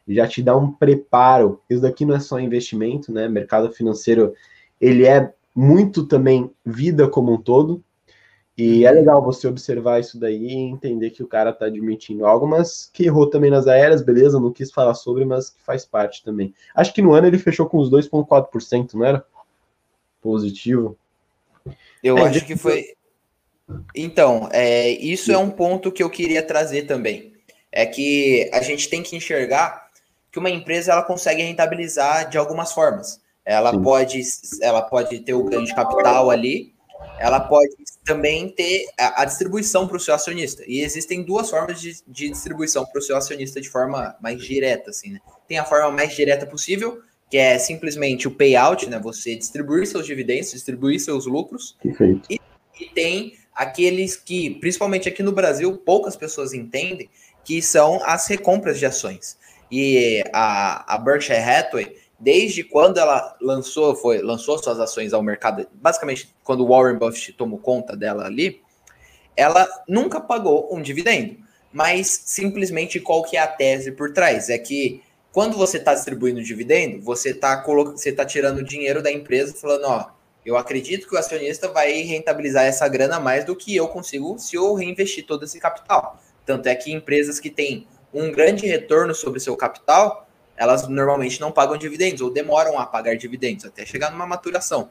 já 0.08 0.28
te 0.28 0.44
dá 0.44 0.56
um 0.56 0.72
preparo. 0.72 1.62
Isso 1.70 1.82
daqui 1.82 2.06
não 2.06 2.16
é 2.16 2.20
só 2.20 2.40
investimento, 2.40 3.12
né? 3.12 3.28
Mercado 3.28 3.72
financeiro, 3.72 4.34
ele 4.80 5.06
é 5.06 5.34
muito 5.56 6.06
também 6.06 6.52
vida 6.66 7.08
como 7.08 7.34
um 7.34 7.42
todo. 7.42 7.84
E 8.58 8.86
é 8.86 8.92
legal 8.92 9.22
você 9.24 9.48
observar 9.48 10.00
isso 10.00 10.20
daí 10.20 10.48
e 10.48 10.56
entender 10.56 11.12
que 11.12 11.22
o 11.22 11.28
cara 11.28 11.54
tá 11.54 11.68
admitindo 11.68 12.26
algo, 12.26 12.48
mas 12.48 12.90
que 12.92 13.06
errou 13.06 13.30
também 13.30 13.52
nas 13.52 13.68
aéreas, 13.68 14.02
beleza, 14.02 14.40
não 14.40 14.52
quis 14.52 14.72
falar 14.72 14.96
sobre, 14.96 15.24
mas 15.26 15.52
que 15.52 15.62
faz 15.62 15.86
parte 15.86 16.24
também. 16.24 16.52
Acho 16.74 16.92
que 16.92 17.02
no 17.02 17.14
ano 17.14 17.28
ele 17.28 17.38
fechou 17.38 17.70
com 17.70 17.78
os 17.78 17.92
2,4%, 17.92 18.96
não 18.96 19.06
era? 19.06 19.24
Positivo. 20.20 20.98
Eu 22.04 22.18
é, 22.18 22.24
acho 22.24 22.44
que 22.46 22.56
foi. 22.56 22.96
Então, 23.94 24.50
é, 24.52 24.90
isso 24.90 25.32
é 25.32 25.38
um 25.38 25.52
ponto 25.52 25.92
que 25.92 26.02
eu 26.02 26.10
queria 26.10 26.42
trazer 26.42 26.88
também. 26.88 27.34
É 27.72 27.86
que 27.86 28.50
a 28.52 28.62
gente 28.64 28.90
tem 28.90 29.04
que 29.04 29.16
enxergar 29.16 29.88
que 30.32 30.40
uma 30.40 30.50
empresa 30.50 30.94
ela 30.94 31.04
consegue 31.04 31.44
rentabilizar 31.44 32.28
de 32.28 32.40
algumas 32.40 32.72
formas. 32.72 33.22
Ela 33.46 33.80
pode, 33.80 34.20
ela 34.64 34.82
pode 34.82 35.20
ter 35.20 35.34
o 35.36 35.44
ganho 35.44 35.64
de 35.64 35.76
capital 35.76 36.32
ali, 36.32 36.74
ela 37.20 37.40
pode 37.40 37.76
também 38.06 38.50
ter 38.50 38.86
a, 38.98 39.24
a 39.24 39.26
distribuição 39.26 39.88
para 39.88 39.98
o 39.98 40.00
seu 40.00 40.14
acionista. 40.14 40.64
E 40.68 40.82
existem 40.82 41.24
duas 41.24 41.50
formas 41.50 41.80
de, 41.82 41.98
de 42.08 42.30
distribuição 42.30 42.86
para 42.86 43.00
o 43.00 43.02
seu 43.02 43.18
acionista 43.18 43.60
de 43.60 43.70
forma 43.70 44.16
mais 44.22 44.42
direta, 44.42 44.92
assim, 44.92 45.12
né? 45.12 45.20
Tem 45.48 45.58
a 45.58 45.66
forma 45.66 45.92
mais 45.92 46.16
direta 46.16 46.46
possível, 46.46 47.02
que 47.30 47.38
é 47.38 47.58
simplesmente 47.58 48.28
o 48.28 48.32
payout, 48.32 48.90
né? 48.90 49.00
Você 49.00 49.36
distribuir 49.36 49.86
seus 49.88 50.06
dividendos, 50.06 50.52
distribuir 50.52 51.00
seus 51.00 51.26
lucros. 51.26 51.76
Perfeito. 51.82 52.22
E, 52.30 52.40
e 52.80 52.90
tem 52.90 53.34
aqueles 53.54 54.16
que, 54.16 54.52
principalmente 54.60 55.10
aqui 55.10 55.24
no 55.24 55.32
Brasil, 55.32 55.76
poucas 55.78 56.16
pessoas 56.16 56.54
entendem, 56.54 57.10
que 57.44 57.62
são 57.62 58.02
as 58.04 58.28
recompras 58.28 58.78
de 58.78 58.86
ações. 58.86 59.38
E 59.72 60.24
a, 60.32 60.96
a 60.96 60.98
Berkshire 60.98 61.40
Hathaway, 61.40 61.96
desde 62.20 62.64
quando 62.64 62.98
ela 62.98 63.36
lançou, 63.42 63.96
foi, 63.96 64.22
lançou 64.22 64.58
suas 64.58 64.80
ações 64.80 65.14
ao 65.14 65.22
mercado, 65.22 65.68
basicamente 65.74 66.34
quando 66.44 66.64
o 66.64 66.68
Warren 66.68 66.98
Buffett 66.98 67.34
tomou 67.34 67.60
conta 67.60 67.96
dela 67.96 68.26
ali, 68.26 68.62
ela 69.36 69.68
nunca 69.88 70.20
pagou 70.20 70.68
um 70.74 70.82
dividendo. 70.82 71.38
Mas 71.72 72.08
simplesmente 72.26 73.00
qual 73.00 73.24
que 73.24 73.38
é 73.38 73.40
a 73.40 73.48
tese 73.48 73.92
por 73.92 74.12
trás? 74.12 74.50
É 74.50 74.58
que 74.58 75.04
quando 75.32 75.56
você 75.56 75.78
está 75.78 75.94
distribuindo 75.94 76.42
dividendo, 76.42 77.00
você 77.02 77.30
está 77.30 77.64
você 77.64 78.12
tá 78.12 78.26
tirando 78.26 78.64
dinheiro 78.64 79.04
da 79.04 79.12
empresa 79.12 79.54
falando, 79.54 79.86
ó, 79.86 80.10
eu 80.44 80.58
acredito 80.58 81.08
que 81.08 81.14
o 81.14 81.18
acionista 81.18 81.68
vai 81.68 82.02
rentabilizar 82.02 82.64
essa 82.64 82.88
grana 82.88 83.20
mais 83.20 83.46
do 83.46 83.56
que 83.56 83.76
eu 83.76 83.88
consigo 83.90 84.40
se 84.40 84.56
eu 84.56 84.74
reinvestir 84.74 85.28
todo 85.28 85.44
esse 85.44 85.60
capital. 85.60 86.20
Tanto 86.46 86.68
é 86.68 86.74
que 86.74 86.92
empresas 86.92 87.40
que 87.40 87.50
têm 87.50 87.86
um 88.14 88.32
grande 88.32 88.66
retorno 88.66 89.14
sobre 89.14 89.40
seu 89.40 89.56
capital, 89.56 90.27
elas 90.58 90.88
normalmente 90.88 91.40
não 91.40 91.52
pagam 91.52 91.78
dividendos 91.78 92.22
ou 92.22 92.32
demoram 92.32 92.80
a 92.80 92.86
pagar 92.86 93.16
dividendos 93.16 93.64
até 93.64 93.86
chegar 93.86 94.12
numa 94.12 94.26
maturação. 94.26 94.90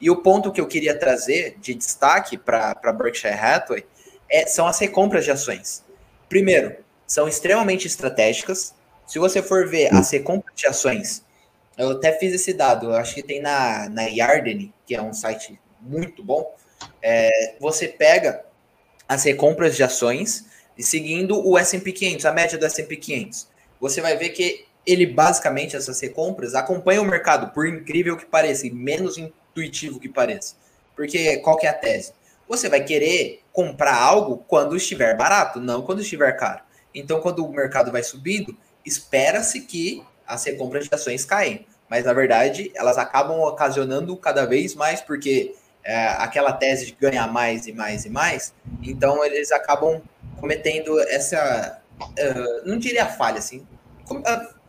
E 0.00 0.10
o 0.10 0.16
ponto 0.16 0.52
que 0.52 0.60
eu 0.60 0.66
queria 0.66 0.98
trazer 0.98 1.56
de 1.58 1.74
destaque 1.74 2.36
para 2.36 2.74
Berkshire 2.92 3.34
Hathaway 3.34 3.84
é, 4.28 4.46
são 4.46 4.66
as 4.66 4.78
recompras 4.78 5.24
de 5.24 5.30
ações. 5.30 5.84
Primeiro, 6.28 6.76
são 7.06 7.26
extremamente 7.26 7.86
estratégicas. 7.86 8.74
Se 9.06 9.18
você 9.18 9.42
for 9.42 9.66
ver 9.66 9.92
as 9.92 10.10
recompras 10.10 10.54
de 10.54 10.66
ações, 10.66 11.24
eu 11.76 11.90
até 11.90 12.12
fiz 12.12 12.32
esse 12.32 12.52
dado, 12.52 12.94
acho 12.94 13.14
que 13.14 13.22
tem 13.22 13.40
na, 13.40 13.88
na 13.88 14.02
Yardeni, 14.02 14.72
que 14.86 14.94
é 14.94 15.02
um 15.02 15.12
site 15.12 15.58
muito 15.80 16.22
bom. 16.22 16.54
É, 17.02 17.56
você 17.58 17.88
pega 17.88 18.44
as 19.08 19.24
recompras 19.24 19.76
de 19.76 19.82
ações 19.82 20.46
e 20.78 20.82
seguindo 20.82 21.46
o 21.46 21.58
S&P 21.58 21.92
500, 21.92 22.26
a 22.26 22.32
média 22.32 22.56
do 22.56 22.64
S&P 22.64 22.96
500, 22.96 23.48
você 23.80 24.00
vai 24.00 24.16
ver 24.16 24.30
que 24.30 24.66
ele 24.86 25.06
basicamente 25.06 25.76
essas 25.76 26.00
recompras 26.00 26.54
acompanha 26.54 27.02
o 27.02 27.04
mercado, 27.04 27.52
por 27.52 27.66
incrível 27.66 28.16
que 28.16 28.26
pareça, 28.26 28.66
e 28.66 28.70
menos 28.70 29.18
intuitivo 29.18 30.00
que 30.00 30.08
pareça. 30.08 30.54
Porque 30.96 31.38
qual 31.38 31.56
que 31.56 31.66
é 31.66 31.70
a 31.70 31.74
tese? 31.74 32.12
Você 32.48 32.68
vai 32.68 32.82
querer 32.82 33.42
comprar 33.52 33.96
algo 33.96 34.44
quando 34.48 34.76
estiver 34.76 35.16
barato, 35.16 35.60
não 35.60 35.82
quando 35.82 36.00
estiver 36.00 36.32
caro. 36.32 36.62
Então, 36.94 37.20
quando 37.20 37.44
o 37.44 37.52
mercado 37.52 37.92
vai 37.92 38.02
subindo, 38.02 38.56
espera-se 38.84 39.60
que 39.60 40.02
as 40.26 40.44
recompras 40.44 40.88
de 40.88 40.94
ações 40.94 41.24
caem. 41.24 41.66
Mas, 41.88 42.04
na 42.04 42.12
verdade, 42.12 42.72
elas 42.74 42.98
acabam 42.98 43.40
ocasionando 43.40 44.16
cada 44.16 44.46
vez 44.46 44.74
mais, 44.74 45.00
porque 45.00 45.54
é, 45.84 46.08
aquela 46.08 46.52
tese 46.52 46.86
de 46.86 46.92
ganhar 46.92 47.26
mais 47.32 47.66
e 47.66 47.72
mais 47.72 48.04
e 48.04 48.10
mais, 48.10 48.54
então 48.82 49.24
eles 49.24 49.50
acabam 49.50 50.00
cometendo 50.38 51.00
essa. 51.00 51.80
Uh, 52.00 52.68
não 52.68 52.78
diria 52.78 53.06
falha, 53.06 53.38
assim. 53.38 53.66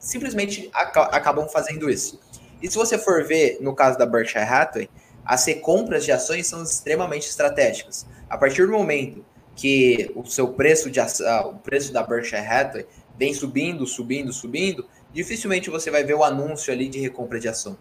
Simplesmente 0.02 0.70
ac 0.74 0.98
acabam 0.98 1.48
fazendo 1.48 1.90
isso. 1.90 2.20
E 2.62 2.70
se 2.70 2.76
você 2.76 2.98
for 2.98 3.24
ver, 3.24 3.60
no 3.62 3.74
caso 3.74 3.98
da 3.98 4.06
Berkshire 4.06 4.44
Hathaway, 4.44 4.90
as 5.24 5.46
recompras 5.46 6.04
de 6.04 6.12
ações 6.12 6.48
são 6.48 6.64
extremamente 6.64 7.28
estratégicas. 7.28 8.06
A 8.30 8.38
partir 8.38 8.66
do 8.66 8.74
momento 8.74 9.24
que 9.56 10.12
o 10.16 10.26
seu 10.26 10.50
preço 10.50 10.90
de 10.90 11.00
uh, 11.00 11.06
o 11.46 11.56
preço 11.60 11.94
da 11.94 12.04
Berkshire 12.04 12.46
Hathaway 12.46 12.86
vem 13.18 13.34
subindo, 13.34 13.86
subindo, 13.86 14.34
subindo, 14.34 14.88
dificilmente 15.14 15.70
você 15.70 15.92
vai 15.92 16.04
ver 16.04 16.16
o 16.16 16.24
anúncio 16.24 16.74
ali 16.74 16.90
de 16.90 17.00
recompra 17.00 17.40
de 17.40 17.48
ação. 17.48 17.78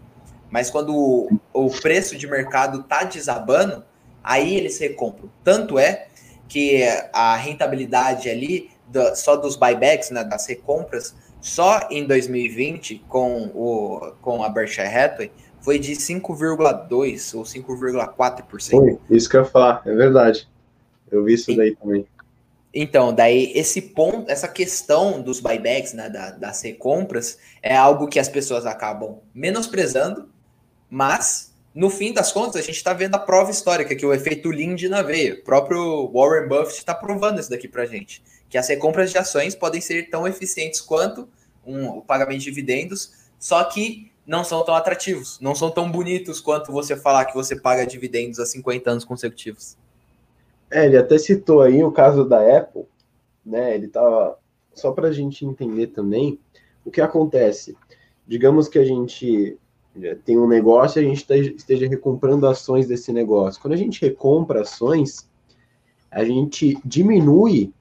Mas 0.50 0.70
quando 0.70 0.94
o, 0.94 1.40
o 1.52 1.70
preço 1.70 2.16
de 2.16 2.26
mercado 2.26 2.80
está 2.80 3.04
desabando, 3.04 3.84
aí 4.22 4.56
eles 4.56 4.78
recompram. 4.78 5.30
Tanto 5.42 5.78
é 5.78 6.08
que 6.48 6.82
a 7.12 7.36
rentabilidade 7.36 8.28
ali, 8.28 8.70
só 9.14 9.36
dos 9.36 9.56
buybacks, 9.56 10.10
né, 10.10 10.24
das 10.24 10.46
recompras, 10.46 11.14
só 11.40 11.88
em 11.90 12.06
2020, 12.06 13.04
com, 13.08 13.44
o, 13.54 14.12
com 14.20 14.42
a 14.42 14.48
Berkshire 14.48 14.86
Hathaway, 14.86 15.30
foi 15.60 15.78
de 15.78 15.92
5,2% 15.92 17.34
ou 17.34 17.42
5,4%. 17.42 18.70
Foi, 18.70 18.98
isso 19.10 19.28
que 19.28 19.36
eu 19.36 19.42
ia 19.42 19.46
falar, 19.46 19.82
é 19.86 19.94
verdade. 19.94 20.48
Eu 21.10 21.24
vi 21.24 21.34
isso 21.34 21.54
daí 21.54 21.74
também. 21.76 22.06
Então, 22.72 23.12
daí 23.12 23.52
esse 23.54 23.82
ponto, 23.82 24.30
essa 24.30 24.46
questão 24.46 25.20
dos 25.20 25.40
buybacks, 25.40 25.92
né, 25.92 26.08
da, 26.08 26.30
das 26.30 26.62
recompras, 26.62 27.38
é 27.62 27.76
algo 27.76 28.06
que 28.06 28.18
as 28.18 28.28
pessoas 28.28 28.64
acabam 28.64 29.18
menosprezando, 29.34 30.28
mas 30.88 31.49
no 31.74 31.88
fim 31.88 32.12
das 32.12 32.32
contas, 32.32 32.56
a 32.56 32.60
gente 32.60 32.76
está 32.76 32.92
vendo 32.92 33.14
a 33.14 33.18
prova 33.18 33.50
histórica, 33.50 33.94
que 33.94 34.04
o 34.04 34.12
efeito 34.12 34.50
Lindy 34.50 34.88
na 34.88 35.02
veia. 35.02 35.34
O 35.34 35.44
próprio 35.44 36.10
Warren 36.12 36.48
Buffett 36.48 36.78
está 36.78 36.94
provando 36.94 37.40
isso 37.40 37.50
daqui 37.50 37.68
para 37.68 37.86
gente. 37.86 38.22
Que 38.48 38.58
as 38.58 38.68
recompras 38.68 39.12
de 39.12 39.18
ações 39.18 39.54
podem 39.54 39.80
ser 39.80 40.10
tão 40.10 40.26
eficientes 40.26 40.80
quanto 40.80 41.28
um, 41.64 41.98
o 41.98 42.02
pagamento 42.02 42.38
de 42.38 42.44
dividendos, 42.46 43.12
só 43.38 43.62
que 43.64 44.10
não 44.26 44.42
são 44.42 44.64
tão 44.64 44.74
atrativos, 44.74 45.38
não 45.40 45.54
são 45.54 45.70
tão 45.70 45.90
bonitos 45.90 46.40
quanto 46.40 46.72
você 46.72 46.96
falar 46.96 47.24
que 47.24 47.34
você 47.34 47.58
paga 47.58 47.86
dividendos 47.86 48.40
há 48.40 48.46
50 48.46 48.90
anos 48.90 49.04
consecutivos. 49.04 49.76
É, 50.70 50.86
ele 50.86 50.96
até 50.96 51.18
citou 51.18 51.62
aí 51.62 51.82
o 51.82 51.90
caso 51.92 52.24
da 52.24 52.58
Apple, 52.58 52.84
né? 53.44 53.74
Ele 53.74 53.88
tava. 53.88 54.38
Só 54.72 54.92
para 54.92 55.08
a 55.08 55.12
gente 55.12 55.44
entender 55.44 55.88
também 55.88 56.38
o 56.84 56.90
que 56.90 57.00
acontece. 57.00 57.76
Digamos 58.26 58.68
que 58.68 58.78
a 58.78 58.84
gente 58.84 59.58
tem 60.24 60.38
um 60.38 60.46
negócio 60.46 61.00
e 61.00 61.04
a 61.04 61.08
gente 61.08 61.26
esteja 61.56 61.88
recomprando 61.88 62.46
ações 62.46 62.86
desse 62.86 63.12
negócio. 63.12 63.60
Quando 63.60 63.74
a 63.74 63.76
gente 63.76 64.00
recompra 64.00 64.62
ações, 64.62 65.28
a 66.10 66.24
gente 66.24 66.78
diminui 66.84 67.72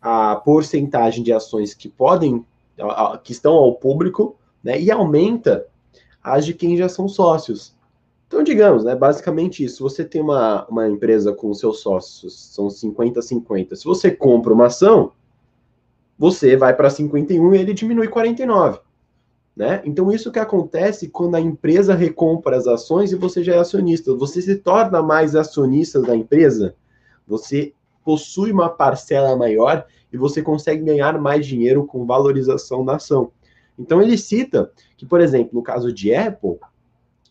a 0.00 0.36
porcentagem 0.36 1.22
de 1.22 1.32
ações 1.32 1.74
que 1.74 1.88
podem, 1.88 2.44
que 3.24 3.32
estão 3.32 3.54
ao 3.54 3.74
público, 3.74 4.36
né, 4.62 4.80
e 4.80 4.90
aumenta 4.90 5.66
as 6.22 6.44
de 6.44 6.54
quem 6.54 6.76
já 6.76 6.88
são 6.88 7.08
sócios. 7.08 7.74
Então, 8.26 8.42
digamos, 8.42 8.84
né, 8.84 8.94
basicamente 8.94 9.64
isso. 9.64 9.82
Você 9.82 10.04
tem 10.04 10.20
uma, 10.20 10.66
uma 10.66 10.88
empresa 10.88 11.32
com 11.32 11.52
seus 11.54 11.80
sócios, 11.80 12.52
são 12.52 12.68
50-50. 12.68 13.76
Se 13.76 13.84
você 13.84 14.10
compra 14.10 14.52
uma 14.52 14.66
ação, 14.66 15.12
você 16.18 16.56
vai 16.56 16.74
para 16.74 16.90
51 16.90 17.54
e 17.54 17.58
ele 17.58 17.74
diminui 17.74 18.08
49. 18.08 18.80
Né? 19.56 19.80
Então, 19.86 20.12
isso 20.12 20.30
que 20.30 20.38
acontece 20.38 21.08
quando 21.08 21.34
a 21.34 21.40
empresa 21.40 21.94
recompra 21.94 22.56
as 22.56 22.66
ações 22.66 23.10
e 23.10 23.16
você 23.16 23.42
já 23.42 23.54
é 23.54 23.58
acionista. 23.58 24.14
Você 24.14 24.42
se 24.42 24.56
torna 24.56 25.02
mais 25.02 25.34
acionista 25.34 26.02
da 26.02 26.14
empresa, 26.14 26.74
você 27.26 27.72
possui 28.04 28.52
uma 28.52 28.68
parcela 28.68 29.34
maior 29.34 29.86
e 30.12 30.16
você 30.18 30.42
consegue 30.42 30.84
ganhar 30.84 31.18
mais 31.18 31.46
dinheiro 31.46 31.86
com 31.86 32.04
valorização 32.04 32.84
da 32.84 32.96
ação. 32.96 33.32
Então, 33.78 34.02
ele 34.02 34.18
cita 34.18 34.70
que, 34.96 35.06
por 35.06 35.22
exemplo, 35.22 35.50
no 35.54 35.62
caso 35.62 35.90
de 35.90 36.14
Apple, 36.14 36.58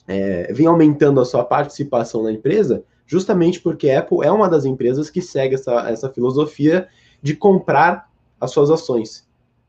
é, 0.08 0.52
vem 0.52 0.66
aumentando 0.66 1.22
a 1.22 1.26
sua 1.26 1.44
participação 1.44 2.24
na 2.24 2.32
empresa, 2.32 2.84
justamente 3.06 3.60
porque 3.62 3.92
Apple 3.92 4.20
é 4.24 4.32
uma 4.32 4.50
das 4.50 4.66
empresas 4.66 5.12
que 5.12 5.22
segue 5.22 5.56
essa, 5.56 5.90
essa 5.90 6.10
filosofia 6.10 6.88
de 7.22 7.36
comprar 7.36 8.10
as 8.40 8.52
suas 8.52 8.72
ações. 8.72 9.25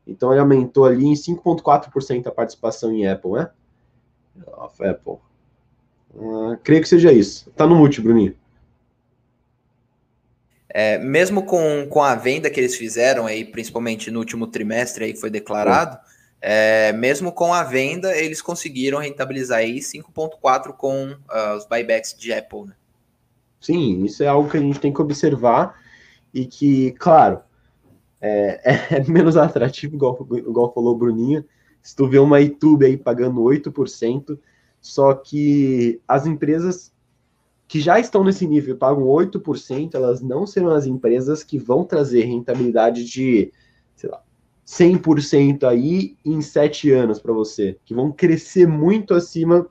Então 0.07 0.31
ele 0.31 0.39
aumentou 0.39 0.85
ali 0.85 1.05
em 1.05 1.13
5,4% 1.13 2.27
a 2.27 2.31
participação 2.31 2.93
em 2.93 3.05
Apple, 3.05 3.31
né? 3.31 3.49
Apple. 4.79 5.17
Uh, 6.13 6.57
creio 6.63 6.81
que 6.81 6.87
seja 6.87 7.11
isso. 7.11 7.51
Tá 7.51 7.67
no 7.67 7.75
mute, 7.75 8.01
Bruninho. 8.01 8.35
É, 10.69 10.97
mesmo 10.99 11.43
com, 11.43 11.87
com 11.89 12.03
a 12.03 12.15
venda 12.15 12.49
que 12.49 12.59
eles 12.59 12.75
fizeram 12.75 13.25
aí, 13.25 13.43
principalmente 13.43 14.11
no 14.11 14.19
último 14.19 14.47
trimestre 14.47 15.05
aí 15.05 15.15
foi 15.15 15.29
declarado, 15.29 15.97
é, 16.39 16.93
mesmo 16.93 17.31
com 17.31 17.53
a 17.53 17.63
venda, 17.63 18.15
eles 18.15 18.41
conseguiram 18.41 18.99
rentabilizar 18.99 19.59
aí 19.59 19.79
5,4 19.79 20.73
com 20.73 21.11
uh, 21.11 21.57
os 21.57 21.65
buybacks 21.65 22.15
de 22.17 22.31
Apple, 22.31 22.65
né? 22.65 22.73
Sim, 23.59 24.03
isso 24.03 24.23
é 24.23 24.27
algo 24.27 24.49
que 24.49 24.57
a 24.57 24.59
gente 24.59 24.79
tem 24.79 24.93
que 24.93 25.01
observar 25.01 25.81
e 26.31 26.45
que, 26.45 26.91
claro, 26.91 27.41
é, 28.21 28.61
é, 28.95 29.03
menos 29.07 29.37
atrativo, 29.37 29.95
igual, 29.95 30.27
igual 30.31 30.73
falou 30.73 30.93
o 30.93 30.97
Bruninho. 30.97 31.43
Se 31.81 31.95
tu 31.95 32.07
vê 32.07 32.19
uma 32.19 32.39
YouTube 32.39 32.85
aí 32.85 32.97
pagando 32.97 33.41
8%, 33.41 34.37
só 34.81 35.13
que 35.13 36.01
as 36.07 36.25
empresas 36.25 36.93
que 37.67 37.79
já 37.81 37.99
estão 37.99 38.23
nesse 38.23 38.47
nível 38.47 38.75
e 38.75 38.77
pagam 38.77 39.03
8%, 39.03 39.93
elas 39.93 40.21
não 40.21 40.47
serão 40.47 40.71
as 40.71 40.85
empresas 40.85 41.43
que 41.43 41.57
vão 41.57 41.83
trazer 41.83 42.23
rentabilidade 42.23 43.03
de, 43.03 43.51
sei 43.95 44.09
lá, 44.09 44.21
100% 44.65 45.63
aí 45.63 46.15
em 46.25 46.41
7 46.41 46.91
anos 46.91 47.19
para 47.19 47.33
você, 47.33 47.77
que 47.85 47.93
vão 47.93 48.11
crescer 48.11 48.67
muito 48.67 49.13
acima 49.13 49.67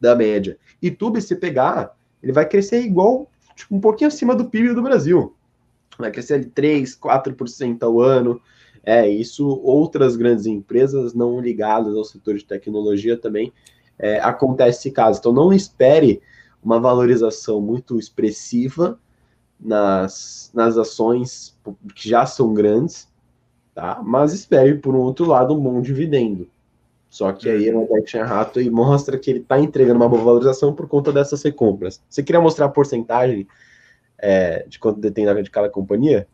da 0.00 0.14
média. 0.14 0.58
YouTube, 0.82 1.20
se 1.20 1.36
pegar, 1.36 1.94
ele 2.22 2.32
vai 2.32 2.46
crescer 2.46 2.82
igual, 2.82 3.30
tipo, 3.54 3.74
um 3.74 3.80
pouquinho 3.80 4.08
acima 4.08 4.34
do 4.34 4.46
PIB 4.46 4.74
do 4.74 4.82
Brasil 4.82 5.34
vai 6.00 6.10
crescer 6.10 6.40
de 6.40 6.46
3, 6.46 6.96
4% 6.96 7.82
ao 7.82 8.00
ano. 8.00 8.40
É, 8.82 9.08
isso 9.08 9.46
outras 9.62 10.16
grandes 10.16 10.46
empresas 10.46 11.12
não 11.12 11.40
ligadas 11.40 11.94
ao 11.94 12.04
setor 12.04 12.36
de 12.36 12.44
tecnologia 12.44 13.16
também 13.16 13.52
é, 13.98 14.18
acontece 14.20 14.78
esse 14.78 14.90
caso. 14.90 15.18
Então 15.18 15.32
não 15.32 15.52
espere 15.52 16.22
uma 16.62 16.80
valorização 16.80 17.60
muito 17.60 17.98
expressiva 17.98 18.98
nas, 19.58 20.50
nas 20.54 20.78
ações 20.78 21.56
que 21.94 22.08
já 22.08 22.24
são 22.24 22.54
grandes, 22.54 23.08
tá? 23.74 24.00
Mas 24.02 24.32
espere, 24.32 24.78
por 24.78 24.94
um 24.94 25.00
outro 25.00 25.26
lado, 25.26 25.54
um 25.54 25.60
bom 25.60 25.80
dividendo. 25.82 26.48
Só 27.10 27.32
que 27.32 27.48
aí 27.48 27.74
o 27.74 27.96
Action 27.96 28.22
Rato 28.24 28.60
e 28.60 28.70
mostra 28.70 29.18
que 29.18 29.30
ele 29.30 29.40
está 29.40 29.58
entregando 29.58 29.96
uma 29.96 30.08
boa 30.08 30.22
valorização 30.22 30.72
por 30.72 30.88
conta 30.88 31.12
dessas 31.12 31.42
recompras. 31.42 32.00
Você 32.08 32.22
queria 32.22 32.40
mostrar 32.40 32.66
a 32.66 32.70
porcentagem 32.70 33.48
é, 34.20 34.64
de 34.68 34.78
quanto 34.78 35.00
detém 35.00 35.26
de 35.42 35.50
cada 35.50 35.68
companhia? 35.68 36.26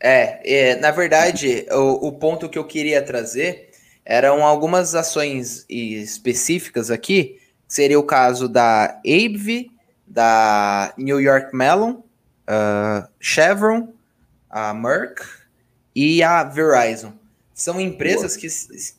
É, 0.00 0.70
é 0.72 0.76
na 0.76 0.90
verdade, 0.90 1.66
o, 1.70 2.08
o, 2.08 2.12
ponto 2.12 2.48
que 2.48 2.58
eu 2.58 2.64
queria 2.64 3.00
trazer 3.00 3.70
eram 4.04 4.44
algumas 4.44 4.94
ações 4.94 5.64
específicas 5.68 6.90
aqui. 6.90 7.38
Seria 7.68 7.98
o 7.98 8.04
caso 8.04 8.48
da 8.48 9.00
ABV, 9.06 9.70
da 10.06 10.92
New 10.98 11.20
York 11.20 11.54
Mellon, 11.54 11.92
uh, 11.92 13.08
Chevron, 13.20 13.88
a 14.50 14.74
Merck 14.74 15.22
e 15.94 16.22
a 16.22 16.44
Verizon. 16.44 17.14
São 17.54 17.80
empresas 17.80 18.36
que, 18.36 18.48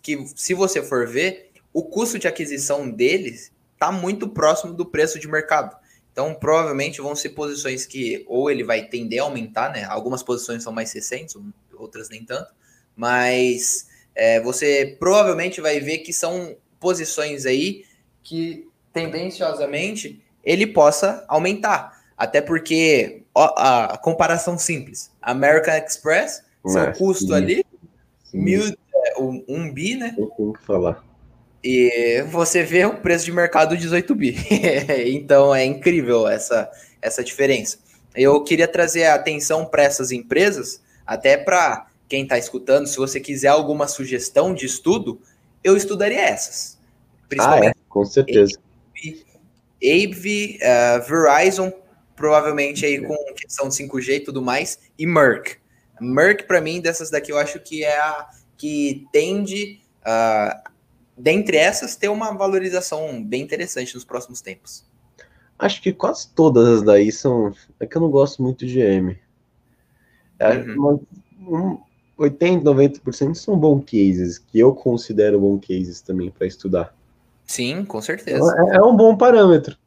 que, 0.01 0.26
se 0.36 0.53
você 0.53 0.82
for 0.82 1.07
ver, 1.07 1.51
o 1.74 1.84
custo 1.84 2.17
de 2.17 2.28
aquisição 2.28 2.89
deles 2.89 3.51
está 3.74 3.91
muito 3.91 4.30
próximo 4.30 4.74
do 4.74 4.86
preço 4.86 5.19
de 5.19 5.28
mercado. 5.28 5.76
Então, 6.14 6.36
provavelmente 6.36 7.01
vão 7.01 7.16
ser 7.16 7.30
posições 7.30 7.88
que 7.88 8.24
ou 8.28 8.49
ele 8.49 8.64
vai 8.64 8.84
tender 8.84 9.20
a 9.20 9.24
aumentar, 9.24 9.74
né? 9.74 9.84
Algumas 9.86 10.22
posições 10.22 10.61
são 10.61 10.72
mais 10.72 10.93
recentes, 10.93 11.36
outras 11.76 12.07
nem 12.07 12.24
tanto, 12.24 12.53
mas 12.95 13.88
é, 14.14 14.39
você 14.39 14.95
provavelmente 14.99 15.59
vai 15.59 15.80
ver 15.80 15.97
que 15.97 16.14
são 16.14 16.55
posições 16.80 17.47
aí 17.47 17.84
que 18.22 18.70
tendenciosamente 18.93 20.24
ele 20.43 20.68
possa 20.68 21.26
aumentar. 21.28 21.99
Até 22.16 22.41
porque 22.41 23.24
ó, 23.34 23.51
a, 23.57 23.97
comparação 23.97 24.55
simples: 24.55 25.11
American 25.20 25.76
Express, 25.76 26.43
seu 26.68 26.93
custo 26.93 27.34
ali. 27.34 27.66
Mil, 28.32 28.64
é, 28.68 29.20
um, 29.20 29.43
um 29.47 29.74
bi, 29.74 29.95
né? 29.95 30.14
Eu 30.18 30.28
tenho 30.28 30.53
que 30.53 30.64
falar. 30.64 31.03
E 31.64 32.24
você 32.30 32.61
vê 32.64 32.86
o 32.86 32.97
preço 32.97 33.24
de 33.24 33.32
mercado 33.32 33.78
18 33.78 34.14
bi. 34.16 34.36
então 35.07 35.55
é 35.55 35.64
incrível 35.64 36.28
essa, 36.28 36.70
essa 37.01 37.24
diferença. 37.24 37.78
Eu 38.14 38.43
queria 38.43 38.68
trazer 38.68 39.05
a 39.05 39.16
atenção 39.16 39.66
para 39.66 39.84
essas 39.84 40.11
empresas, 40.11 40.82
até 41.05 41.38
para 41.38 41.88
quem 42.07 42.24
está 42.24 42.38
escutando, 42.38 42.86
se 42.86 42.97
você 42.97 43.20
quiser 43.20 43.47
alguma 43.47 43.88
sugestão 43.88 44.53
de 44.53 44.66
estudo, 44.66 45.20
eu 45.64 45.76
estudaria 45.76 46.22
essas. 46.22 46.78
Principalmente 47.28 47.68
ah, 47.68 47.70
é, 47.70 47.89
com 47.89 48.05
certeza. 48.05 48.59
AV, 49.84 50.59
uh, 50.61 51.07
Verizon, 51.07 51.74
provavelmente 52.16 52.86
aí 52.86 53.01
com 53.01 53.16
questão 53.34 53.68
de 53.68 53.76
5G 53.76 54.16
e 54.16 54.20
tudo 54.20 54.41
mais, 54.41 54.80
e 54.97 55.07
Merck. 55.07 55.57
Merck, 55.99 56.43
para 56.43 56.61
mim, 56.61 56.82
dessas 56.82 57.09
daqui, 57.09 57.32
eu 57.32 57.38
acho 57.38 57.59
que 57.59 57.84
é 57.84 57.97
a 57.97 58.30
que 58.57 59.05
tende 59.11 59.80
uh, 60.01 60.72
dentre 61.18 61.57
essas, 61.57 61.95
ter 61.95 62.09
uma 62.09 62.32
valorização 62.32 63.24
bem 63.24 63.41
interessante 63.41 63.93
nos 63.95 64.03
próximos 64.03 64.41
tempos. 64.41 64.86
Acho 65.57 65.82
que 65.82 65.93
quase 65.93 66.30
todas 66.30 66.68
as 66.68 66.82
daí 66.82 67.11
são. 67.11 67.53
É 67.80 67.86
que 67.86 67.95
eu 67.95 68.01
não 68.01 68.09
gosto 68.09 68.41
muito 68.41 68.66
de 68.66 68.74
GM. 68.74 69.16
É, 70.39 70.57
uhum. 70.57 70.99
um, 71.41 71.78
80, 72.18 72.64
90% 72.64 73.36
são 73.36 73.57
bom 73.57 73.80
cases, 73.80 74.38
que 74.38 74.59
eu 74.59 74.74
considero 74.74 75.39
bom 75.39 75.59
cases 75.59 76.01
também 76.01 76.30
para 76.30 76.47
estudar. 76.47 76.95
Sim, 77.45 77.86
com 77.86 78.01
certeza. 78.01 78.55
É, 78.72 78.78
é, 78.78 78.82
um 78.82 78.95
bom 78.95 79.16
parâmetro. 79.16 79.78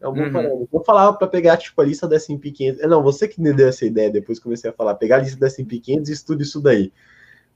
É 0.00 0.08
um 0.08 0.14
bom 0.14 0.22
uhum. 0.22 0.32
parâmetro. 0.32 0.68
Eu 0.72 0.84
falava 0.84 1.16
para 1.16 1.28
pegar 1.28 1.56
tipo, 1.56 1.80
a 1.80 1.84
lista 1.84 2.08
da 2.08 2.16
S&P 2.16 2.50
500. 2.50 2.88
Não, 2.88 3.02
você 3.02 3.28
que 3.28 3.40
me 3.40 3.52
deu 3.52 3.68
essa 3.68 3.84
ideia, 3.84 4.10
depois 4.10 4.38
comecei 4.38 4.70
a 4.70 4.72
falar, 4.72 4.94
pegar 4.94 5.16
a 5.16 5.20
lista 5.20 5.38
da 5.38 5.46
S&P 5.46 5.78
500 5.78 6.08
e 6.08 6.12
estude 6.12 6.42
isso 6.42 6.60
daí. 6.60 6.92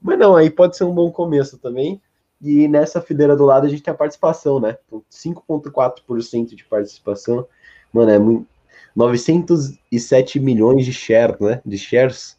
Mas 0.01 0.19
não, 0.19 0.35
aí 0.35 0.49
pode 0.49 0.77
ser 0.77 0.83
um 0.83 0.93
bom 0.93 1.11
começo 1.11 1.57
também. 1.57 1.99
E 2.41 2.67
nessa 2.67 3.01
fileira 3.01 3.35
do 3.35 3.45
lado 3.45 3.65
a 3.65 3.69
gente 3.69 3.81
tem 3.81 3.93
a 3.93 3.97
participação, 3.97 4.59
né? 4.59 4.77
5,4% 5.11 6.33
então, 6.33 6.55
de 6.55 6.63
participação. 6.65 7.47
Mano, 7.91 8.11
é 8.11 8.19
muito. 8.19 8.47
907 8.95 10.39
milhões 10.39 10.85
de 10.85 10.93
shares, 10.93 11.39
né? 11.39 11.61
De 11.65 11.77
shares. 11.77 12.37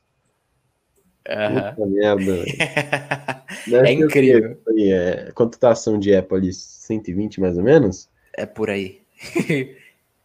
Uhum. 1.28 1.74
Puta 1.74 1.86
merda. 1.86 2.44
é 3.86 3.92
incrível. 3.92 4.58
Aí, 4.68 4.90
é... 4.90 5.32
Quanto 5.34 5.58
tá 5.58 5.68
a 5.68 5.72
ação 5.72 5.98
de 5.98 6.14
Apple 6.14 6.36
ali? 6.36 6.52
120 6.52 7.40
mais 7.40 7.58
ou 7.58 7.64
menos? 7.64 8.08
É 8.32 8.46
por 8.46 8.70
aí. 8.70 9.02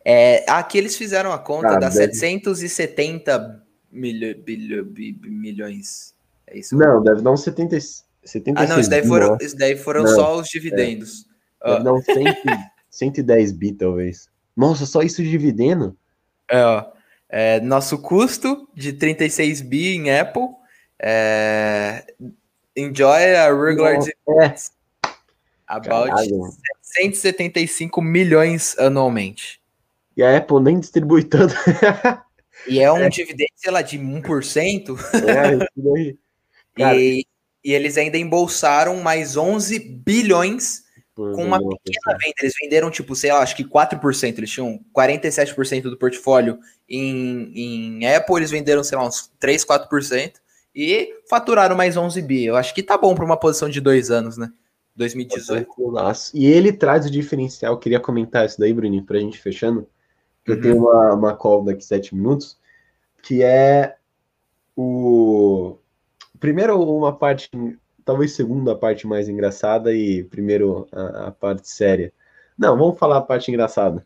é, 0.05 0.49
aqui 0.49 0.77
eles 0.77 0.95
fizeram 0.95 1.33
a 1.33 1.39
conta 1.39 1.75
ah, 1.75 1.79
das 1.79 1.95
deve... 1.95 2.13
770 2.13 3.61
milho, 3.91 4.37
bilho, 4.41 4.85
milhões. 4.85 6.15
É 6.47 6.57
isso? 6.59 6.77
Não, 6.77 7.03
deve 7.03 7.21
dar 7.21 7.31
uns 7.31 7.43
76. 7.43 8.05
76 8.23 8.69
ah, 8.69 8.73
não, 8.73 8.79
isso 8.79 8.89
daí 8.89 9.05
foram, 9.05 9.37
isso 9.41 9.57
daí 9.57 9.77
foram 9.77 10.03
não, 10.03 10.15
só 10.15 10.37
os 10.39 10.47
dividendos. 10.47 11.25
É. 11.63 11.73
Uh. 11.73 11.83
Não, 11.83 12.01
100, 12.01 12.25
110 12.89 13.51
bi, 13.53 13.71
talvez. 13.73 14.29
Nossa, 14.55 14.85
só 14.85 15.01
isso 15.01 15.23
de 15.23 15.29
dividendo? 15.29 15.97
É, 16.49 16.63
ó. 16.63 16.85
É, 17.29 17.59
nosso 17.61 17.97
custo 17.97 18.67
de 18.75 18.93
36 18.93 19.61
bi 19.61 19.95
em 19.95 20.11
Apple. 20.11 20.49
É, 20.99 22.03
enjoy 22.75 23.35
a 23.35 23.51
regular 23.53 23.95
é. 23.95 24.55
about 25.65 26.09
Caralho. 26.09 26.49
175 26.81 28.01
milhões 28.01 28.77
anualmente. 28.77 29.61
E 30.15 30.21
a 30.21 30.37
Apple 30.37 30.61
nem 30.61 30.79
distribui 30.79 31.23
tanto. 31.23 31.55
e 32.67 32.81
é 32.81 32.91
um 32.91 32.97
é. 33.03 33.09
dividendo, 33.09 33.49
sei 33.55 33.71
lá, 33.71 33.81
de 33.81 33.97
1%. 33.97 34.89
É, 35.25 35.55
isso 35.55 35.67
daí. 35.75 36.17
Cara, 36.75 36.97
e, 36.97 37.25
e 37.63 37.73
eles 37.73 37.97
ainda 37.97 38.17
embolsaram 38.17 38.97
mais 39.01 39.37
11 39.37 39.79
bilhões 39.79 40.83
com 41.15 41.43
uma 41.43 41.59
pequena 41.59 42.17
venda. 42.17 42.35
Eles 42.41 42.53
venderam, 42.59 42.89
tipo, 42.89 43.15
sei 43.15 43.31
lá, 43.31 43.39
acho 43.39 43.55
que 43.55 43.63
4%. 43.63 44.37
Eles 44.37 44.49
tinham 44.49 44.79
47% 44.95 45.83
do 45.83 45.97
portfólio 45.97 46.57
em, 46.89 47.51
em 47.53 48.15
Apple, 48.15 48.37
eles 48.37 48.51
venderam, 48.51 48.83
sei 48.83 48.97
lá, 48.97 49.05
uns 49.05 49.31
3, 49.39 49.63
4%. 49.65 50.33
E 50.73 51.13
faturaram 51.29 51.75
mais 51.75 51.97
11 51.97 52.21
bi. 52.21 52.45
Eu 52.45 52.55
acho 52.55 52.73
que 52.73 52.81
tá 52.81 52.97
bom 52.97 53.13
para 53.13 53.25
uma 53.25 53.37
posição 53.37 53.69
de 53.69 53.81
dois 53.81 54.09
anos, 54.09 54.37
né? 54.37 54.51
2018. 54.95 55.67
E 56.33 56.45
ele 56.45 56.71
traz 56.71 57.05
o 57.05 57.11
diferencial. 57.11 57.73
Eu 57.73 57.79
queria 57.79 57.99
comentar 57.99 58.45
isso 58.45 58.59
daí, 58.59 58.73
Bruninho, 58.73 59.03
pra 59.03 59.19
gente 59.19 59.37
fechando. 59.37 59.87
Eu 60.45 60.55
uhum. 60.55 60.61
tenho 60.61 60.77
uma, 60.77 61.13
uma 61.13 61.35
call 61.35 61.63
daqui 61.63 61.83
sete 61.83 62.15
minutos, 62.15 62.57
que 63.21 63.43
é 63.43 63.95
o 64.75 65.77
primeiro 66.41 66.81
uma 66.81 67.15
parte, 67.15 67.49
talvez 68.03 68.33
segunda 68.33 68.75
parte 68.75 69.07
mais 69.07 69.29
engraçada 69.29 69.93
e 69.93 70.23
primeiro 70.25 70.87
a, 70.91 71.27
a 71.27 71.31
parte 71.31 71.69
séria. 71.69 72.11
Não, 72.57 72.77
vamos 72.77 72.99
falar 72.99 73.17
a 73.17 73.21
parte 73.21 73.49
engraçada. 73.49 74.05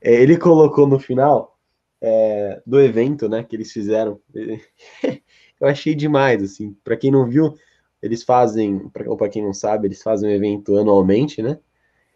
É, 0.00 0.14
ele 0.14 0.38
colocou 0.38 0.86
no 0.86 0.98
final 0.98 1.58
é, 2.00 2.62
do 2.64 2.80
evento, 2.80 3.28
né, 3.28 3.42
que 3.42 3.54
eles 3.54 3.70
fizeram. 3.70 4.18
Eu 5.60 5.68
achei 5.68 5.94
demais, 5.94 6.42
assim. 6.42 6.74
Para 6.82 6.96
quem 6.96 7.10
não 7.10 7.28
viu, 7.28 7.54
eles 8.00 8.22
fazem, 8.22 8.88
pra, 8.88 9.08
ou 9.08 9.16
para 9.16 9.28
quem 9.28 9.42
não 9.42 9.52
sabe, 9.52 9.86
eles 9.86 10.02
fazem 10.02 10.30
um 10.30 10.32
evento 10.32 10.76
anualmente, 10.76 11.42
né? 11.42 11.58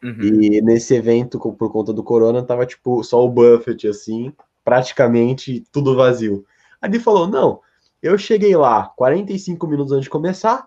Uhum. 0.02 0.20
E 0.20 0.60
nesse 0.60 0.94
evento, 0.94 1.38
por 1.38 1.72
conta 1.72 1.92
do 1.92 2.02
corona, 2.02 2.42
tava 2.42 2.66
tipo 2.66 3.02
só 3.02 3.24
o 3.24 3.28
Buffett, 3.28 3.86
assim, 3.88 4.32
praticamente 4.64 5.64
tudo 5.72 5.96
vazio. 5.96 6.44
Aí 6.80 6.90
ele 6.90 6.98
falou: 6.98 7.28
não, 7.28 7.60
eu 8.06 8.18
cheguei 8.18 8.56
lá 8.56 8.92
45 8.96 9.66
minutos 9.66 9.92
antes 9.92 10.04
de 10.04 10.10
começar, 10.10 10.66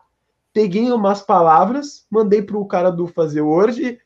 peguei 0.53 0.91
umas 0.91 1.21
palavras, 1.21 2.05
mandei 2.09 2.41
pro 2.41 2.65
cara 2.65 2.91
do 2.91 3.07
fazer 3.07 3.41
Word 3.41 3.99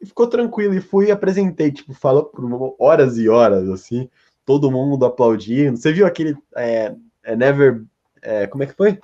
e 0.00 0.06
ficou 0.06 0.26
tranquilo. 0.26 0.74
E 0.74 0.80
fui 0.80 1.06
e 1.06 1.10
apresentei, 1.10 1.70
tipo, 1.70 1.92
falou 1.94 2.24
por 2.24 2.76
horas 2.78 3.18
e 3.18 3.28
horas, 3.28 3.68
assim, 3.68 4.08
todo 4.44 4.70
mundo 4.70 5.04
aplaudindo. 5.04 5.76
Você 5.76 5.92
viu 5.92 6.06
aquele 6.06 6.36
é, 6.56 6.94
é 7.24 7.36
Never. 7.36 7.82
É, 8.22 8.46
como 8.46 8.62
é 8.62 8.66
que 8.66 8.74
foi? 8.74 8.98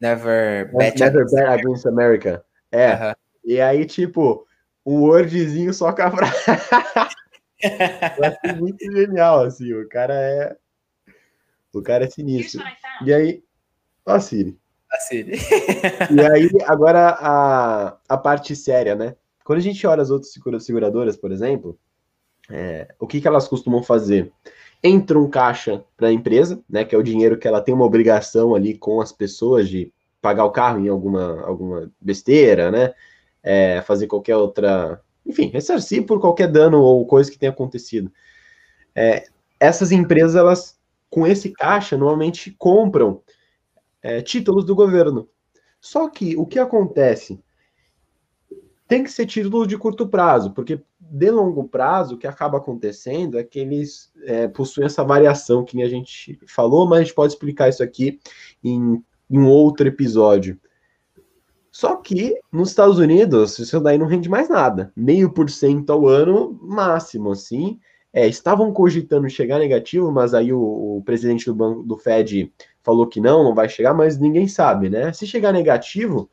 Never 0.00 0.74
Bet, 0.74 0.98
Never 0.98 1.24
Bet 1.26 1.44
Against 1.44 1.86
America. 1.86 2.44
É. 2.70 2.94
Uh 2.94 2.98
-huh. 2.98 3.16
E 3.44 3.60
aí, 3.60 3.84
tipo, 3.84 4.46
um 4.84 5.02
Wordzinho 5.02 5.72
só 5.74 5.92
com 5.92 6.02
a 6.02 6.10
frase. 6.10 6.34
Eu 7.62 8.24
achei 8.24 8.58
muito 8.58 8.92
genial, 8.92 9.44
assim. 9.44 9.72
O 9.74 9.88
cara 9.88 10.14
é 10.14 10.56
o 11.72 11.82
cara 11.82 12.04
é 12.04 12.10
sinistro. 12.10 12.62
E 13.04 13.12
aí. 13.12 13.42
Ó, 14.06 14.12
a 14.12 14.20
Siri. 14.20 14.58
A 14.90 14.96
Siri. 14.98 15.32
e 16.10 16.20
aí, 16.20 16.50
agora 16.66 17.10
a, 17.10 17.96
a 18.08 18.16
parte 18.16 18.56
séria, 18.56 18.94
né? 18.94 19.14
Quando 19.44 19.58
a 19.58 19.62
gente 19.62 19.86
olha 19.86 20.02
as 20.02 20.10
outras 20.10 20.32
seguradoras, 20.64 21.16
por 21.16 21.32
exemplo, 21.32 21.78
é, 22.50 22.88
o 22.98 23.06
que, 23.06 23.20
que 23.20 23.28
elas 23.28 23.48
costumam 23.48 23.82
fazer? 23.82 24.32
Entra 24.82 25.18
um 25.18 25.28
caixa 25.28 25.84
para 25.96 26.08
a 26.08 26.12
empresa, 26.12 26.62
né? 26.68 26.84
Que 26.84 26.94
é 26.94 26.98
o 26.98 27.02
dinheiro 27.02 27.38
que 27.38 27.46
ela 27.46 27.60
tem 27.60 27.74
uma 27.74 27.84
obrigação 27.84 28.54
ali 28.54 28.76
com 28.76 29.00
as 29.00 29.12
pessoas 29.12 29.68
de 29.68 29.92
pagar 30.20 30.44
o 30.44 30.50
carro 30.50 30.84
em 30.84 30.88
alguma, 30.88 31.42
alguma 31.42 31.90
besteira, 32.00 32.70
né? 32.70 32.92
É, 33.42 33.82
fazer 33.82 34.06
qualquer 34.06 34.36
outra. 34.36 35.00
Enfim, 35.24 35.46
ressarcir 35.48 36.04
por 36.06 36.20
qualquer 36.20 36.48
dano 36.48 36.80
ou 36.80 37.06
coisa 37.06 37.30
que 37.30 37.38
tenha 37.38 37.52
acontecido. 37.52 38.10
É, 38.94 39.24
essas 39.58 39.92
empresas, 39.92 40.34
elas, 40.34 40.78
com 41.10 41.26
esse 41.26 41.50
caixa, 41.50 41.96
normalmente 41.96 42.54
compram 42.56 43.20
é, 44.00 44.22
títulos 44.22 44.64
do 44.64 44.74
governo. 44.74 45.28
Só 45.80 46.08
que 46.08 46.36
o 46.36 46.46
que 46.46 46.58
acontece? 46.58 47.42
Tem 48.86 49.02
que 49.02 49.10
ser 49.10 49.26
títulos 49.26 49.68
de 49.68 49.76
curto 49.76 50.08
prazo, 50.08 50.52
porque 50.52 50.82
de 50.98 51.30
longo 51.30 51.68
prazo, 51.68 52.14
o 52.14 52.18
que 52.18 52.26
acaba 52.26 52.58
acontecendo 52.58 53.38
é 53.38 53.44
que 53.44 53.58
eles 53.58 54.12
é, 54.24 54.46
possuem 54.46 54.86
essa 54.86 55.02
variação 55.02 55.64
que 55.64 55.82
a 55.82 55.88
gente 55.88 56.38
falou, 56.46 56.86
mas 56.86 57.00
a 57.00 57.02
gente 57.02 57.14
pode 57.14 57.32
explicar 57.32 57.68
isso 57.68 57.82
aqui 57.82 58.20
em, 58.62 59.02
em 59.28 59.38
um 59.38 59.48
outro 59.48 59.88
episódio. 59.88 60.58
Só 61.70 61.96
que 61.96 62.38
nos 62.52 62.70
Estados 62.70 62.98
Unidos, 62.98 63.58
isso 63.58 63.80
daí 63.80 63.96
não 63.96 64.06
rende 64.06 64.28
mais 64.28 64.48
nada. 64.48 64.92
Meio 64.94 65.32
por 65.32 65.48
cento 65.48 65.90
ao 65.90 66.06
ano, 66.06 66.58
máximo, 66.60 67.30
assim. 67.30 67.78
É, 68.12 68.26
estavam 68.26 68.72
cogitando 68.72 69.30
chegar 69.30 69.58
negativo, 69.58 70.10
mas 70.10 70.34
aí 70.34 70.52
o, 70.52 70.60
o, 70.60 71.02
presidente 71.04 71.46
do 71.46 71.54
banco 71.54 71.82
do 71.84 71.96
Fed 71.96 72.52
falou 72.82 73.06
que 73.06 73.20
não, 73.20 73.44
não 73.44 73.54
vai 73.54 73.68
chegar, 73.68 73.94
mas 73.94 74.18
ninguém 74.18 74.48
sabe, 74.48 74.90
né? 74.90 75.12
Se 75.12 75.26
chegar 75.26 75.52
negativo, 75.52 76.28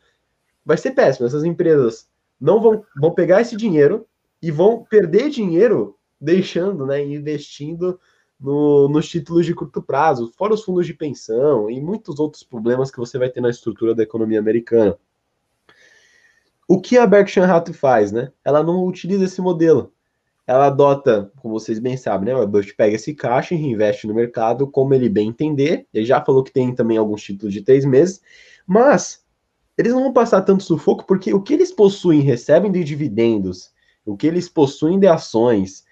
vai 0.65 0.78
ser 0.78 0.91
péssimo. 0.91 1.28
Essas 1.28 1.43
empresas 1.43 2.09
não 2.41 2.59
vão, 2.59 2.84
vão 2.99 3.13
pegar 3.13 3.41
esse 3.41 3.55
dinheiro 3.55 4.07
e 4.41 4.49
vão 4.49 4.84
perder 4.84 5.30
dinheiro 5.30 5.95
deixando, 6.19 6.86
né, 6.86 7.03
investindo 7.03 7.99
no, 8.39 8.88
nos 8.89 9.07
títulos 9.07 9.45
de 9.45 9.53
curto 9.53 9.82
prazo, 9.82 10.32
fora 10.38 10.53
os 10.53 10.63
fundos 10.63 10.86
de 10.86 10.93
pensão 10.93 11.69
e 11.69 11.82
muitos 11.82 12.19
outros 12.19 12.43
problemas 12.43 12.91
que 12.91 12.97
você 12.97 13.17
vai 13.17 13.30
ter 13.30 13.41
na 13.41 13.49
estrutura 13.49 13.95
da 13.95 14.03
economia 14.03 14.39
americana. 14.39 14.97
O 16.67 16.82
que 16.82 16.97
a 16.97 17.07
Berkshire 17.07 17.45
Hathaway 17.45 17.73
faz, 17.73 18.11
né? 18.11 18.32
Ela 18.43 18.61
não 18.61 18.84
utiliza 18.84 19.23
esse 19.23 19.41
modelo 19.41 19.93
ela 20.47 20.67
adota, 20.67 21.29
como 21.41 21.59
vocês 21.59 21.77
bem 21.77 21.97
sabem, 21.97 22.33
né? 22.33 22.39
O 22.39 22.47
Bush 22.47 22.71
pega 22.71 22.95
esse 22.95 23.13
caixa 23.13 23.53
e 23.53 23.57
reinveste 23.57 24.07
no 24.07 24.13
mercado 24.13 24.65
como 24.65 24.93
ele 24.93 25.09
bem 25.09 25.27
entender. 25.27 25.85
Ele 25.93 26.05
já 26.05 26.23
falou 26.23 26.41
que 26.41 26.53
tem 26.53 26.73
também 26.73 26.97
alguns 26.97 27.21
títulos 27.21 27.53
de 27.53 27.61
três 27.61 27.83
meses, 27.83 28.21
mas 28.65 29.25
eles 29.77 29.93
não 29.93 30.03
vão 30.03 30.13
passar 30.13 30.41
tanto 30.41 30.63
sufoco 30.63 31.05
porque 31.05 31.33
o 31.33 31.41
que 31.41 31.53
eles 31.53 31.73
possuem, 31.73 32.21
recebem 32.21 32.71
de 32.71 32.81
dividendos, 32.81 33.73
o 34.05 34.15
que 34.15 34.25
eles 34.25 34.47
possuem 34.47 34.97
de 34.97 35.05
ações, 35.05 35.85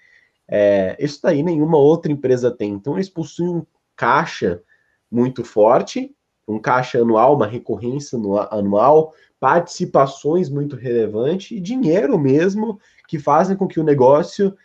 é, 0.48 0.96
isso 0.98 1.20
daí 1.22 1.42
nenhuma 1.42 1.76
outra 1.76 2.10
empresa 2.10 2.50
tem. 2.50 2.72
Então 2.72 2.94
eles 2.94 3.10
possuem 3.10 3.56
um 3.56 3.66
caixa 3.94 4.62
muito 5.10 5.44
forte, 5.44 6.14
um 6.48 6.58
caixa 6.58 6.98
anual, 6.98 7.36
uma 7.36 7.46
recorrência 7.46 8.18
anual, 8.50 9.12
participações 9.46 10.50
muito 10.50 10.74
relevantes 10.74 11.52
e 11.52 11.60
dinheiro 11.60 12.18
mesmo 12.18 12.80
que 13.06 13.16
fazem 13.16 13.56
com 13.56 13.68
que 13.68 13.78
o 13.78 13.84
negócio, 13.84 14.56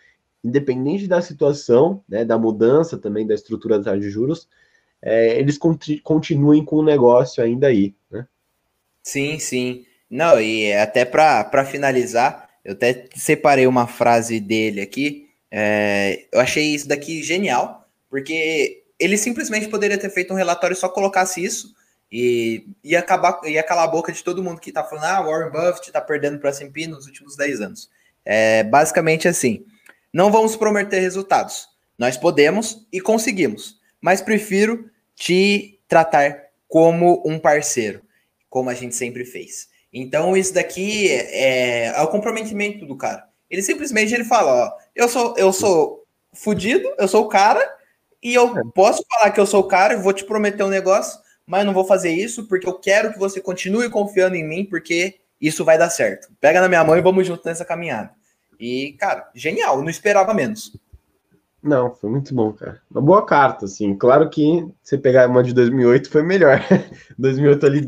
independente 0.43 1.05
da 1.05 1.21
situação, 1.21 2.03
né, 2.09 2.25
da 2.25 2.35
mudança 2.35 2.97
também 2.97 3.27
da 3.27 3.35
estrutura 3.35 3.77
da 3.77 3.95
de 3.95 4.09
juros, 4.09 4.49
é, 4.99 5.37
eles 5.37 5.59
continuem 6.03 6.65
com 6.65 6.77
o 6.77 6.83
negócio 6.83 7.43
ainda 7.43 7.67
aí, 7.67 7.93
né? 8.09 8.25
Sim, 9.03 9.37
sim. 9.37 9.85
Não, 10.09 10.41
e 10.41 10.73
até 10.73 11.05
para 11.05 11.63
finalizar, 11.63 12.49
eu 12.65 12.73
até 12.73 13.05
separei 13.15 13.67
uma 13.67 13.85
frase 13.85 14.39
dele 14.39 14.81
aqui. 14.81 15.29
É, 15.51 16.25
eu 16.31 16.39
achei 16.39 16.73
isso 16.73 16.87
daqui 16.87 17.21
genial, 17.21 17.87
porque 18.09 18.81
ele 18.99 19.15
simplesmente 19.15 19.67
poderia 19.67 19.99
ter 19.99 20.09
feito 20.09 20.33
um 20.33 20.37
relatório 20.37 20.73
e 20.73 20.77
só 20.77 20.89
colocasse 20.89 21.43
isso 21.43 21.79
e 22.11 22.67
ia 22.83 22.99
acabar 22.99 23.39
ia 23.45 23.63
calar 23.63 23.85
a 23.85 23.91
boca 23.91 24.11
de 24.11 24.23
todo 24.23 24.43
mundo 24.43 24.59
que 24.59 24.71
tá 24.71 24.83
falando, 24.83 25.05
ah, 25.05 25.21
Warren 25.21 25.51
Buffett 25.51 25.91
tá 25.91 26.01
perdendo 26.01 26.39
para 26.39 26.49
S&P 26.49 26.87
nos 26.87 27.05
últimos 27.05 27.37
10 27.37 27.61
anos. 27.61 27.89
É 28.25 28.63
basicamente 28.63 29.27
assim: 29.27 29.65
não 30.11 30.31
vamos 30.31 30.55
prometer 30.55 30.99
resultados. 30.99 31.69
Nós 31.97 32.17
podemos 32.17 32.85
e 32.91 32.99
conseguimos, 32.99 33.79
mas 34.01 34.21
prefiro 34.21 34.89
te 35.15 35.79
tratar 35.87 36.47
como 36.67 37.21
um 37.25 37.37
parceiro, 37.37 38.01
como 38.49 38.69
a 38.69 38.73
gente 38.73 38.95
sempre 38.95 39.23
fez. 39.23 39.69
Então 39.93 40.35
isso 40.35 40.53
daqui 40.53 41.09
é, 41.09 41.87
é 41.87 42.01
o 42.01 42.07
comprometimento 42.07 42.85
do 42.85 42.97
cara. 42.97 43.27
Ele 43.49 43.61
simplesmente 43.61 44.13
ele 44.13 44.23
fala, 44.23 44.51
ó, 44.51 44.77
eu 44.95 45.07
sou 45.07 45.35
eu 45.37 45.53
sou 45.53 46.05
fudido, 46.33 46.93
eu 46.97 47.07
sou 47.07 47.25
o 47.25 47.27
cara 47.27 47.61
e 48.23 48.33
eu 48.33 48.57
é. 48.57 48.61
posso 48.73 49.03
falar 49.09 49.31
que 49.31 49.39
eu 49.39 49.45
sou 49.45 49.61
o 49.61 49.67
cara, 49.67 49.97
vou 49.97 50.13
te 50.13 50.23
prometer 50.23 50.63
um 50.63 50.69
negócio, 50.69 51.19
mas 51.51 51.65
não 51.65 51.73
vou 51.73 51.83
fazer 51.83 52.11
isso 52.11 52.47
porque 52.47 52.65
eu 52.65 52.75
quero 52.75 53.11
que 53.11 53.19
você 53.19 53.41
continue 53.41 53.89
confiando 53.89 54.37
em 54.37 54.47
mim, 54.47 54.63
porque 54.63 55.15
isso 55.39 55.65
vai 55.65 55.77
dar 55.77 55.89
certo. 55.89 56.29
Pega 56.39 56.61
na 56.61 56.69
minha 56.69 56.81
mão 56.81 56.97
e 56.97 57.01
vamos 57.01 57.27
junto 57.27 57.45
nessa 57.45 57.65
caminhada. 57.65 58.11
E, 58.57 58.93
cara, 58.97 59.29
genial, 59.35 59.81
não 59.81 59.89
esperava 59.89 60.33
menos. 60.33 60.77
Não, 61.61 61.93
foi 61.93 62.09
muito 62.09 62.33
bom, 62.33 62.53
cara. 62.53 62.81
Uma 62.89 63.01
boa 63.01 63.25
carta, 63.25 63.65
assim. 63.65 63.93
Claro 63.97 64.29
que 64.29 64.65
você 64.81 64.97
pegar 64.97 65.27
uma 65.27 65.43
de 65.43 65.53
2008 65.53 66.09
foi 66.09 66.23
melhor. 66.23 66.65
2008 67.19 67.65
ali, 67.65 67.81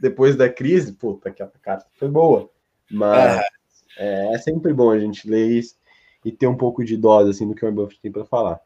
depois 0.00 0.36
da 0.36 0.48
crise, 0.48 0.92
puta, 0.92 1.30
aquela 1.30 1.50
carta 1.60 1.86
foi 1.98 2.08
boa. 2.08 2.48
Mas 2.88 3.40
é, 3.98 4.32
é 4.32 4.38
sempre 4.38 4.72
bom 4.72 4.92
a 4.92 4.98
gente 5.00 5.28
ler 5.28 5.50
isso 5.50 5.74
e 6.24 6.30
ter 6.30 6.46
um 6.46 6.56
pouco 6.56 6.84
de 6.84 6.96
dose, 6.96 7.30
assim, 7.30 7.48
do 7.48 7.54
que 7.56 7.66
o 7.66 7.72
Buffett 7.72 8.00
tem 8.00 8.12
para 8.12 8.24
falar. 8.24 8.60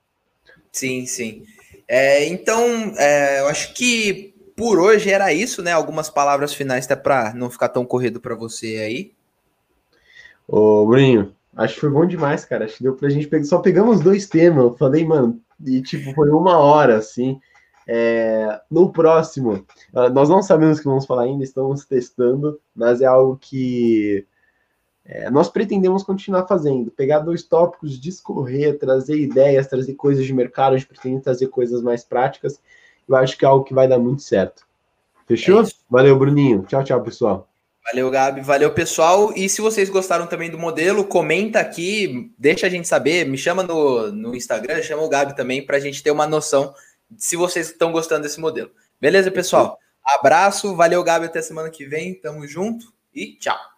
Sim, 0.71 1.07
sim. 1.07 1.43
É, 1.89 2.27
então, 2.27 2.67
é, 2.99 3.41
eu 3.41 3.49
acho 3.49 3.73
que 3.73 4.32
por 4.57 4.79
hoje 4.79 5.11
era 5.11 5.33
isso, 5.33 5.63
né? 5.63 5.73
Algumas 5.73 6.11
palavras 6.11 6.55
finais 6.55 6.85
até 6.85 6.97
para 6.97 7.35
não 7.35 7.51
ficar 7.51 7.69
tão 7.69 7.85
corrido 7.85 8.21
para 8.21 8.35
você 8.35 8.79
aí. 8.79 9.13
Ô, 10.47 10.87
Bruninho, 10.87 11.35
acho 11.57 11.75
que 11.75 11.81
foi 11.81 11.91
bom 11.91 12.07
demais, 12.07 12.45
cara. 12.45 12.65
Acho 12.65 12.77
que 12.77 12.83
deu 12.83 12.95
pra 12.95 13.09
gente 13.09 13.27
pegar. 13.27 13.45
Só 13.45 13.59
pegamos 13.59 14.01
dois 14.01 14.27
temas. 14.27 14.65
Eu 14.65 14.77
falei, 14.77 15.05
mano, 15.05 15.41
e 15.65 15.83
tipo, 15.83 16.13
foi 16.15 16.31
uma 16.31 16.59
hora, 16.59 16.97
assim. 16.97 17.41
É, 17.87 18.61
no 18.71 18.93
próximo, 18.93 19.67
ah, 19.93 20.09
nós 20.09 20.29
não 20.29 20.41
sabemos 20.41 20.79
o 20.79 20.83
que 20.83 20.89
vamos 20.89 21.05
falar 21.05 21.25
ainda, 21.25 21.43
estamos 21.43 21.85
testando, 21.85 22.61
mas 22.73 23.01
é 23.01 23.07
algo 23.07 23.37
que 23.37 24.25
é, 25.05 25.29
nós 25.31 25.49
pretendemos 25.49 26.05
continuar 26.05 26.47
fazendo. 26.47 26.93
Pegar 26.93 27.19
dois 27.21 27.43
tópicos, 27.43 28.01
discorrer, 28.01 28.79
trazer 28.79 29.19
ideias, 29.19 29.67
trazer 29.67 29.95
coisas 29.95 30.25
de 30.25 30.33
mercado, 30.33 30.75
a 30.75 30.79
gente 30.79 30.87
pretende 30.87 31.23
trazer 31.23 31.49
coisas 31.49 31.83
mais 31.83 32.05
práticas 32.05 32.61
eu 33.09 33.17
acho 33.17 33.37
que 33.37 33.45
é 33.45 33.49
algo 33.49 33.65
que 33.65 33.75
vai 33.75 33.89
dar 33.89 33.99
muito 33.99 34.23
certo. 34.23 34.65
Fechou? 35.27 35.63
É 35.63 35.67
Valeu, 35.91 36.19
Bruninho. 36.19 36.65
Tchau, 36.69 36.85
tchau, 36.85 37.03
pessoal. 37.03 37.49
Valeu, 37.85 38.11
Gabi. 38.11 38.41
Valeu, 38.41 38.73
pessoal. 38.73 39.33
E 39.35 39.49
se 39.49 39.61
vocês 39.61 39.91
gostaram 39.91 40.27
também 40.27 40.51
do 40.51 40.59
modelo, 40.59 41.05
comenta 41.05 41.59
aqui, 41.59 42.31
deixa 42.39 42.67
a 42.67 42.71
gente 42.71 42.87
saber, 42.87 43.27
me 43.27 43.37
chama 43.37 43.63
no, 43.63 44.13
no 44.13 44.37
Instagram, 44.37 44.83
chama 44.83 45.03
o 45.03 45.09
Gabi 45.09 45.35
também, 45.35 45.65
para 45.65 45.77
a 45.77 45.81
gente 45.81 46.03
ter 46.03 46.11
uma 46.11 46.27
noção 46.27 46.75
se 47.17 47.37
vocês 47.37 47.71
estão 47.71 47.93
gostando 47.93 48.23
desse 48.23 48.41
modelo. 48.41 48.71
Beleza, 49.01 49.31
pessoal? 49.31 49.79
Abraço, 50.05 50.75
valeu, 50.77 51.03
Gabi. 51.03 51.27
Até 51.27 51.43
semana 51.43 51.71
que 51.71 51.85
vem. 51.85 52.15
Tamo 52.15 52.47
junto 52.47 52.93
e 53.15 53.37
tchau. 53.37 53.72